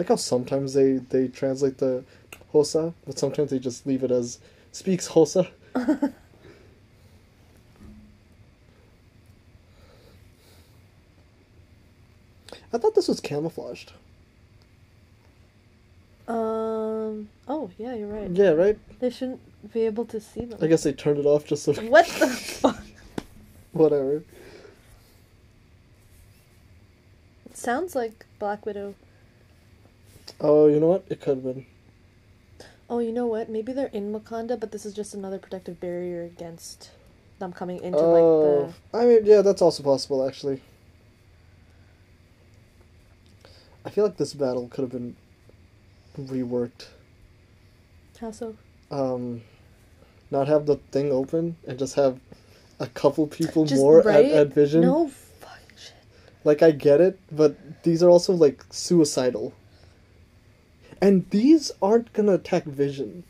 [0.00, 2.02] Like how sometimes they they translate the
[2.54, 4.38] Xhosa, but sometimes they just leave it as
[4.72, 5.46] speaks Xhosa.
[12.72, 13.92] I thought this was camouflaged.
[16.26, 17.28] Um.
[17.46, 18.30] Oh, yeah, you're right.
[18.30, 18.78] Yeah, right.
[19.00, 19.42] They shouldn't
[19.74, 20.58] be able to see them.
[20.62, 22.82] I guess they turned it off just so What the fuck?
[23.72, 24.24] whatever.
[27.44, 28.94] It sounds like Black Widow.
[30.40, 31.04] Oh, you know what?
[31.08, 31.66] It could have been.
[32.88, 33.48] Oh, you know what?
[33.48, 36.90] Maybe they're in Wakanda, but this is just another protective barrier against
[37.38, 38.10] them coming into Oh,
[38.62, 38.98] like the.
[38.98, 40.60] I mean, yeah, that's also possible, actually.
[43.84, 45.16] I feel like this battle could have been
[46.18, 46.86] reworked.
[48.20, 48.56] How so?
[48.90, 49.42] Um,
[50.30, 52.20] not have the thing open and just have
[52.78, 54.26] a couple people Just more right?
[54.26, 54.82] at, at Vision.
[54.82, 55.94] No fucking shit.
[56.44, 59.54] Like, I get it, but these are also, like, suicidal.
[61.00, 63.24] And these aren't gonna attack Vision,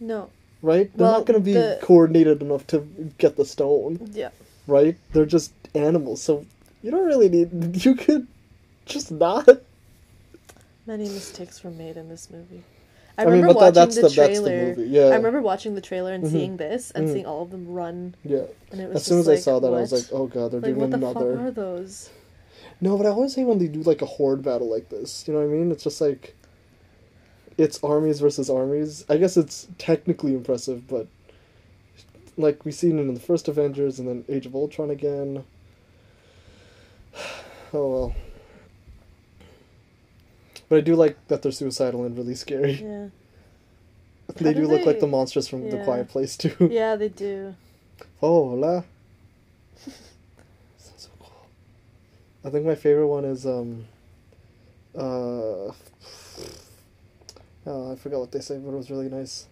[0.00, 0.28] No.
[0.62, 0.90] right?
[0.96, 2.86] They're Well, not gonna be the- coordinated enough to
[3.18, 4.10] get the stone.
[4.12, 4.30] Yeah.
[4.68, 4.96] right?
[5.12, 6.44] They're just animals, so
[6.82, 7.50] you don't really need.
[7.84, 8.28] You could
[8.86, 9.48] just not.
[10.86, 12.62] Many mistakes were made in this movie.
[13.18, 14.66] I I mean, remember that- watching that's the the- the trailer.
[14.76, 15.06] movie, yeah.
[15.06, 16.30] I remember watching the trailer and Mhm.
[16.30, 17.12] seeing this and Mhm.
[17.12, 18.44] seeing all of them run, Yeah.
[18.70, 20.60] and it was As soon as I saw that, I was like, oh god, they're
[20.60, 21.36] like what doing the another.
[21.36, 22.10] fuck are those?
[22.80, 25.26] No, but I always hate when they do like a horde battle like this.
[25.26, 25.70] You know what I mean?
[25.72, 26.34] It's just like
[27.58, 29.04] it's armies versus armies.
[29.08, 31.06] I guess it's technically impressive, but
[32.36, 35.44] like we seen it in the first Avengers and then Age of Ultron again.
[37.74, 38.14] Oh well.
[40.68, 42.72] But I do like that they're suicidal and really scary.
[42.72, 43.08] Yeah,
[44.36, 46.54] they How do do look like the monsters from The Quiet Place too.
[46.70, 47.54] yeah, they do.
[48.22, 48.84] Oh, hola.
[49.86, 50.02] Sounds
[50.96, 51.46] so cool.
[52.44, 53.86] I think my favorite one is um
[54.94, 55.72] uh
[57.66, 59.46] oh, I forgot what they say, but it was really nice.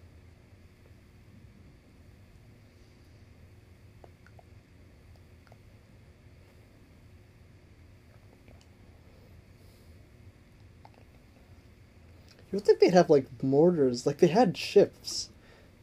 [12.51, 15.29] You would think they'd have like mortars, like they had ships.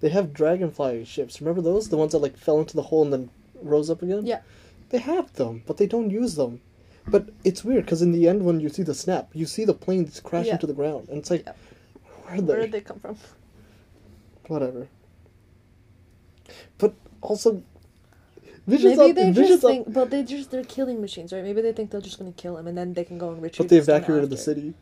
[0.01, 1.41] They have dragonfly ships.
[1.41, 1.89] Remember those?
[1.89, 3.31] The ones that like fell into the hole and then
[3.63, 4.27] rose up again?
[4.27, 4.41] Yeah.
[4.91, 6.61] They have them, but they don't use them.
[7.07, 9.73] But it's weird because in the end, when you see the snap, you see the
[9.75, 10.55] planes crash Yeah.
[10.55, 11.55] into the ground, and it's like, Yeah.
[12.29, 12.53] Where are they?
[12.53, 13.17] Where did they come from?
[14.47, 14.89] Whatever.
[16.79, 17.63] But also,
[18.67, 21.43] Vision's Maybe up, they just up, think, but they just they're killing machines, right?
[21.43, 23.67] Maybe they think they're just gonna kill him and then they can go and retrieve.
[23.67, 24.75] but they evacuated the city,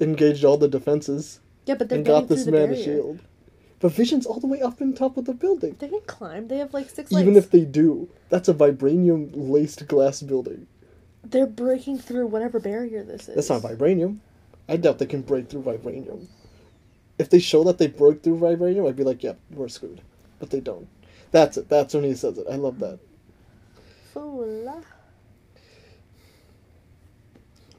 [0.00, 3.20] engaged all the defenses, Yeah, but and got this man a shield.
[3.78, 5.76] But Vision's all the way up in top of the building.
[5.78, 6.48] They can climb.
[6.48, 7.44] They have like six Even legs.
[7.44, 10.66] if they do, that's a vibranium laced glass building.
[11.22, 13.34] They're breaking through whatever barrier this is.
[13.34, 14.18] That's not vibranium.
[14.68, 16.26] I doubt they can break through vibranium.
[17.18, 20.02] If they show that they broke through vibranium, I'd be like, yep, we're screwed.
[20.38, 20.86] But they don't.
[21.30, 21.68] That's it.
[21.68, 22.46] That's when he says it.
[22.50, 22.98] I love that.
[24.14, 24.82] Fola.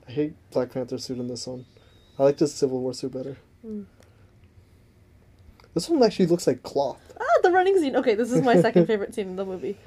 [0.07, 1.65] I hate Black Panther suit in this one.
[2.17, 3.37] I like the Civil War suit better.
[3.65, 3.85] Mm.
[5.73, 7.13] This one actually looks like cloth.
[7.19, 7.95] Ah, the running scene.
[7.95, 9.77] Okay, this is my second favorite scene in the movie.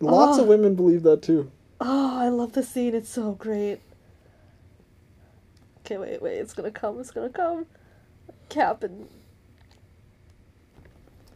[0.00, 0.42] Lots Oh.
[0.42, 1.50] of women believe that too.
[1.80, 2.94] Oh, I love this scene.
[2.94, 3.80] It's so great.
[5.80, 6.38] Okay, wait, wait.
[6.38, 7.00] It's gonna come.
[7.00, 7.66] It's gonna come.
[8.48, 9.08] Cap and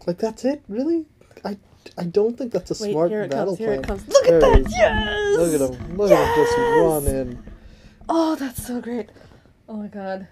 [0.06, 1.06] Like that's it, really?
[1.44, 1.56] I,
[1.96, 2.92] I don't think that's a wait.
[2.92, 3.58] smart Here it battle comes.
[3.58, 3.78] Here plan.
[3.80, 4.08] it comes.
[4.08, 4.66] Look at that.
[4.70, 5.38] Yes.
[5.38, 5.96] Look at him.
[5.96, 7.04] Look at him just Yes!
[7.04, 7.42] run in.
[8.08, 9.10] Oh, that's so great.
[9.68, 10.28] Oh my god.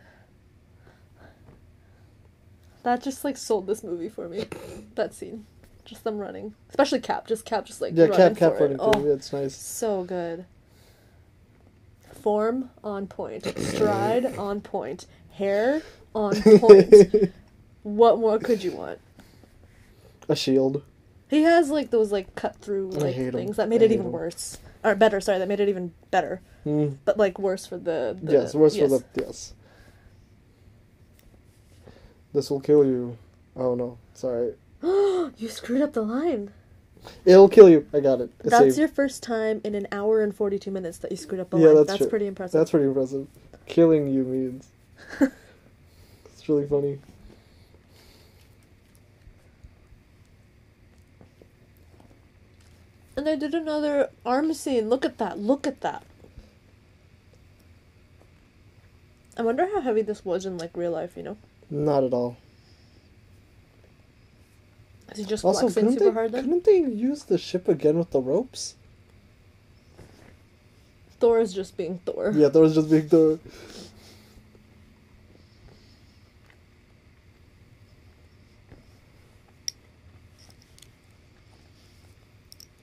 [2.83, 4.47] That just like sold this movie for me.
[4.95, 5.47] That scene.
[5.85, 6.55] Just them running.
[6.69, 7.27] Especially Cap.
[7.27, 8.77] Just Cap just like Yeah, running Cap Cap running.
[8.81, 9.05] Oh.
[9.07, 9.55] It's nice.
[9.55, 10.47] so good.
[12.23, 13.45] Form on point.
[13.59, 15.07] Stride on point.
[15.37, 15.83] Hair
[16.15, 17.33] on point.
[17.83, 18.99] what more could you want?
[20.29, 20.83] a shield.
[21.29, 24.13] He has like those like cut through like things that made I it even 'em.
[24.13, 24.59] worse.
[24.83, 26.41] Or better, sorry, that made it even better.
[26.65, 26.97] Mm.
[27.05, 28.91] But like worse for the, the yes, worse yes.
[28.91, 29.55] for the yes.
[32.33, 33.17] This will kill you.
[33.57, 34.55] Oh no, sorry.
[34.83, 36.51] you screwed up the line.
[37.25, 37.87] It'll kill you.
[37.93, 38.31] I got it.
[38.41, 38.79] It's That's saved.
[38.79, 41.67] your first time in an hour and 42 minutes that you screwed up a Yeah,
[41.69, 41.77] line.
[41.77, 42.09] that's That's, true.
[42.09, 42.59] pretty impressive.
[42.59, 43.29] That's pretty impressive.
[43.67, 44.69] Killing you means.
[45.21, 46.99] it's really funny.
[53.17, 54.91] And they did another arm scene.
[54.91, 55.39] Look at that.
[55.39, 56.05] Look at that.
[59.39, 61.37] I wonder how heavy this was in like real life, you know?
[61.71, 62.37] Not at all.
[65.13, 66.45] Is he just Also, flexing couldn't super they, hard then?
[66.45, 68.75] couldn't they use the ship again with the ropes?
[71.21, 72.33] Thor is just being Thor.
[72.35, 73.39] Yeah, there was just being the.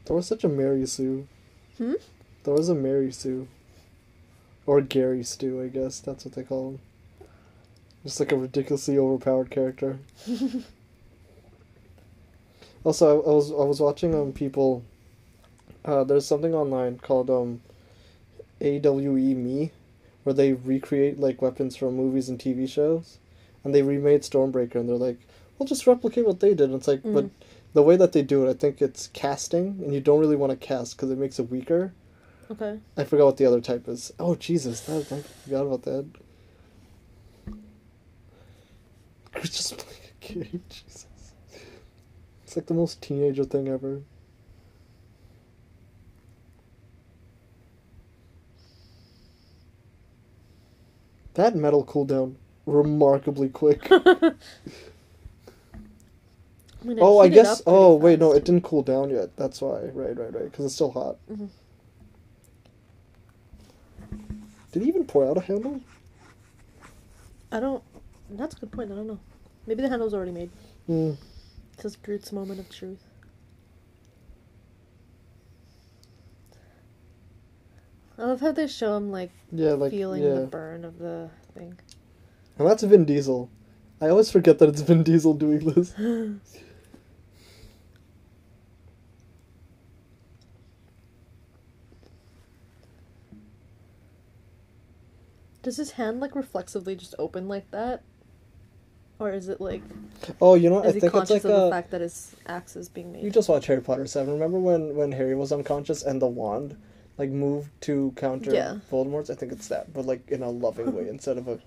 [0.06, 1.28] There was such a Mary Sue.
[1.78, 1.94] Hmm?
[2.44, 3.48] There was a Mary Sue.
[4.66, 6.00] Or Gary Stew, I guess.
[6.00, 6.80] That's what they call him.
[8.04, 10.00] Just like a ridiculously overpowered character.
[12.84, 14.84] also, I, I was I was watching um people.
[15.86, 17.62] Uh, there's something online called um,
[18.62, 19.72] AWE Me,
[20.24, 23.18] where they recreate like weapons from movies and TV shows,
[23.64, 25.20] and they remade Stormbreaker, and they're like,
[25.58, 27.30] "We'll just replicate what they did." And it's like, but Mm.
[27.74, 30.52] The way that they do it, I think it's casting, and you don't really want
[30.52, 31.94] to cast because it makes it weaker.
[32.52, 32.80] Okay.
[32.96, 34.14] I forgot what the other type is.
[34.20, 36.06] Oh Jesus, that, I forgot about that.
[39.34, 40.64] Chris just playing a game.
[40.70, 41.08] Jesus,
[42.44, 44.04] it's like the most teenager thing ever.
[51.34, 52.36] That metal cooldown
[52.68, 53.90] remarkably quick.
[56.86, 57.62] I oh, I guess.
[57.66, 59.36] Oh wait, no, it didn't cool down yet.
[59.38, 59.82] That's why.
[59.94, 60.52] Right, right, right.
[60.52, 61.18] Because it's still hot.
[61.32, 61.50] Mhm.
[64.72, 65.82] Did he even pour out a handle?
[67.52, 67.84] I don't.
[68.32, 68.92] That's a good point.
[68.92, 69.20] I don't know.
[69.68, 70.50] Maybe the handle's already made.
[70.90, 71.16] Mm.
[71.78, 73.04] This is Groot's moment of truth.
[78.18, 80.36] I love how they show him like, Yeah, like feeling yeah.
[80.36, 81.78] the burn of the thing.
[82.58, 83.50] And that's Vin Diesel.
[84.00, 85.94] I always forget that it's Vin Diesel doing this.
[95.64, 98.04] Does his hand like reflexively just open like that?
[99.18, 99.82] Or is it like
[100.42, 100.86] Oh, you know what?
[100.86, 103.24] I is he think it's like of the fact that his axe is being made?
[103.24, 104.34] You just watch Harry Potter seven.
[104.34, 106.78] Remember when when Harry was unconscious and the wand
[107.18, 108.78] like moved to counter Yeah.
[108.92, 109.30] Voldemort's?
[109.30, 111.60] I think it's that, but like in a loving way instead of a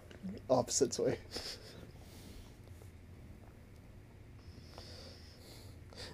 [0.51, 1.19] opposites way.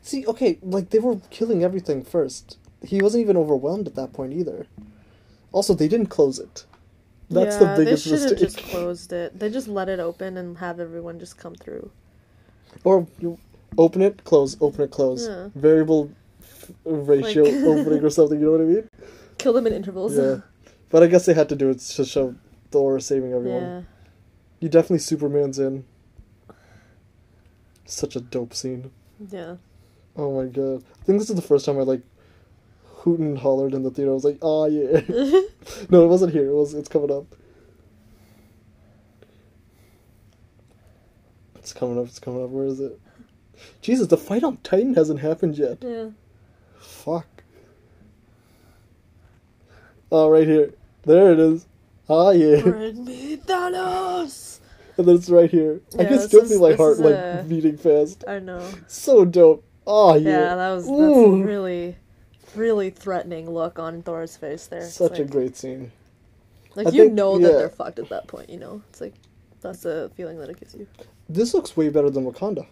[0.03, 2.59] See, okay, like they were killing everything first.
[2.85, 4.67] He wasn't even overwhelmed at that point either.
[5.53, 6.65] Also, they didn't close it.
[7.33, 9.39] That's yeah, the biggest they should have just closed it.
[9.39, 11.91] They just let it open and have everyone just come through.
[12.85, 13.39] Or you
[13.79, 15.27] open it, close, open it, close.
[15.27, 15.49] Yeah.
[15.55, 16.11] Variable
[16.43, 18.39] f- ratio Like- opening or something.
[18.39, 18.89] You know what I mean?
[19.39, 20.17] Kill them in intervals.
[20.17, 20.41] Yeah.
[20.91, 22.35] But I guess they had to do it to show
[22.71, 23.63] Thor saving everyone.
[23.63, 23.83] yeah.
[24.61, 25.85] You definitely Superman's in.
[27.85, 28.91] Such a dope scene.
[29.31, 29.57] Yeah.
[30.17, 30.85] Oh my god.
[31.01, 32.03] I think this is the first time I like
[33.03, 34.11] hoot and hollered in the theater.
[34.11, 35.01] I was like, oh yeah.
[35.91, 36.49] no, it wasn't here.
[36.49, 37.27] It was it's coming up.
[41.57, 42.51] It's coming up, it's coming up.
[42.51, 42.99] Where is it?
[43.81, 45.79] Jesus, the fight on Titan hasn't happened yet.
[45.81, 46.11] Yeah.
[46.81, 47.27] Fuck.
[50.11, 50.75] Oh, right here.
[51.05, 51.67] There it is.
[52.09, 52.61] Ah, yeah.
[52.63, 54.59] Bring me Thanos!
[54.97, 55.81] And then it's right here.
[55.99, 58.25] I can still feel my heart is like beating fast.
[58.29, 58.69] I know.
[58.89, 59.65] So dope.
[59.87, 60.31] Oh yeah.
[60.31, 61.43] Yeah, that was that's Ooh.
[61.43, 61.97] a really,
[62.57, 64.81] really threatening look on Thor's face there.
[64.83, 65.93] It's Such a great scene.
[66.75, 67.59] Like I you think- know that yeah.
[67.59, 68.49] they're fucked at that point.
[68.51, 69.15] You know, it's like
[69.61, 70.87] that's the feeling that it gives you.
[71.29, 72.67] This looks way better than Wakanda.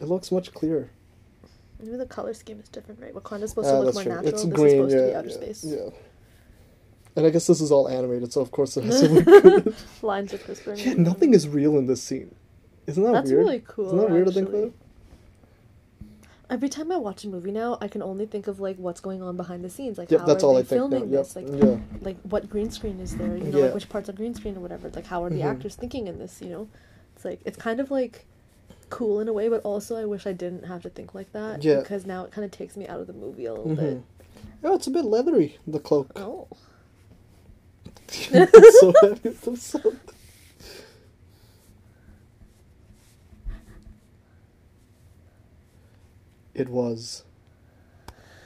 [0.00, 0.88] It looks much clearer.
[1.82, 3.14] Maybe the color scheme is different, right?
[3.14, 4.12] Wakanda's supposed Ah, to look more true.
[4.12, 4.28] natural.
[4.28, 5.64] It's this green, is supposed yeah, to be outer yeah, space.
[5.64, 5.90] yeah.
[7.16, 9.24] And I guess this is all animated, so of course it has to look
[9.64, 9.74] good.
[10.02, 10.74] Lines are crisper.
[10.74, 12.34] yeah, nothing is real in this scene.
[12.86, 13.40] Isn't that That's weird?
[13.46, 13.86] That's really cool.
[13.86, 14.62] Isn't that weird to think actually.
[14.64, 14.74] about?
[16.50, 19.22] Every time I watch a movie now, I can only think of like what's going
[19.22, 21.10] on behind the scenes, like Yep, how that's are all they I think filming Yep.
[21.10, 21.76] this, like yeah.
[22.02, 23.64] like what green screen is there, you know, Yeah.
[23.66, 24.90] like which parts are green screen or whatever.
[24.90, 25.44] Like how are the Mhm.
[25.44, 26.68] actors thinking in this, you know?
[27.14, 28.26] It's like it's kind of like
[28.88, 31.62] cool in a way, but also I wish I didn't have to think like that
[31.62, 31.78] Yeah.
[31.78, 33.76] because now it kind of takes me out of the movie a little Mhm.
[33.76, 34.02] bit.
[34.64, 36.10] Oh, it's a bit leathery, the cloak.
[36.16, 36.48] Oh,
[38.08, 39.92] it's so so
[46.54, 47.24] It was.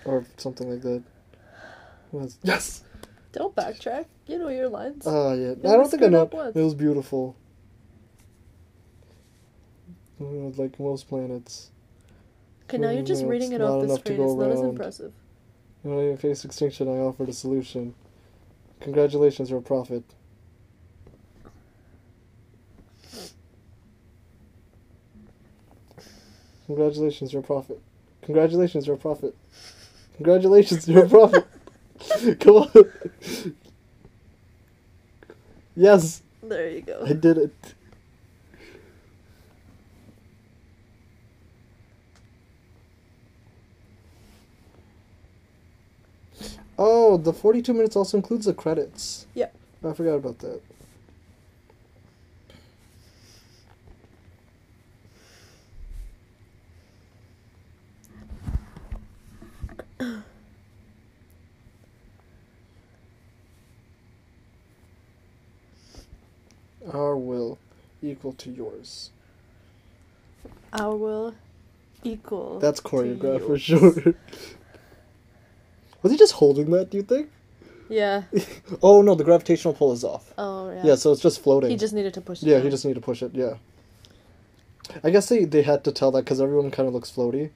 [0.05, 1.03] Or something like that.
[2.13, 2.85] Was yes.
[3.33, 4.07] don't backtrack.
[4.27, 5.03] You know your lines.
[5.07, 5.53] Oh yeah.
[5.53, 6.29] I don't think I know.
[6.55, 7.37] It was beautiful.
[10.21, 10.25] Uh,
[10.57, 11.71] Like most planets.
[12.65, 14.21] okay, now you're just no, reading it off the screen.
[14.21, 15.13] It's not as impressive.
[15.83, 17.95] When I faced extinction, I offered a solution.
[18.81, 20.05] Congratulations, you're a prophet.
[26.67, 27.81] Congratulations, you're a prophet.
[28.25, 29.35] Congratulations, you're a prophet.
[30.17, 31.47] Congratulations, you're a prophet.
[32.41, 32.93] Come on.
[35.77, 37.05] Yes, There you go.
[37.07, 37.55] I did it.
[46.79, 49.27] Oh, the 42 minutes also includes the credits.
[49.35, 49.55] Yep.
[49.85, 50.61] I forgot about that.
[66.95, 67.59] Our will
[68.03, 69.11] equal to yours.
[70.73, 71.35] Our will
[72.05, 72.61] equal.
[72.61, 73.95] That's choreographed for sure.
[76.03, 77.31] Was he just holding that, do you think?
[77.89, 78.23] Yeah.
[78.83, 80.33] Oh no, the gravitational pull is off.
[80.39, 80.83] Oh yeah.
[80.85, 81.71] Yeah, so it's just floating.
[81.71, 82.47] He just needed to push it.
[82.47, 82.65] yeah, down.
[82.65, 83.55] he just needed to push it, yeah.
[85.03, 87.51] I guess they, they had to tell that because everyone kind of looks floaty.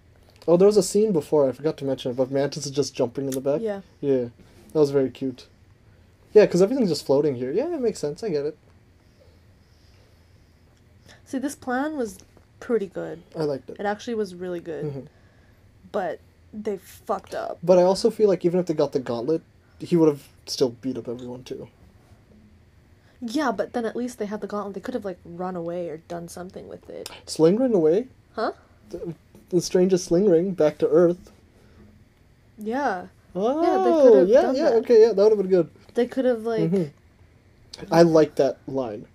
[0.47, 2.95] Oh, there was a scene before, I forgot to mention it, but Mantis is just
[2.95, 3.61] jumping in the back.
[3.61, 3.83] Yeah.
[4.01, 4.29] Yeah,
[4.73, 5.47] that was very cute.
[6.33, 7.53] Yeah, because everything's just floating here.
[7.53, 8.57] Yeah, it makes sense, I get it.
[11.29, 12.17] See, this plan was
[12.59, 13.23] pretty good.
[13.37, 13.77] I liked it.
[13.79, 15.07] It actually was really good, Mhm.
[15.93, 16.21] but
[16.55, 17.59] they fucked up.
[17.63, 19.43] But I also feel like even if they got the gauntlet,
[19.79, 21.69] he would have still beat up everyone too.
[23.21, 24.73] Yeah, but then at least they had the gauntlet.
[24.75, 27.11] They could have like run away or done something with it.
[27.27, 28.09] Sling away.
[28.35, 28.53] Huh?
[28.89, 29.15] The,
[29.51, 31.31] the strangest sling ring back to Earth.
[32.57, 33.09] Yeah.
[33.35, 34.73] Oh, yeah, yeah, that.
[34.77, 35.69] okay, yeah, that would have been good.
[35.93, 36.91] They could have like Mhm.
[37.93, 39.07] I like that line,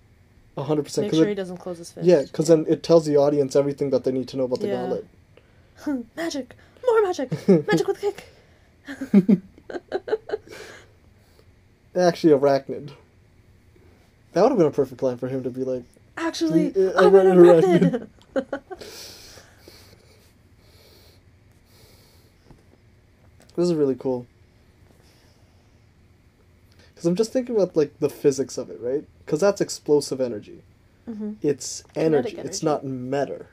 [0.56, 1.06] hundred percent.
[1.08, 2.06] make sure he doesn't close his fist.
[2.06, 4.68] Yeah, because then it tells the audience everything that they need to know about the
[4.68, 4.74] Yeah.
[4.74, 5.06] gauntlet.
[6.16, 6.54] magic,
[6.86, 8.24] more magic, magic with kick.
[11.96, 12.90] Actually, arachnid.
[14.32, 15.84] That would have been a perfect line for him to be like,
[16.16, 18.08] Actually, Yeah, uh, I'm an arachnid.
[18.34, 18.44] arachnid.
[23.56, 24.26] "This is really cool."
[27.04, 29.04] Because I'm just thinking about like the physics of it, right?
[29.26, 30.62] Because that's explosive energy.
[31.06, 31.36] Mhm.
[31.42, 32.30] It's energy.
[32.30, 33.48] Kinetic It's not matter.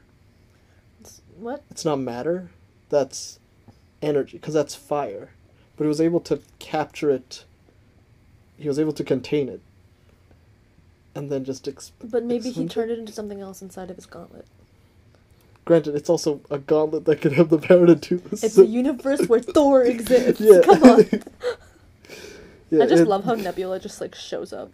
[1.37, 1.61] What?
[1.69, 2.49] It's not matter.
[2.87, 3.39] That's
[4.01, 4.37] energy.
[4.37, 5.31] Because that's fire.
[5.75, 7.43] But he was able to capture it.
[8.57, 9.59] He was able to contain it.
[11.13, 14.05] And then just ex- But maybe he turned it into something else inside of his
[14.05, 14.45] gauntlet.
[15.65, 18.45] Granted, it's also a gauntlet that could have the power to do this.
[18.45, 20.39] It's a universe where Thor exists.
[20.39, 20.61] Yeah.
[20.61, 21.05] Come on.
[22.71, 24.71] Yeah, I just it- love how Nebula just like shows up.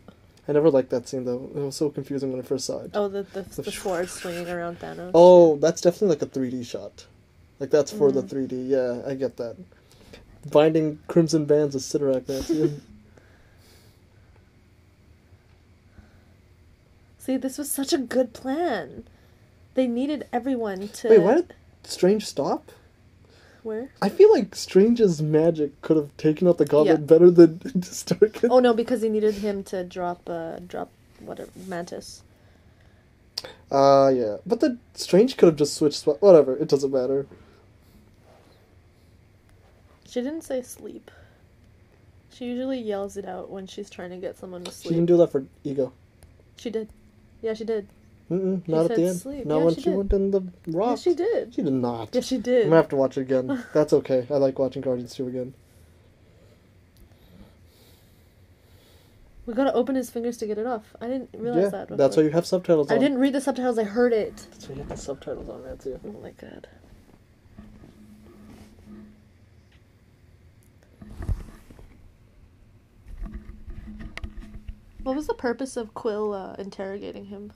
[0.48, 1.50] I never liked that scene though.
[1.54, 2.92] It was so confusing when I first saw it.
[2.94, 5.12] Oh, the the, The the sword swinging around Thanos.
[5.14, 7.06] Oh, that's definitely like a 3D shot.
[7.60, 8.30] Like that's for the Mm.
[8.30, 8.70] 3D.
[8.70, 9.58] Yeah, I get that.
[10.50, 12.80] Binding crimson bands of Cyttorak Nancy.
[17.20, 19.04] See, this was such a good plan.
[19.74, 21.10] They needed everyone to.
[21.10, 21.54] Wait, why did
[21.84, 22.72] Strange stop?
[23.64, 23.90] Where?
[24.02, 27.06] I feel like Strange's magic could have taken out the gauntlet Yeah.
[27.06, 28.40] better than Stark.
[28.50, 30.90] Oh no, because he needed him to drop uh drop
[31.20, 32.24] whatever Mantis.
[33.72, 36.06] Uh yeah, but the Strange could have just switched.
[36.06, 37.26] swa- Whatever, it doesn't matter.
[40.08, 41.12] She didn't say sleep.
[42.32, 44.90] She usually yells it out when she's trying to get someone to sleep.
[44.92, 45.92] She didn't do that for Ego.
[46.56, 46.90] She did.
[47.42, 47.88] Yeah, she did.
[48.30, 49.18] Mm-mm, not at the end.
[49.18, 49.46] sleep.
[49.46, 50.90] Not Yeah, when she she went in the rock.
[50.90, 51.56] Yeah, she did.
[51.56, 52.14] She did not.
[52.14, 52.64] Yeah, she did.
[52.64, 53.64] I'm gonna have to watch it again.
[53.74, 54.28] That's okay.
[54.30, 55.54] I like watching Guardians 2 again.
[59.46, 60.94] We gotta open his fingers to get it off.
[61.00, 61.88] I didn't realize yeah, that.
[61.88, 61.98] Before.
[61.98, 62.98] that's why you have subtitles on.
[62.98, 63.80] I didn't read the subtitles.
[63.80, 64.46] I heard it.
[64.52, 65.98] That's why you have the subtitles on, that Nancy.
[66.06, 66.68] Oh my god.
[75.04, 77.54] What was the purpose of Quill uh, interrogating him?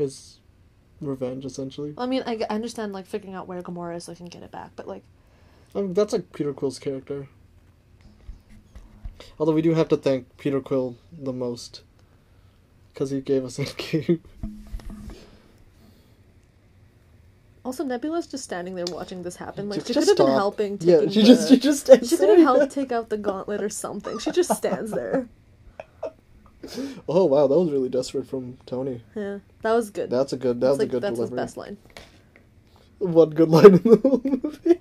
[0.00, 0.38] His
[1.00, 1.92] revenge, essentially.
[1.98, 4.42] I mean, I, I understand like figuring out where Gamora is so he can get
[4.42, 5.02] it back, but like,
[5.74, 7.28] I mean, that's like Peter Quill's character.
[9.38, 11.82] Although we do have to thank Peter Quill the most.
[12.92, 14.20] Because he gave us Endgame.
[17.62, 19.68] also Nebula's just standing there watching this happen.
[19.68, 20.78] Like she could have been helping.
[20.80, 24.18] Yeah, she just, she just She could have helped take out the gauntlet or something.
[24.18, 25.28] She just stands there.
[27.08, 29.02] Oh wow, that was really desperate from Tony.
[29.16, 30.10] Yeah, that was good.
[30.10, 30.60] That's a good.
[30.60, 31.14] That That's was like a good line.
[31.14, 31.40] that's delivery.
[31.40, 31.76] his best line.
[32.98, 34.80] One good line in the whole movie.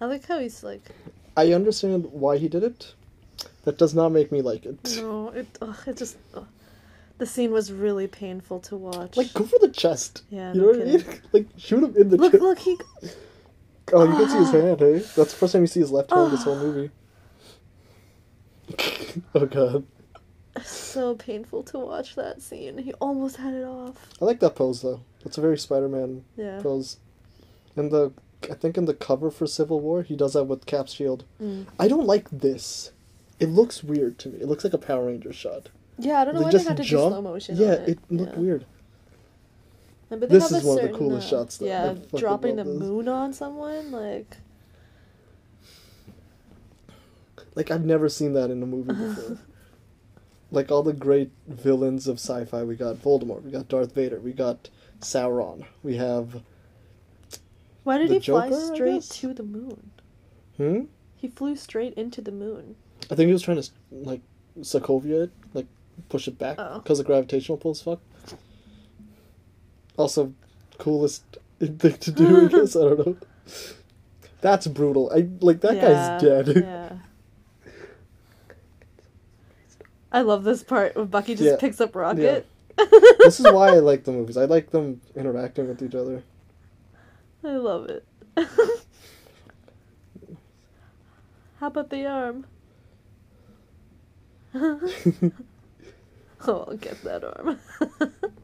[0.00, 0.90] I like how he's like,
[1.36, 2.94] I understand why he did it.
[3.64, 4.96] That does not make me like it.
[4.96, 6.46] no, it, ugh, it just, ugh.
[7.18, 9.16] the scene was really painful to watch.
[9.16, 10.24] Like, go for the chest.
[10.30, 11.04] Yeah, You no know what I mean?
[11.32, 12.42] Like, shoot him in the look, chest.
[12.42, 12.76] look, he,
[13.92, 14.52] Oh, you can see his Ah.
[14.52, 14.92] hand, hey?
[14.98, 16.90] That's the first time you see his left hand this whole movie.
[19.34, 19.84] oh god.
[20.62, 22.78] so painful to watch that scene.
[22.78, 24.08] He almost had it off.
[24.20, 25.00] I like that pose though.
[25.24, 26.60] That's a very Spider-Man Yeah.
[26.62, 26.98] pose.
[27.76, 28.12] In the,
[28.50, 31.24] I think in the cover for Civil War, he does that with Cap's shield.
[31.40, 31.66] Mm.
[31.78, 32.92] I don't like this.
[33.40, 34.40] It looks weird to me.
[34.40, 35.70] It looks like a Power Ranger shot.
[35.98, 37.10] Yeah, I don't know They why just they had to jump.
[37.10, 37.56] do slow motion.
[37.56, 38.38] Yeah, on it, it looked Yeah.
[38.40, 38.66] weird.
[40.12, 41.66] And- But This is one of the certain, coolest uh, shots, though.
[41.66, 42.78] Yeah, dropping the this.
[42.78, 44.36] moon on someone, like,
[47.54, 49.38] Like I've never seen that in a movie before.
[50.50, 54.32] like all the great villains of sci-fi, we got Voldemort, we got Darth Vader, we
[54.32, 54.68] got
[55.00, 56.42] Sauron, we have
[57.84, 59.90] why did The he fly Joker, I straight to the moon?
[60.56, 60.80] hmm.
[61.16, 62.74] He flew straight into the moon.
[63.10, 64.20] I think he was trying to like
[64.60, 65.66] Sokovia it, like
[66.08, 66.78] push it back Oh.
[66.80, 67.72] because of gravitational pull.
[67.72, 68.00] as Fuck.
[69.96, 70.34] Also,
[70.78, 72.44] coolest thing to do.
[72.46, 73.16] I guess I don't know.
[74.40, 75.10] That's brutal.
[75.14, 76.48] I like that Yeah, guy's dead.
[76.50, 76.98] Yeah.
[80.12, 82.46] I love this part when Bucky just Yeah, picks up Rocket.
[83.22, 84.36] this is why I like the movies.
[84.36, 86.24] I like them interacting with each other.
[87.44, 88.06] I love it.
[91.60, 92.44] How about the arm?
[96.46, 97.58] oh, I'll get that arm.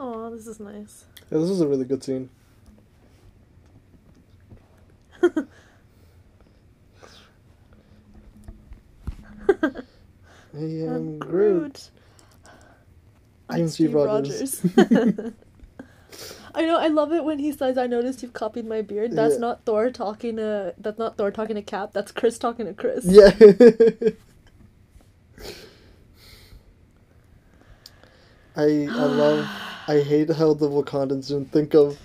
[0.00, 1.04] oh, this is nice.
[1.30, 2.30] Yeah, this is a really good scene.
[10.54, 11.90] I am I'm Groot.
[13.48, 14.60] I'm Steve, Steve Rogers.
[14.64, 14.66] Rogers.
[16.54, 16.78] I know.
[16.78, 19.40] I love it when he says, "I noticed you've copied my beard." That's Yeah.
[19.40, 20.74] not Thor talking to.
[20.78, 21.92] That's not Thor talking to Cap.
[21.92, 23.04] That's Chris talking to Chris.
[23.04, 23.30] yeah.
[28.56, 29.48] I I love
[29.86, 31.98] I hate how the Wakandans didn't think of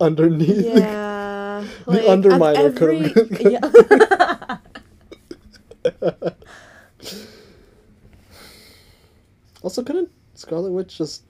[0.00, 0.66] underneath.
[0.76, 1.28] Yeah.
[1.86, 3.40] The like, Underminer at could've
[6.02, 6.28] yeah.
[9.62, 11.22] Also, couldn't Scarlet Witch just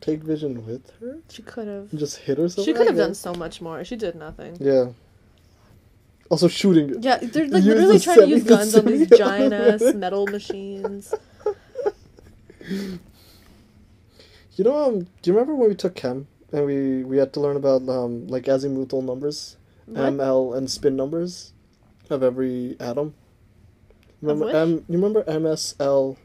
[0.00, 1.90] take Vision with her she could have.
[1.94, 2.48] just hit her?
[2.48, 3.84] She could have done so much more.
[3.84, 4.56] She did nothing.
[4.58, 4.86] Yeah.
[6.30, 7.02] Also, shooting it.
[7.04, 10.26] Yeah, they're like Use literally the trying to use guns on these giant ass metal
[10.26, 11.14] machines.
[14.56, 17.40] You know, um, do you remember when we took chem and we we had to
[17.40, 19.56] learn about um like azimuthal numbers,
[19.86, 20.06] What?
[20.06, 21.52] M, L, and spin numbers
[22.10, 23.14] of every atom?
[24.22, 24.54] Remember which?
[24.54, 24.84] M?
[24.88, 26.16] You remember M, S, L?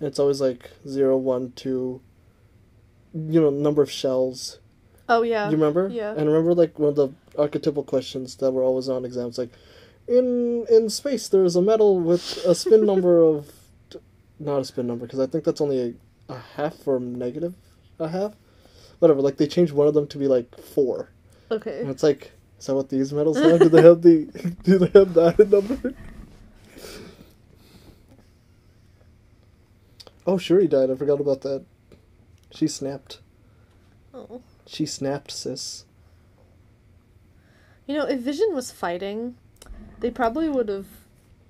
[0.00, 2.00] And it's always like zero, one, two.
[3.14, 4.58] You know, number of shells.
[5.08, 5.46] Oh yeah.
[5.46, 5.88] You remember?
[5.88, 6.14] Yeah.
[6.16, 9.50] And remember, like one of the archetypal questions that were always on exams, like,
[10.08, 13.52] in in space, there's a metal with a spin number of,
[14.38, 15.94] not a spin number, because I think that's only a,
[16.32, 17.54] a half or negative,
[17.98, 18.34] a half,
[18.98, 19.20] whatever.
[19.20, 21.10] Like they changed one of them to be like four,
[21.50, 21.82] and Okay.
[21.86, 23.60] it's like, is that what these metals have?
[23.60, 24.24] do they have the?
[24.64, 25.94] Do they have that number?
[30.26, 30.90] Oh, Shuri died.
[30.90, 31.64] I forgot about that.
[32.52, 33.18] She snapped.
[34.14, 34.40] Oh.
[34.66, 35.84] She snapped, sis.
[37.86, 39.34] You know, if Vision was fighting,
[39.98, 40.86] they probably would have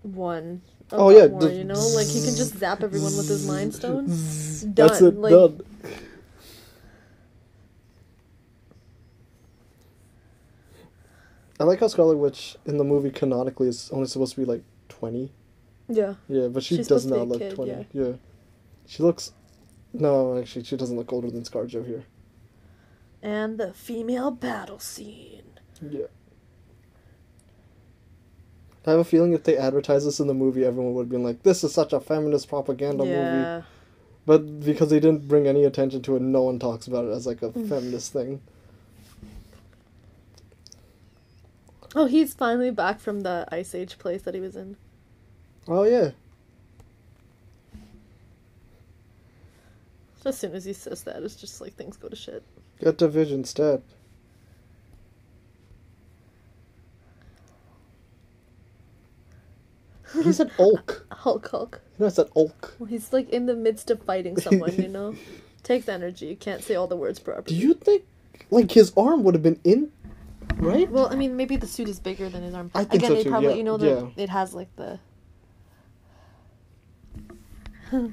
[0.02, 0.62] won.
[0.92, 4.06] Oh, yeah, more, you know, like he can just zap everyone with his mind stone.
[4.06, 4.74] Done.
[4.74, 5.14] That's it.
[5.16, 5.60] like, done.
[11.60, 14.62] I like how Scarlet Witch in the movie canonically is only supposed to be like
[14.88, 15.32] twenty.
[15.88, 16.14] Yeah.
[16.28, 17.70] Yeah, but she She's does not look kid, twenty.
[17.70, 17.84] yeah.
[17.92, 18.12] Yeah.
[18.86, 19.32] she looks.
[19.92, 22.04] No, actually, she doesn't look older than ScarJo here.
[23.22, 25.42] And the female battle scene.
[25.80, 26.06] Yeah.
[28.86, 31.22] I have a feeling if they advertised this in the movie, everyone would have been
[31.22, 33.62] like, "This is such a feminist propaganda movie." yeah.
[34.24, 37.26] But because they didn't bring any attention to it, no one talks about it as
[37.26, 38.40] like a feminist thing.
[41.94, 44.76] Oh, he's finally back from the Ice Age place that he was in.
[45.68, 46.12] Oh yeah.
[50.24, 52.42] As soon as he says that, it's just like things go to shit.
[52.80, 53.82] Get to Vision stat.
[60.12, 61.06] He said Ulk.
[61.12, 61.80] Hulk, Hulk.
[61.98, 62.74] You know, I said Ulk.
[62.78, 65.14] Well, he's like in the midst of fighting someone, you know?
[65.62, 66.26] Takes energy.
[66.26, 67.44] You can't say all the words properly.
[67.46, 68.04] Do you think,
[68.50, 69.92] like, his arm would have been in,
[70.56, 70.90] right?
[70.90, 72.70] Well, I mean, maybe the suit is bigger than his arm.
[72.74, 74.24] I think Again, so it too, probably, yeah, you know, the, yeah.
[74.24, 74.98] it has like the.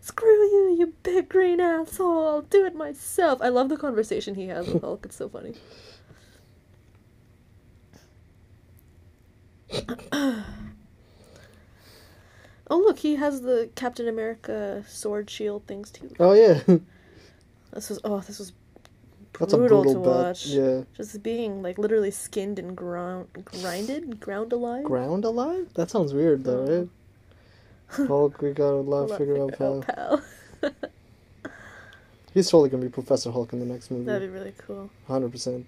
[0.00, 2.26] Screw you, you big green asshole!
[2.26, 3.40] I'll do it myself.
[3.40, 5.06] I love the conversation he has with Hulk.
[5.06, 5.54] It's so funny.
[10.12, 10.44] oh
[12.70, 16.10] look, he has the Captain America sword shield things too.
[16.18, 16.60] Oh yeah,
[17.72, 18.52] This was oh, this was
[19.32, 20.06] brutal, brutal to bet.
[20.06, 20.46] watch.
[20.46, 24.84] Yeah, Just being like literally skinned and ground, grinded, ground alive.
[24.84, 25.68] ground alive.
[25.74, 26.88] That sounds weird though,
[27.90, 28.06] right?
[28.08, 30.20] Hulk, we gotta Love figure out figure pal.
[30.62, 30.72] pal.
[32.32, 34.04] He's totally gonna be Professor Hulk in the next movie.
[34.04, 34.90] That'd be really cool.
[35.06, 35.66] Hundred percent.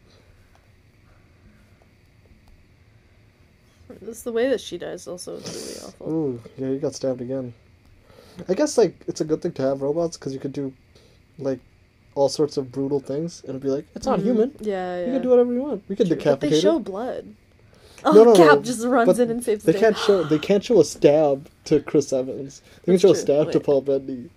[4.02, 5.44] This the way that she dies also is
[5.76, 6.12] really awful.
[6.12, 7.54] Ooh, yeah, you got stabbed again.
[8.48, 10.72] I guess like it's a good thing to have robots because you could do,
[11.38, 11.58] like,
[12.14, 14.24] all sorts of brutal things and it'd be like it's not Mhm.
[14.24, 14.54] human.
[14.60, 15.06] Yeah, yeah.
[15.06, 15.82] You can do whatever you want.
[15.88, 16.84] We can True, But decapitate they show it.
[16.84, 17.26] blood.
[18.04, 20.22] Oh, No, no, no, Cap just runs but in and saves They the can't show.
[20.24, 22.60] They can't show a stab to Chris Evans.
[22.84, 23.20] They can That's show a true.
[23.22, 24.28] stab to Paul Bettany.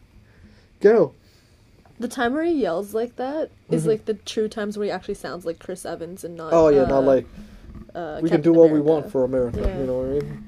[0.82, 1.14] Go.
[2.00, 3.88] The time where he yells like that is Mhm.
[3.88, 6.52] like the true times where he actually sounds like Chris Evans and not.
[6.54, 7.26] Oh yeah, uh, not like
[7.96, 9.60] uh, we can do what we want for America.
[9.62, 9.78] Yeah.
[9.80, 10.44] You know what I mean?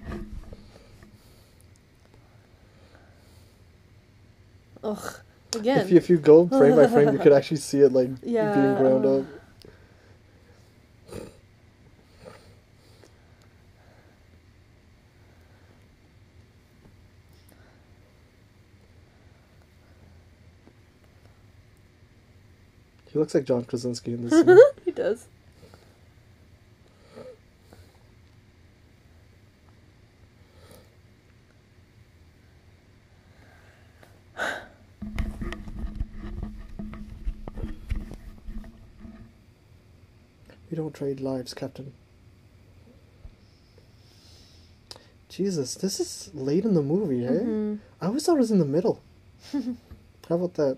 [4.83, 5.13] Ugh.
[5.55, 5.79] Again.
[5.79, 8.53] If you, if you go frame by frame, you could actually see it like Yeah,
[8.53, 9.25] being ground up.
[23.11, 24.57] He looks like John Krasinski in this scene.
[24.85, 25.27] he does.
[40.71, 41.91] We don't trade lives, Captain.
[45.27, 47.29] Jesus, this is late in the movie, eh?
[47.29, 47.79] Mhm.
[48.01, 49.01] I always thought it was in the middle.
[49.51, 50.77] How about that?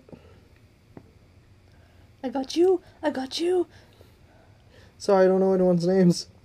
[2.24, 2.80] I got you.
[3.02, 3.66] I got you.
[4.98, 6.26] Sorry, I don't know anyone's names.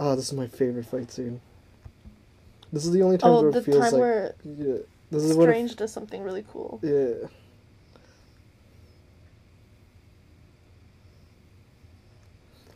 [0.00, 1.40] Ah, this is my favorite fight scene.
[2.72, 4.76] This is the only time Oh, where the it feels time like where yeah.
[5.10, 6.78] This is when it, Strange does something really cool.
[6.84, 7.26] yeah.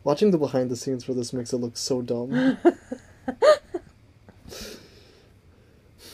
[0.04, 2.58] Watching the behind the scenes for this makes it look so dumb.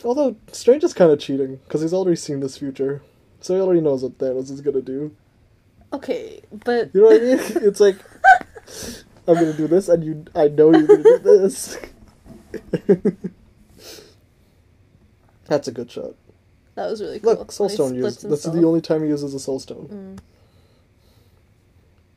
[0.05, 3.03] Although Strange is kind of cheating because he's already seen this future,
[3.41, 5.15] so he already knows what Thanos is gonna do.
[5.93, 7.39] Okay, but You know what I mean?
[7.67, 7.97] It's like
[9.27, 11.79] I'm gonna do this, and you, I know you're gonna do this.
[15.47, 16.13] That's a good shot.
[16.75, 17.35] that was really cool.
[17.35, 18.29] Look, Soul Stone used.
[18.29, 20.19] This is the only time he uses a Soul Stone, Mm.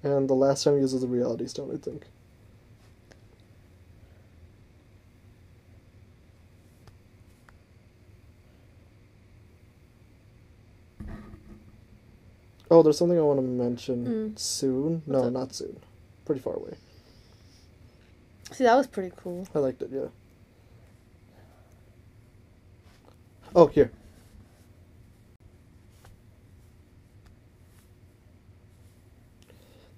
[0.03, 2.05] And the last time he uses the Reality Stone, I think.
[12.69, 14.39] Oh, there's something I want to mention Mm.
[14.39, 15.03] soon.
[15.05, 15.33] No, What's up?
[15.33, 15.77] not soon.
[16.25, 16.75] Pretty far away.
[18.51, 19.47] See, that was pretty cool.
[19.53, 20.07] I liked it, yeah.
[23.55, 23.91] Oh, here.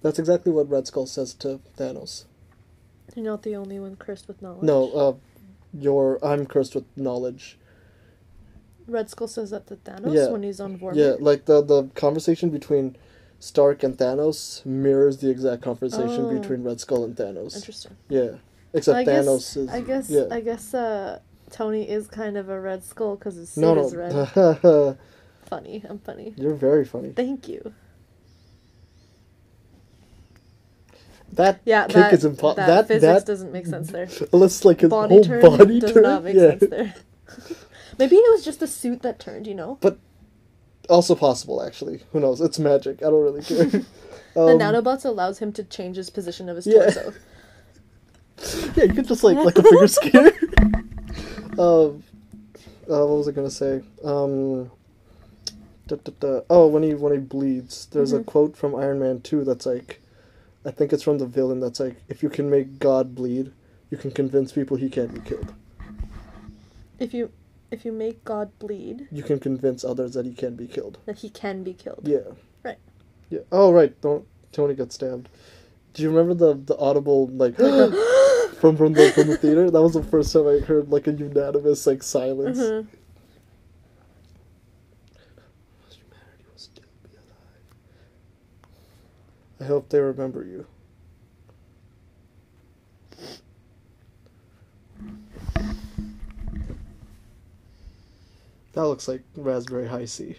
[0.04, 2.24] That's exactly what Red Skull says to Thanos.
[3.16, 4.62] You're not the only one cursed with knowledge.
[4.62, 5.14] No, uh,
[5.72, 6.18] you're.
[6.22, 7.58] I'm cursed with knowledge.
[8.86, 10.28] Red Skull says that to Thanos Yeah.
[10.28, 10.94] when he's on Vormir.
[10.94, 12.96] Yeah, like the the conversation between
[13.40, 16.38] Stark and Thanos mirrors the exact conversation Oh.
[16.38, 17.56] between Red Skull and Thanos.
[17.56, 17.96] Interesting.
[18.10, 18.32] Yeah,
[18.74, 19.68] except I guess, Thanos is.
[19.70, 20.10] I guess.
[20.10, 20.26] yeah.
[20.30, 20.74] I guess.
[20.74, 21.20] Uh,
[21.50, 24.12] Tony is kind of a Red Skull because his suit no, is red.
[25.46, 25.82] funny.
[25.88, 26.34] I'm funny.
[26.36, 27.12] you're very funny.
[27.12, 27.72] Thank you.
[31.34, 32.54] That Yeah, kick that, is impossible.
[32.56, 34.08] that, That physics that doesn't make sense there.
[34.32, 36.02] unless like his body whole turn body does turn.
[36.02, 36.50] not make yeah.
[36.58, 36.94] sense there.
[37.98, 39.46] Maybe it was just the suit that turned.
[39.46, 39.98] You know, But
[40.88, 42.02] Also possible, actually.
[42.12, 42.40] Who knows?
[42.40, 42.98] It's magic.
[43.02, 43.64] I don't really care.
[43.66, 43.78] the
[44.36, 46.90] Um, nanobots allows him to change his position of his Yeah.
[46.90, 47.14] torso.
[48.76, 50.32] Yeah, you could just like like a figure skater.
[51.58, 52.02] um,
[52.90, 53.82] uh, what was I gonna say?
[54.04, 54.70] Um,
[55.86, 56.40] da, da, da.
[56.50, 58.26] Oh, when he when he bleeds, there's a Mhm.
[58.26, 60.00] quote from Iron Man Two that's like,
[60.64, 63.52] I think it's from the villain that's like, if you can make God bleed,
[63.90, 65.52] you can convince people he can't be killed.
[66.98, 67.30] If you
[67.70, 70.98] if you make God bleed, You can convince others that he can be killed.
[71.06, 72.02] that he can be killed.
[72.04, 72.18] Yeah.
[72.62, 72.78] Right.
[73.30, 73.40] Yeah.
[73.50, 73.98] Oh, right.
[74.00, 75.28] Don't Tony got stabbed.
[75.92, 77.56] Do you remember the the audible like
[78.60, 79.70] from from the from the theater?
[79.70, 82.58] That was the first time I heard like a unanimous like silence.
[82.58, 82.86] Mhm.
[85.90, 87.64] Humanity will still be alive.
[89.64, 90.66] I hope they remember you.
[98.74, 100.36] That looks like Raspberry Hi-C.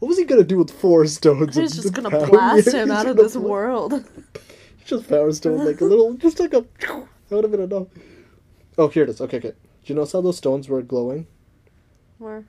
[0.00, 1.54] What was he gonna do with four stones?
[1.54, 2.26] He's just gonna power?
[2.26, 4.04] blast him out of this world.
[4.84, 6.64] Just power stone, like a little, just like a.
[7.28, 7.88] That would have been enough.
[8.78, 9.20] Oh, here it is.
[9.20, 9.50] Okay, okay.
[9.50, 9.54] Do
[9.84, 11.26] you notice how those stones were glowing?
[12.16, 12.46] Where?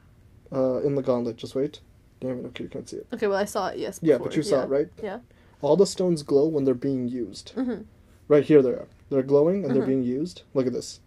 [0.51, 1.37] Uh, in the gauntlet.
[1.37, 1.79] Just wait.
[2.19, 2.45] Damn it.
[2.47, 3.07] Okay, you can't see it.
[3.13, 3.77] Okay, well I saw it.
[3.77, 3.99] Yes.
[4.01, 4.63] Yeah, but you saw yeah.
[4.63, 4.87] it, right?
[5.01, 5.19] Yeah.
[5.61, 7.53] All the stones glow when they're being used.
[7.55, 7.85] Mhm.
[8.27, 8.87] Right here, they are.
[9.09, 9.87] They're glowing and they're Mhm.
[9.87, 10.43] being used.
[10.53, 10.99] Look at this.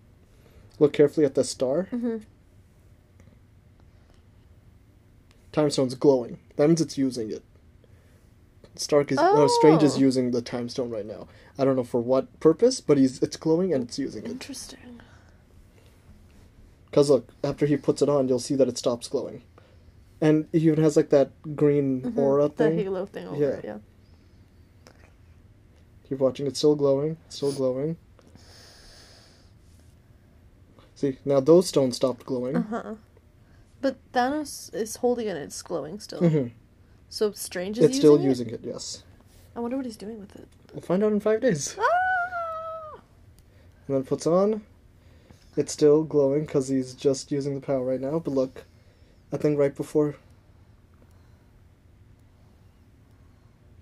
[0.79, 1.89] Look carefully at the star.
[1.93, 2.23] Mhm.
[5.53, 6.39] Time stone's glowing.
[6.57, 7.43] That means it's using it.
[8.75, 9.47] Stark is oh.
[9.59, 10.01] Strange is Oh.
[10.01, 11.29] using the time stone right now.
[11.59, 14.31] I don't know for what purpose, but he's it's glowing and it's using it.
[14.31, 15.01] Interesting.
[16.93, 19.43] Cause look, after he puts it on, you'll see that it stops glowing,
[20.21, 22.19] and he even has like that green Mhm.
[22.19, 22.77] aura The thing.
[22.77, 23.49] The halo thing over Yeah.
[23.49, 23.65] it.
[23.65, 23.79] Yeah.
[26.09, 26.47] Keep watching.
[26.47, 27.17] It's still glowing.
[27.27, 27.97] It's still glowing.
[30.95, 32.57] See now those stones stopped glowing.
[32.57, 32.95] Uh huh.
[33.81, 35.31] But Thanos is holding it.
[35.37, 36.21] and It's glowing still.
[36.21, 36.53] Mhm.
[37.09, 38.23] So Strange is It's using still it?
[38.23, 38.61] using it.
[38.63, 39.03] Yes.
[39.57, 40.47] I wonder what he's doing with it.
[40.73, 41.75] We'll find out in five days.
[41.79, 43.01] Ah!
[43.89, 44.63] And then puts on.
[45.57, 48.19] It's still glowing because he's just using the power right now.
[48.19, 48.65] But look,
[49.33, 50.17] I think right before.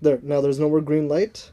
[0.01, 0.19] There.
[0.21, 1.51] Now there's no more green light.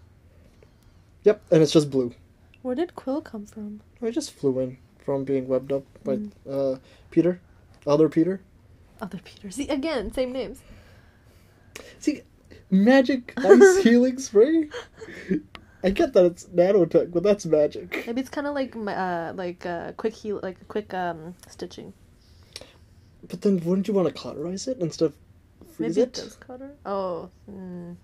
[1.25, 2.15] Yep, and it's just blue.
[2.63, 3.81] Where did Quill come from?
[4.03, 6.31] I just flew in from being webbed up by Mm.
[6.49, 6.79] uh,
[7.11, 7.41] Peter,
[7.87, 8.41] other Peter.
[9.01, 9.51] Other Peter.
[9.51, 10.61] See again, same names.
[11.99, 12.23] See,
[12.71, 14.69] magic ice healing spray.
[15.83, 18.05] I get that it's nanotech, but that's magic.
[18.07, 21.93] Maybe it's kind of like uh like uh quick heal like a quick um stitching.
[23.29, 25.15] But then, wouldn't you want to cauterize it instead of
[25.73, 26.19] freeze Maybe it?
[26.19, 26.75] it does cutter.
[26.87, 27.31] Oh.
[27.51, 27.97] Mm.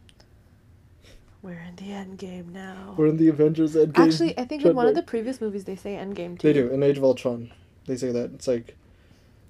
[1.42, 2.94] We're in the end game now.
[2.96, 3.98] We're in the Avengers Endgame.
[3.98, 6.48] Actually, I think in one of the previous movies they say end game too.
[6.48, 7.52] They do in Age of Ultron.
[7.86, 8.76] They say that it's like,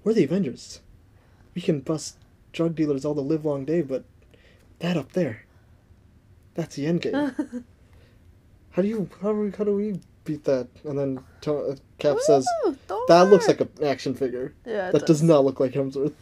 [0.02, 0.80] we're the Avengers.
[1.54, 2.16] We can bust
[2.52, 4.04] drug dealers all the live long day, but
[4.80, 5.44] that up there,
[6.54, 7.64] that's the end game.
[8.74, 10.68] how do you how do we, how do we beat that?
[10.84, 12.76] And then To- uh, Cap says Woo,
[13.08, 14.52] that looks like an action figure.
[14.66, 16.12] Yeah, That does not look like Hemsworth.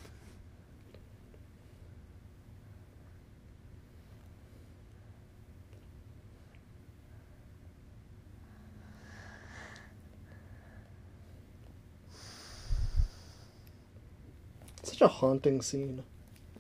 [14.83, 16.03] Such a haunting scene.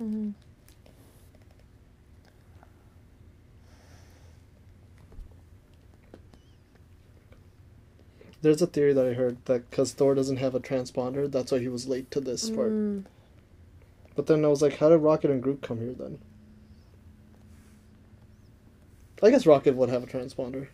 [0.01, 0.35] Mhm.
[8.43, 11.60] There's a theory that I heard that because Thor doesn't have a transponder, that's why
[11.60, 12.73] he was late to this part.
[12.73, 13.05] Mm.
[14.16, 16.19] But then I was like, how did Rocket and Groot come here then?
[19.23, 20.66] I guess Rocket would have a transponder.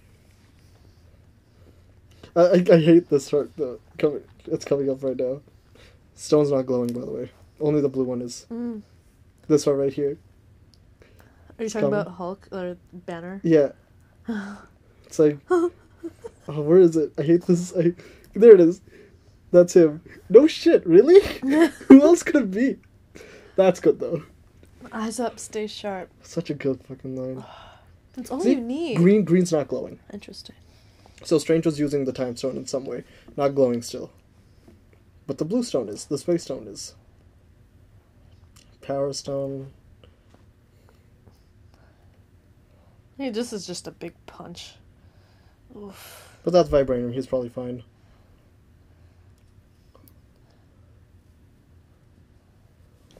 [2.34, 3.80] I, I, I hate this part though.
[3.98, 5.42] Coming, it's coming up right now.
[6.14, 7.30] Stone's not glowing, by the way.
[7.60, 8.46] Only the blue one is.
[8.50, 8.82] Mm.
[9.46, 10.18] This one right here.
[11.58, 12.00] Are you talking coming.
[12.00, 13.40] about Hulk or Banner?
[13.44, 13.72] Yeah.
[15.06, 15.38] It's like,
[16.56, 17.12] oh, where is it?
[17.18, 17.74] I hate this.
[17.76, 17.92] I,
[18.34, 18.80] there it is.
[19.50, 20.02] That's him.
[20.28, 21.20] No shit, really?
[21.88, 22.78] Who else could it be?
[23.56, 24.22] That's good though.
[24.92, 26.10] Eyes up, stay sharp.
[26.22, 27.44] Such a good fucking line.
[28.14, 28.52] That's all See?
[28.54, 28.96] you need.
[28.96, 30.00] Green, green's not glowing.
[30.12, 30.56] Interesting.
[31.24, 33.04] So Strange was using the time stone in some way,
[33.36, 34.10] not glowing still.
[35.26, 36.06] But the blue stone is.
[36.06, 36.94] The space stone is.
[38.80, 39.72] Power stone.
[43.18, 44.76] Hey, this is just a big punch.
[45.76, 46.27] Oof.
[46.48, 47.12] But that's vibranium.
[47.12, 47.82] He's probably fine.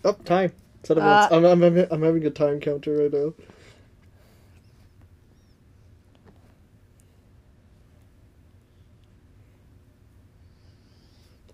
[0.03, 0.53] Up time.
[0.83, 1.29] Set it once.
[1.31, 1.37] Ah.
[1.37, 3.35] I'm, I'm, having- I'm having a time counter right now.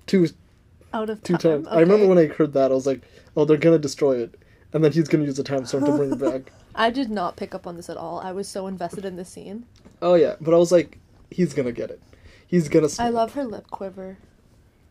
[0.06, 0.28] Two
[0.92, 1.64] Out of two time.
[1.64, 1.66] times.
[1.68, 3.02] I remember when I heard that, I was like,
[3.36, 4.34] "Oh, they're gonna destroy it,"
[4.72, 6.52] and then he's gonna use the time stone to bring it back.
[6.74, 8.20] I did not pick up on this at all.
[8.20, 9.66] I was so invested in the scene.
[10.02, 10.98] Oh yeah, but I was like,
[11.34, 12.00] "He's gonna get it.
[12.46, 14.18] He's gonna." I love her lip quiver.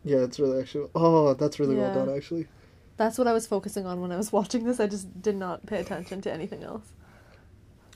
[0.04, 0.90] Yeah, it's really actually.
[0.94, 1.94] Oh, that's really Yeah.
[1.94, 2.48] well done, actually.
[2.98, 4.78] That's what I was focusing on when I was watching this.
[4.78, 6.92] I just did not pay attention to anything else.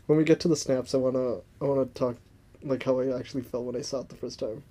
[0.07, 2.17] When we get to the snaps, I wanna, I wanna talk,
[2.63, 4.63] like how I actually felt when I saw it the first time.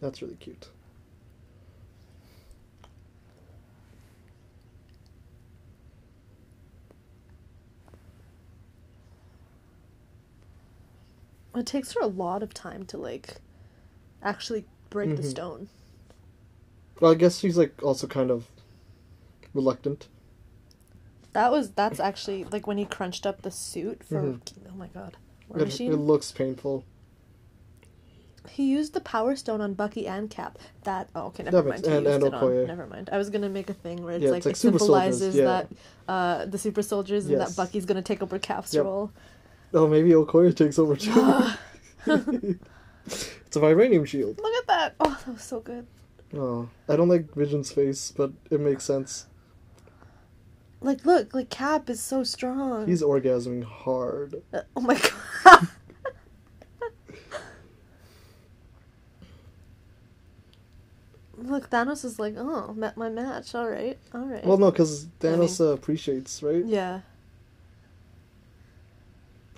[0.00, 0.70] That's really cute.
[11.54, 13.36] It takes her a lot of time to like
[14.22, 15.30] actually break the Mhm.
[15.30, 15.68] stone.
[17.00, 18.46] Well, I guess she's like also kind of
[19.54, 20.08] reluctant.
[21.32, 24.40] That was that's actually like when he crunched up the suit for Mhm.
[24.70, 25.16] oh my god.
[25.48, 25.92] War It, Machine.
[25.92, 26.84] it looks painful.
[28.48, 30.58] He used the power stone on Bucky and Cap.
[30.84, 31.86] That oh okay, never That makes- mind.
[31.92, 32.66] He and- used and it on.
[32.66, 33.10] Never mind.
[33.12, 35.44] I was gonna make a thing where it's Yeah, like, it's like it symbolizes yeah.
[35.44, 35.68] that
[36.08, 38.84] uh, the super soldiers and that Bucky's gonna take over Cap's Yep.
[38.84, 39.10] role.
[39.72, 41.10] Oh, maybe Okoye takes over too.
[42.06, 44.38] it's a vibranium shield.
[44.42, 44.94] Look at that!
[45.00, 45.86] Oh, that was so good.
[46.34, 49.26] Oh, I don't like Vision's face, but it makes sense.
[50.80, 52.86] Like, look, like Cap is so strong.
[52.86, 54.42] He's orgasming hard.
[54.52, 54.98] Uh, oh my
[55.44, 55.68] god.
[61.36, 63.54] Look, Thanos is like, oh, met my match.
[63.54, 64.44] All right, all right.
[64.44, 66.64] Well, no, because Thanos mean- uh, appreciates, right?
[66.64, 67.00] yeah.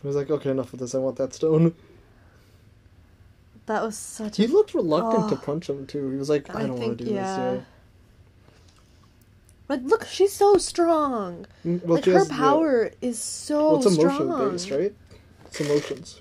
[0.03, 0.95] He's like, okay, enough of this.
[0.95, 1.75] I want that stone.
[3.67, 4.49] That was such He a.
[4.49, 5.39] looked reluctant to Oh.
[5.39, 6.11] punch him too.
[6.11, 7.37] He was like, I, I don't want to do yeah.
[7.55, 7.65] this.
[9.69, 11.47] But look, she's so strong.
[11.65, 12.37] Mm, Well, like her has- yeah.
[12.37, 14.51] power is so Well, it's strong.
[14.51, 14.93] based, right?
[15.47, 16.21] It's emotions.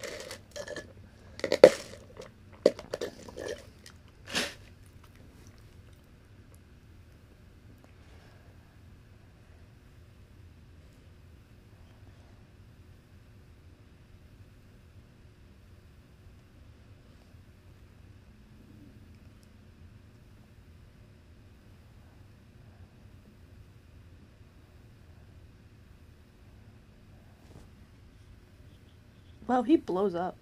[29.52, 30.38] Wow, he blows up.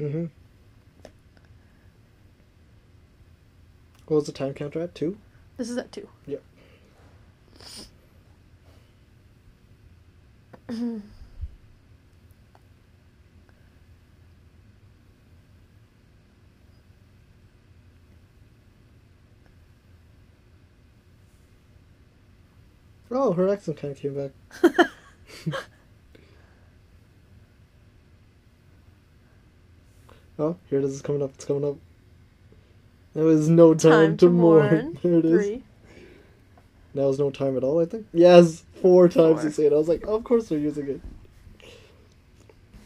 [0.00, 0.24] Mm-hmm.
[4.06, 4.94] What was the time counter at?
[4.94, 5.18] Two?
[5.58, 6.08] This is at two.
[6.26, 6.42] Yep.
[23.16, 24.88] Oh, her accent kind of came back.
[30.38, 30.94] Oh, here it is.
[30.94, 31.30] It's coming up.
[31.34, 31.76] It's coming up.
[33.14, 34.98] There was no time, to, mourn.
[35.02, 35.32] There it is.
[35.46, 35.62] Three.
[36.94, 38.06] Now is no time at all, I think.
[38.12, 39.44] Yes, four times Four.
[39.44, 39.72] you say it.
[39.72, 41.00] I was like, of course they're using it.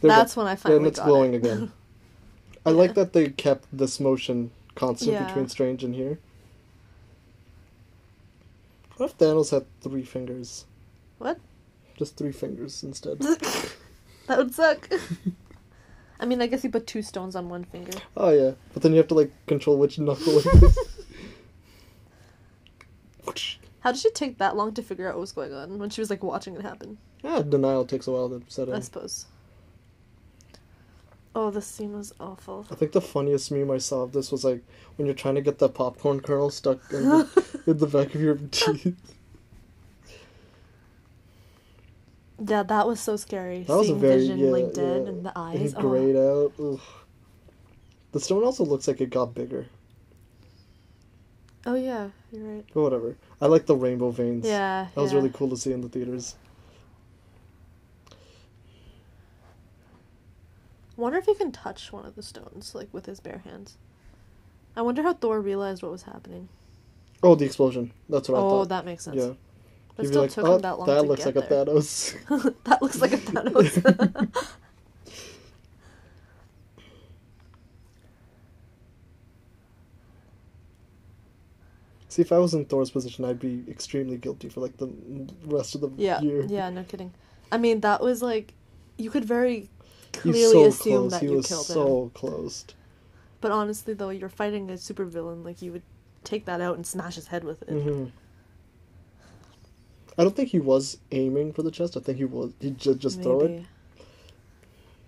[0.00, 1.38] There That's when I finally And it's glowing it.
[1.38, 1.72] again.
[2.66, 5.26] I like that they kept this motion constant Yeah.
[5.26, 6.18] between Strange and here.
[8.96, 10.64] What if Thanos had three fingers?
[11.18, 11.38] What?
[11.96, 13.18] Just three fingers instead.
[14.26, 14.88] that would suck.
[16.20, 17.92] I mean, I guess you put two stones on one finger.
[18.16, 20.42] oh yeah, but then you have to like control which knuckle.
[23.80, 26.00] How did she take that long to figure out what was going on when she
[26.00, 26.98] was like watching it happen?
[27.22, 28.74] yeah, denial takes a while to set up.
[28.74, 29.26] I suppose.
[31.34, 32.66] Oh, this scene was awful.
[32.70, 34.64] I think the funniest meme I saw of this was like
[34.96, 38.20] when you're trying to get the popcorn kernel stuck in the, in the back of
[38.20, 38.96] your teeth.
[42.44, 43.65] Yeah, that was so scary.
[43.65, 45.09] That was Seeing very Vision yeah, like dead yeah.
[45.09, 45.74] and the And eyes.
[45.77, 45.81] Oh.
[45.81, 46.52] grayed out.
[46.60, 46.81] Ugh.
[48.12, 49.66] The stone also looks like it got bigger.
[51.66, 52.65] oh yeah, you're right.
[52.73, 53.16] But whatever.
[53.40, 54.47] I like the rainbow veins.
[54.47, 56.36] Yeah, That was really cool to see in the theaters.
[60.97, 63.77] Wonder if he can touch one of the stones like with his bare hands.
[64.77, 66.48] I wonder how Thor realized what was happening.
[67.23, 67.93] Oh, the explosion.
[68.09, 68.60] That's what I oh, thought.
[68.60, 69.16] oh, that makes sense.
[69.16, 69.32] yeah.
[69.98, 71.64] But He'd still like, took "Oh, him that long that looks like a there.
[71.66, 72.14] Thanos.
[72.64, 74.46] that looks like a Thanos.
[82.08, 84.88] See, if I was in Thor's position, I'd be extremely guilty for like the
[85.44, 86.46] rest of the yeah, year.
[86.48, 87.12] yeah, no kidding.
[87.52, 88.54] I mean, that was like
[88.96, 89.70] you could very
[90.12, 91.10] clearly so assume close.
[91.10, 91.74] that he you was killed him.
[91.74, 92.66] so close.
[93.40, 95.44] But honestly, though, you're fighting a supervillain.
[95.44, 95.82] Like you would
[96.24, 97.78] take that out and smash his head with it.
[97.82, 98.06] hmm
[100.18, 101.96] I don't think he was aiming for the chest.
[101.96, 102.52] I think he was.
[102.60, 103.62] He just just throw it.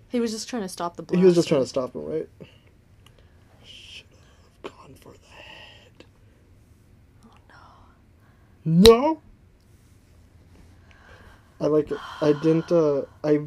[0.08, 1.18] He was just trying to stop the blast.
[1.18, 2.28] He was just trying to stop him, right?
[3.64, 4.06] Should
[4.62, 6.04] have gone for the head.
[7.26, 7.36] Oh
[8.64, 8.92] no.
[8.92, 9.22] No.
[11.60, 11.98] I like it.
[12.20, 12.70] I didn't.
[12.70, 13.40] Uh, I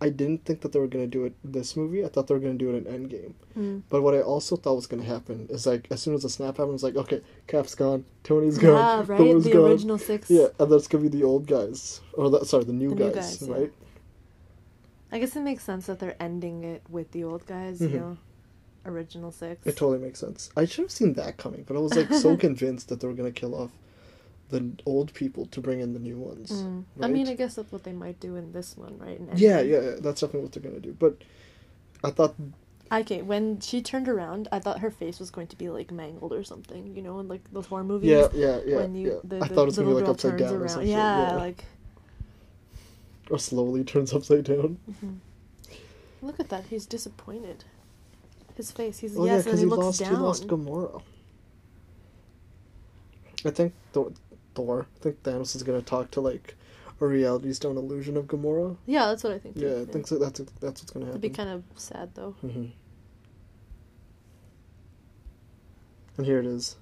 [0.00, 2.04] I didn't think that they were gonna do it this movie.
[2.04, 3.32] I thought they were gonna do it in Endgame.
[3.54, 3.78] Hmm.
[3.88, 6.56] But what I also thought was gonna happen is like as soon as the snap
[6.58, 9.18] happened, it's like okay, Cap's gone, Tony's gone, right.
[9.18, 9.70] Thor's The gone.
[9.70, 10.30] original six.
[10.30, 13.12] Yeah, and that's gonna be the old guys, or the, sorry, the new The new
[13.12, 13.54] guys, guys, yeah.
[13.54, 13.72] right?
[15.10, 17.80] I guess it makes sense that they're ending it with the old guys.
[17.80, 17.92] Mhm.
[17.92, 18.16] You know,
[18.86, 19.66] original six.
[19.66, 20.50] It totally makes sense.
[20.56, 23.14] I should have seen that coming, but I was like so convinced that they were
[23.14, 23.70] gonna kill off
[24.50, 26.50] the old people to bring in the new ones.
[26.50, 26.84] Mm.
[27.02, 29.20] I mean, I guess that's what they might do in this one, right?
[29.34, 30.96] Yeah, yeah, yeah, that's definitely what they're gonna do.
[30.98, 31.16] But
[32.02, 32.34] I thought,
[32.90, 36.32] Okay, when she turned around, I thought her face was going to be like mangled
[36.32, 36.96] or something.
[36.96, 38.10] You know, in like those horror movies.
[38.10, 39.18] yeah, yeah, yeah, when you yeah.
[39.24, 40.68] the, I thought it was gonna be like upside down or around.
[40.70, 40.88] something.
[40.88, 41.64] yeah, yeah, like
[43.30, 44.78] or slowly turns upside down.
[46.22, 46.66] look at that.
[46.66, 47.64] He's disappointed.
[48.56, 48.98] His face.
[49.00, 50.10] He's Oh yeah, yes, and he, he looks lost, down.
[50.10, 51.02] he lost Gamora.
[53.44, 54.12] I think Thor,
[54.58, 54.86] Thor.
[54.96, 56.56] I think Thanos is gonna talk to like
[57.00, 58.76] a reality stone illusion of Gamora.
[58.86, 59.54] yeah, that's what I think.
[59.56, 60.18] too, Yeah, I think so.
[60.18, 61.20] That's that's what's gonna happen.
[61.20, 62.32] It'd be kind of sad though.
[62.40, 62.66] hmm
[66.16, 66.76] And here it is.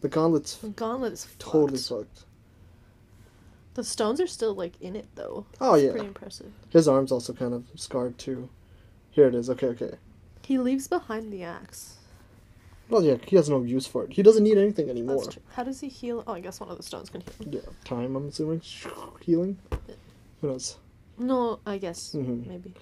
[0.00, 1.88] The gauntlet's The gauntlet is totally fucked.
[2.16, 2.24] fucked.
[3.74, 5.46] The stones are still like in it though.
[5.60, 6.52] Oh It's yeah, pretty impressive.
[6.70, 8.48] his arm's also kind of scarred too.
[9.12, 9.48] Here it is.
[9.48, 9.92] Okay, okay.
[10.44, 11.98] He leaves behind the axe.
[12.92, 14.12] Well, yeah, he has no use for it.
[14.12, 15.24] He doesn't need anything anymore.
[15.54, 16.22] How does he heal?
[16.26, 17.46] Oh, I guess one of the stones can heal.
[17.46, 17.52] him.
[17.54, 18.14] Yeah, time.
[18.16, 18.60] I'm assuming
[19.20, 19.58] healing.
[20.40, 20.76] Who knows?
[21.18, 22.46] No, I guess Mhm.
[22.46, 22.74] maybe.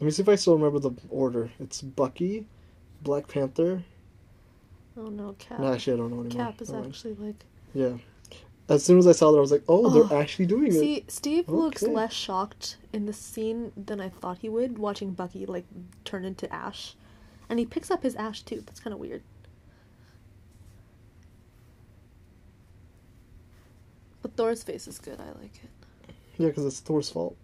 [0.00, 1.50] Let me see if I still remember the order.
[1.60, 2.46] It's Bucky,
[3.02, 3.84] Black Panther.
[4.96, 5.60] Oh no, Cap.
[5.60, 6.46] No, actually, I don't know anymore.
[6.46, 7.44] Cap is actually like.
[7.74, 7.98] Yeah.
[8.68, 10.72] As soon as I saw that, I was like, "Oh, Oh, they're actually doing it."
[10.80, 15.46] See, Steve looks less shocked in the scene than I thought he would watching Bucky
[15.46, 15.64] like
[16.04, 16.94] turn into ash,
[17.48, 18.62] and he picks up his ash too.
[18.66, 19.22] That's kind of weird.
[24.38, 25.18] Thor's face is good.
[25.20, 26.14] I like it.
[26.38, 27.36] Yeah, because it's Thor's fault.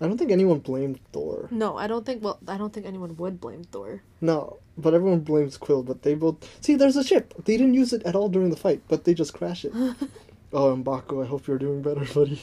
[0.00, 1.48] I don't think anyone blamed Thor.
[1.52, 2.22] No, I don't think.
[2.22, 4.02] Well, I don't think anyone would blame Thor.
[4.20, 5.84] No, but everyone blames Quill.
[5.84, 6.74] But they both see.
[6.74, 7.32] There's a ship.
[7.44, 9.72] They didn't use it at all during the fight, but they just crash it.
[10.52, 12.40] oh, M'Baku, I hope you're doing better, buddy.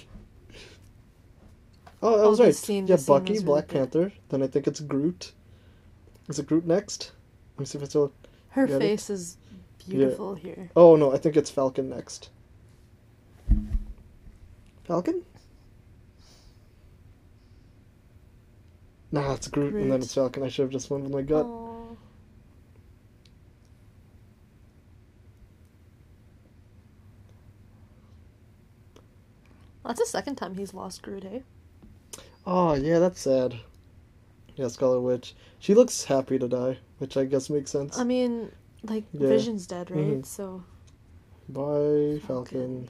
[2.02, 2.56] Oh, I Oh, was this right.
[2.56, 3.76] scene- yeah, Bucky, really Black good.
[3.92, 4.14] Panther.
[4.30, 5.34] Then I think it's Groot.
[6.30, 7.12] Is it Groot next?
[7.56, 8.14] Let me see if I still.
[8.50, 9.38] Her face is
[9.88, 10.70] beautiful here.
[10.76, 12.30] Oh no, I think it's Falcon next.
[14.92, 15.24] Falcon?
[19.14, 20.44] Nah, it's Groot, and then it's Falcon.
[20.44, 21.46] I should have just went with my gut.
[21.46, 21.96] Aw.
[29.86, 31.44] That's the second time he's lost Groot, hey?
[32.46, 33.56] Oh yeah, that's sad.
[34.58, 35.36] Yeah, Scarlet Witch.
[35.60, 37.98] She looks happy to die, which I guess makes sense.
[37.98, 38.52] I mean,
[38.84, 39.30] like, Yeah.
[39.30, 40.22] Vision's dead, right?
[40.22, 40.26] Mhm.
[40.26, 40.66] So,
[41.48, 42.90] Bye, Falcon.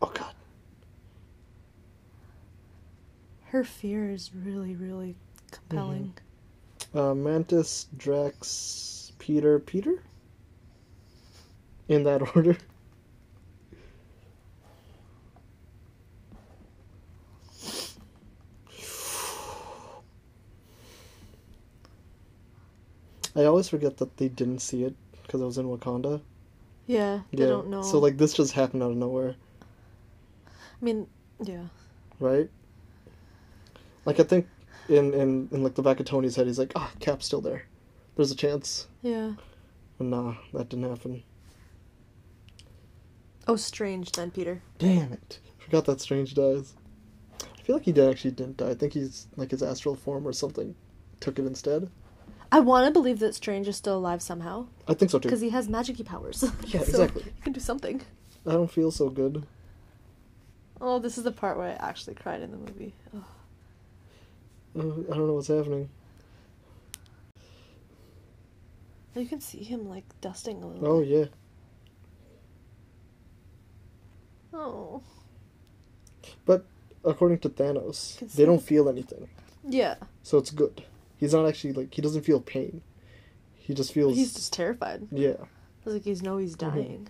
[0.00, 0.34] Oh god.
[3.50, 5.16] Her fear is really, really
[5.50, 6.14] compelling.
[6.94, 10.02] Uh, Mantis, Drax, Peter, Peter?
[11.88, 12.56] In that order.
[23.34, 26.20] I always forget that they didn't see it because it was in Wakanda.
[26.86, 27.48] Yeah, they yeah.
[27.48, 27.82] don't know.
[27.82, 29.36] So like this just happened out of nowhere,
[30.50, 31.06] I mean,
[31.40, 31.64] yeah.
[32.18, 32.50] right?
[34.08, 34.48] Like I think
[34.88, 37.66] in in in like the back of Tony's head, he's like, ah, Cap's still there.
[38.16, 38.86] There's a chance.
[39.02, 39.32] Yeah.
[39.98, 41.22] But nah, that didn't happen.
[43.46, 44.62] Oh, strange then, Peter.
[44.78, 45.40] Damn it!
[45.58, 46.74] Forgot that Strange dies.
[47.42, 48.70] I feel like he did actually didn't die.
[48.70, 50.74] I think he's like his astral form or something
[51.20, 51.90] took it instead.
[52.50, 55.28] I want to believe that Strange is still alive somehow I think so too.
[55.28, 56.42] because he has magic powers.
[56.66, 57.24] Yeah, So exactly.
[57.24, 58.00] He can do something.
[58.46, 59.46] I don't feel so good.
[60.80, 62.94] Oh, this is the part where I actually cried in the movie.
[63.14, 63.22] Oh.
[64.78, 65.88] I don't know what's happening.
[69.14, 70.86] You can see him like dusting a little.
[70.86, 71.08] Oh bit.
[71.08, 71.24] yeah.
[74.58, 75.02] Oh.
[76.46, 76.64] But
[77.04, 79.28] according to Thanos, they don't feel anything,
[79.68, 79.96] Yeah.
[80.22, 80.84] so it's good.
[81.16, 82.82] He's not actually like he doesn't feel pain.
[83.56, 84.16] He just feels.
[84.16, 85.08] He's just terrified.
[85.10, 85.44] Yeah.
[85.84, 86.58] It's like he's know he's Mhm.
[86.74, 87.08] dying.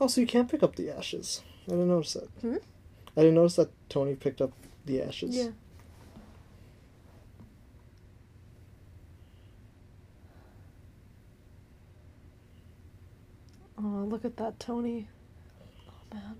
[0.00, 1.42] Oh, so you can't pick up the ashes.
[1.66, 2.28] I didn't notice that.
[2.42, 2.56] Hmm?
[3.16, 4.52] I didn't notice that Tony picked up
[4.86, 5.34] the ashes.
[5.34, 5.50] Yeah.
[13.98, 15.08] Oh, look at that, Tony.
[16.12, 16.36] Oh man.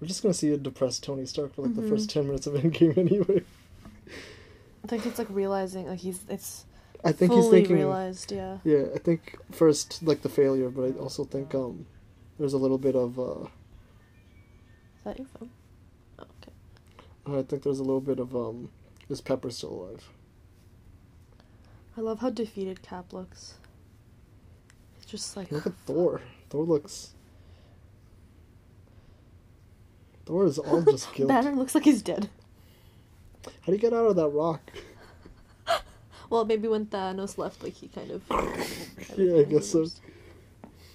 [0.00, 1.88] We're just gonna see a depressed Tony Stark for like the Mhm.
[1.88, 3.42] first ten minutes of Endgame anyway.
[4.84, 6.64] I think it's like realizing like he's it's
[7.04, 7.76] I think he's thinking.
[7.76, 8.58] realized, yeah.
[8.62, 11.86] Yeah, I think first like the failure, but I also think um,
[12.38, 15.50] there's a little bit of uh, Is that your phone?
[16.18, 17.38] Oh, okay.
[17.38, 18.70] I think there's a little bit of um,
[19.08, 20.08] is Pepper still alive?
[21.96, 23.54] I love how defeated Cap looks.
[24.98, 26.20] It's just like Look at Thor.
[26.50, 27.14] Thor looks.
[30.26, 31.28] Thor is all just guilt.
[31.28, 32.28] Banner looks like he's dead.
[33.44, 34.60] How do you get out of that rock?
[36.28, 38.22] Well, maybe when Thanos left, like he kind of.
[39.18, 39.84] Yeah, I guess so.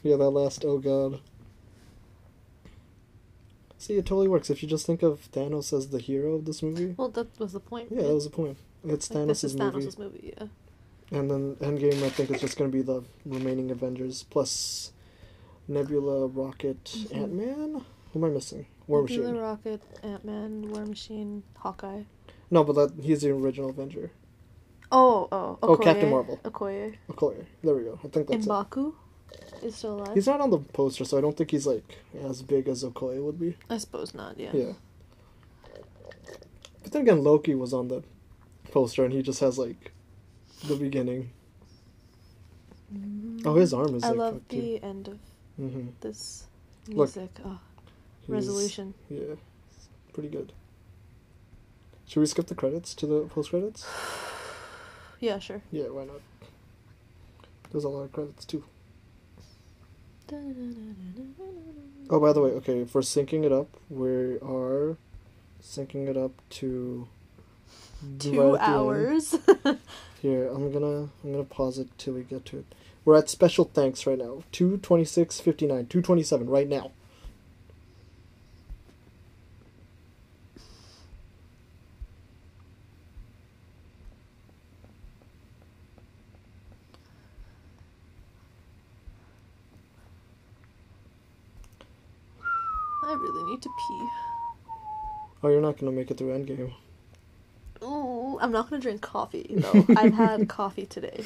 [0.02, 1.20] Yeah, that last oh god.
[3.78, 6.64] See, it totally works if you just think of Thanos as the hero of this
[6.64, 6.96] movie.
[6.96, 7.90] Well, that was the point.
[7.92, 8.08] Yeah, right?
[8.08, 8.58] that was the point.
[8.86, 9.80] It's Like, Thanos' this is movie.
[9.82, 10.34] Thanos' movie.
[10.38, 10.48] Yeah.
[11.12, 14.94] And then Endgame, I think, is just going to be the remaining Avengers plus
[15.68, 17.16] Nebula, Rocket, Mhm.
[17.16, 17.86] Ant Man.
[18.14, 18.66] Who am I missing?
[18.88, 19.24] War Machine.
[19.24, 19.72] Nebula, Machine.
[19.72, 22.04] Rocket, Ant Man, War Machine, Hawkeye.
[22.52, 24.12] No, but that he's the original Avenger.
[24.92, 25.70] Oh, oh, Okoye.
[25.70, 26.38] Oh, Captain Marvel.
[26.44, 26.96] Okoye.
[27.10, 27.46] Okoye.
[27.64, 28.00] There we go.
[28.04, 28.50] I think that's it.
[28.50, 28.94] M'Baku
[29.64, 30.14] is still alive.
[30.14, 33.22] He's not on the poster, so I don't think he's like as big as Okoye
[33.24, 33.58] would be.
[33.70, 34.40] I suppose not.
[34.40, 34.52] Yeah.
[34.54, 34.74] Yeah.
[36.84, 38.04] But then again, Loki was on the
[38.72, 39.92] poster, and he just has like
[40.68, 41.32] the beginning.
[43.44, 45.20] Oh, his arm is I like love the end of
[45.60, 45.88] Mm-hmm.
[46.02, 46.46] this
[46.88, 47.16] Look.
[47.16, 47.32] music.
[47.46, 47.60] Oh,
[48.28, 48.94] resolution.
[49.10, 49.36] Yeah,
[50.14, 50.52] pretty good.
[52.08, 53.86] Should we skip the credits to the post credits?
[55.22, 55.62] Yeah, sure.
[55.72, 56.20] Yeah, why not?
[57.72, 58.64] There's a lot of credits too.
[62.10, 64.98] Oh, by the way, okay, if we're syncing it up, we are
[65.64, 67.08] syncing it up to
[68.20, 68.76] Two right at the end.
[68.76, 69.36] hours.
[70.22, 72.66] Here, I'm gonna I'm gonna pause it till we get to it.
[73.06, 74.44] We're at special thanks right now.
[74.52, 75.86] Two twenty six fifty nine.
[75.86, 76.92] Two twenty seven right now.
[93.04, 94.08] I really need to pee.
[95.44, 96.74] Oh, you're not gonna make it through Endgame.
[97.84, 99.86] Ooh, I'm not gonna drink coffee though.
[99.96, 101.24] I've had coffee today,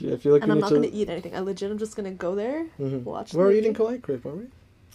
[0.00, 1.36] Yeah, I feel like and you I'm not gonna eat anything.
[1.36, 3.04] I legit I'm just gonna go there, Mhm.
[3.04, 3.34] watch.
[3.34, 3.74] We're eating.
[3.74, 4.46] Kawaii Crepe, aren't we?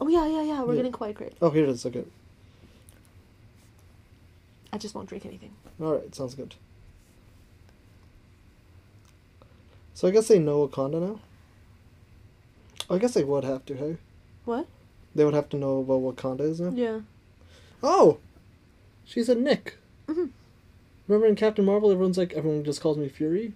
[0.02, 0.64] Oh yeah, yeah, yeah.
[0.64, 0.78] We're Yeah.
[0.80, 1.36] getting quite crepe.
[1.42, 1.86] Oh, here it is.
[1.86, 2.04] Okay.
[4.74, 5.52] I just won't drink anything.
[5.80, 6.56] All right, sounds good.
[9.94, 11.20] So I guess they know Wakanda now.
[12.90, 13.98] I guess they would have to, hey?
[14.44, 14.68] What?
[15.14, 16.72] They would have to know what Wakanda is now.
[16.76, 17.02] Yeah.
[17.82, 18.18] Oh,
[19.06, 19.78] she's a Nick.
[20.08, 20.32] Mhm.
[21.08, 23.54] Remember in Captain Marvel, everyone's like, everyone just calls me Fury.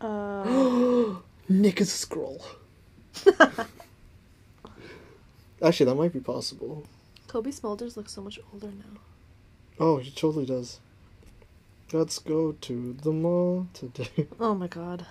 [0.00, 1.14] Uh,
[1.48, 2.44] Nick is a scroll.
[5.62, 6.84] Actually, that might be possible.
[7.28, 9.00] Cobie Smulders looks so much older now.
[9.80, 10.80] Oh, he totally does.
[11.92, 14.26] Let's go to the mall today.
[14.40, 15.06] Oh my god.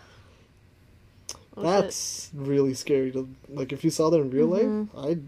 [1.58, 1.64] Oh, shit.
[1.64, 3.72] That's really scary to like.
[3.72, 4.94] If you saw that in real Mhm.
[4.94, 5.20] life,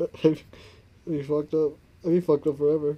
[0.00, 0.42] I'd I'd
[1.06, 1.72] be fucked up.
[2.04, 2.96] I'd be fucked up forever.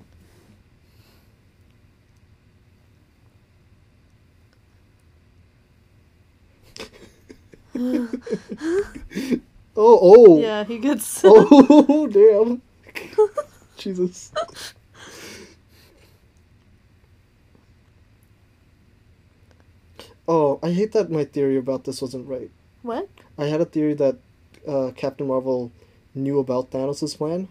[9.80, 11.22] Oh, oh, Yeah, he gets.
[11.24, 12.60] oh, damn,
[13.76, 14.32] Jesus.
[20.26, 22.50] Oh, I hate that my theory about this wasn't right.
[22.82, 23.08] what?
[23.38, 24.16] I had a theory that
[24.66, 25.70] uh, Captain Marvel
[26.14, 27.46] knew about Thanos' plan,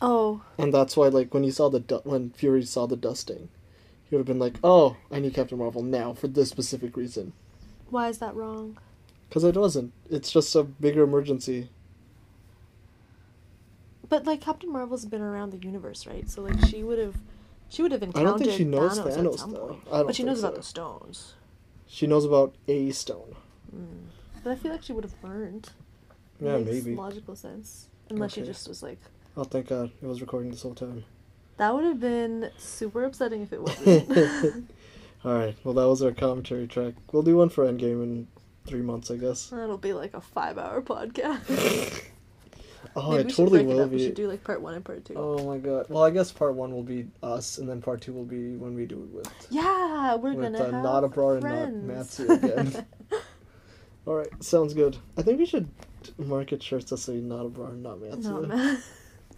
[0.00, 3.50] Oh, and that's why, like, when he saw the du- when Fury saw the dusting,
[4.08, 7.34] he would have been like, "Oh, I need Captain Marvel now for this specific reason."
[7.90, 8.78] why is that wrong?
[9.30, 9.92] Because it wasn't.
[10.10, 11.68] It's just a bigger emergency.
[14.08, 16.28] But like Captain Marvel's been around the universe, right?
[16.28, 17.14] So like she would have,
[17.68, 19.66] she would have I encountered don't think she knows Thanos, Thanos, at some though.
[19.68, 19.80] point.
[19.92, 21.34] I don't but she knows about the stones.
[21.86, 23.36] She knows about a stone.
[23.74, 23.86] Mm.
[24.42, 25.68] But I feel like she would have learned.
[26.40, 26.96] Yeah, makes maybe.
[26.96, 27.86] logical sense.
[28.08, 28.98] Unless she just was like,
[29.36, 31.04] Oh, thank God, uh, it was recording this whole time.
[31.58, 34.68] that would have been super upsetting if it wasn't.
[35.24, 36.94] All right, well, that was our commentary track.
[37.12, 38.26] We'll do one for Endgame in
[38.70, 39.48] three months, I guess.
[39.48, 42.04] That'll be like a five-hour podcast.
[42.96, 43.90] Oh, Maybe it totally break it will up.
[43.90, 45.14] We should do like part one and part two.
[45.14, 45.86] Oh my god.
[45.88, 48.74] Well, I guess part one will be us, and then part two will be when
[48.74, 52.28] we do it with Yeah, we're with gonna uh, have not abroad and not Matsu
[52.32, 52.84] again.
[54.06, 54.96] All right, sounds good.
[55.16, 55.68] I think we should
[56.18, 58.22] market shirts that say not abroad and not Matsu.
[58.22, 58.82] no, man.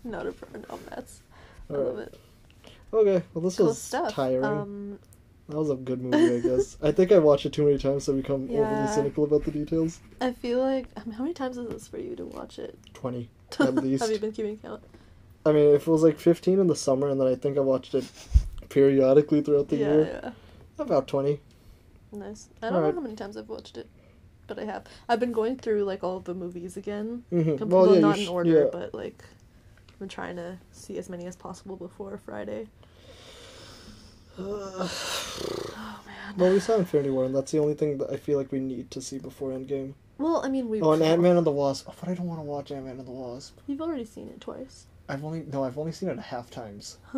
[0.04, 0.34] not a
[0.70, 1.20] no Mets.
[1.68, 2.18] I All love it.
[2.94, 4.12] Okay, well this Cool was stuff.
[4.14, 4.44] tiring.
[4.44, 4.98] Um,
[5.52, 6.76] that was a good movie, I guess.
[6.82, 10.00] I think I watched it too many times to become overly cynical about the details.
[10.20, 12.78] I feel like um, how many times is this for you to watch it?
[12.94, 13.28] Twenty
[13.60, 14.02] at least.
[14.02, 14.82] have you been keeping count?
[15.44, 17.60] I mean, if it was like fifteen in the summer, and then I think I
[17.60, 18.04] watched it
[18.70, 20.30] periodically throughout the yeah, year, yeah.
[20.78, 21.40] about twenty.
[22.12, 22.48] Nice.
[22.62, 22.94] I don't Alright.
[22.94, 23.88] know how many times I've watched it,
[24.46, 24.84] but I have.
[25.08, 27.24] I've been going through like all the movies again.
[27.32, 27.56] Mm-hmm.
[27.56, 28.66] Com- Well, yeah, not in sh- order, yeah.
[28.72, 29.22] but like
[30.00, 32.68] I'm trying to see as many as possible before Friday.
[34.38, 36.34] Oh man.
[36.36, 38.60] Well, we saw Infinity War, and that's the only thing that I feel like we
[38.60, 39.94] need to see before Endgame.
[40.18, 40.80] Well, I mean we.
[40.80, 41.86] Oh, and Ant Man and the Wasp.
[41.88, 43.58] Oh, but I don't want to watch Ant Man and the Wasp.
[43.66, 44.86] You've already seen it twice.
[45.08, 46.98] I've only no, I've only seen it half times.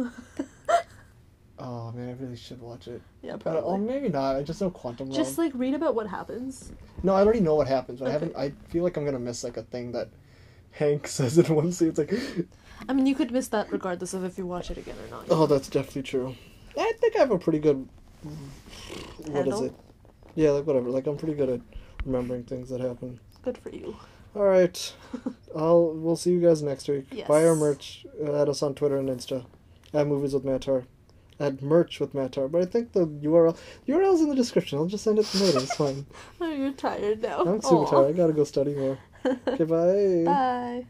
[1.59, 3.01] oh man, I really should watch it.
[3.23, 4.37] Yeah, But, oh, maybe not.
[4.37, 5.17] I just know Quantum Realm.
[5.17, 6.73] Just like read about what happens.
[7.03, 8.35] No, I already know what happens, but I haven't.
[8.37, 10.09] I feel like I'm gonna miss like a thing that
[10.73, 11.89] Hank says in one scene.
[11.89, 12.13] It's like,
[12.89, 15.27] I mean, you could miss that regardless of if you watch it again or not.
[15.31, 16.35] oh, that's definitely true.
[16.77, 17.89] I think I have a pretty good.
[19.27, 19.75] What is it?
[20.35, 20.91] Yeah, like whatever.
[20.91, 21.61] Like I'm pretty good at
[22.05, 23.21] remembering things that happen.
[23.43, 23.97] Good for you.
[24.35, 24.95] All right,
[25.57, 27.07] I'll we'll see you guys next week.
[27.13, 27.29] Yes.
[27.29, 28.05] Buy our merch.
[28.21, 29.45] Uh, add us on Twitter and Insta.
[29.93, 30.87] At movies with Matar.
[31.39, 32.51] At merch with Matar.
[32.51, 34.79] But I think the URL URL's in the description.
[34.79, 35.59] I'll just send it to later.
[35.59, 36.07] It's fine.
[36.41, 37.41] Oh, you're tired now.
[37.41, 37.91] I'm super Aw.
[37.91, 38.09] tired.
[38.09, 38.99] I gotta go study more.
[39.49, 40.25] Okay, bye.
[40.25, 40.87] Bye.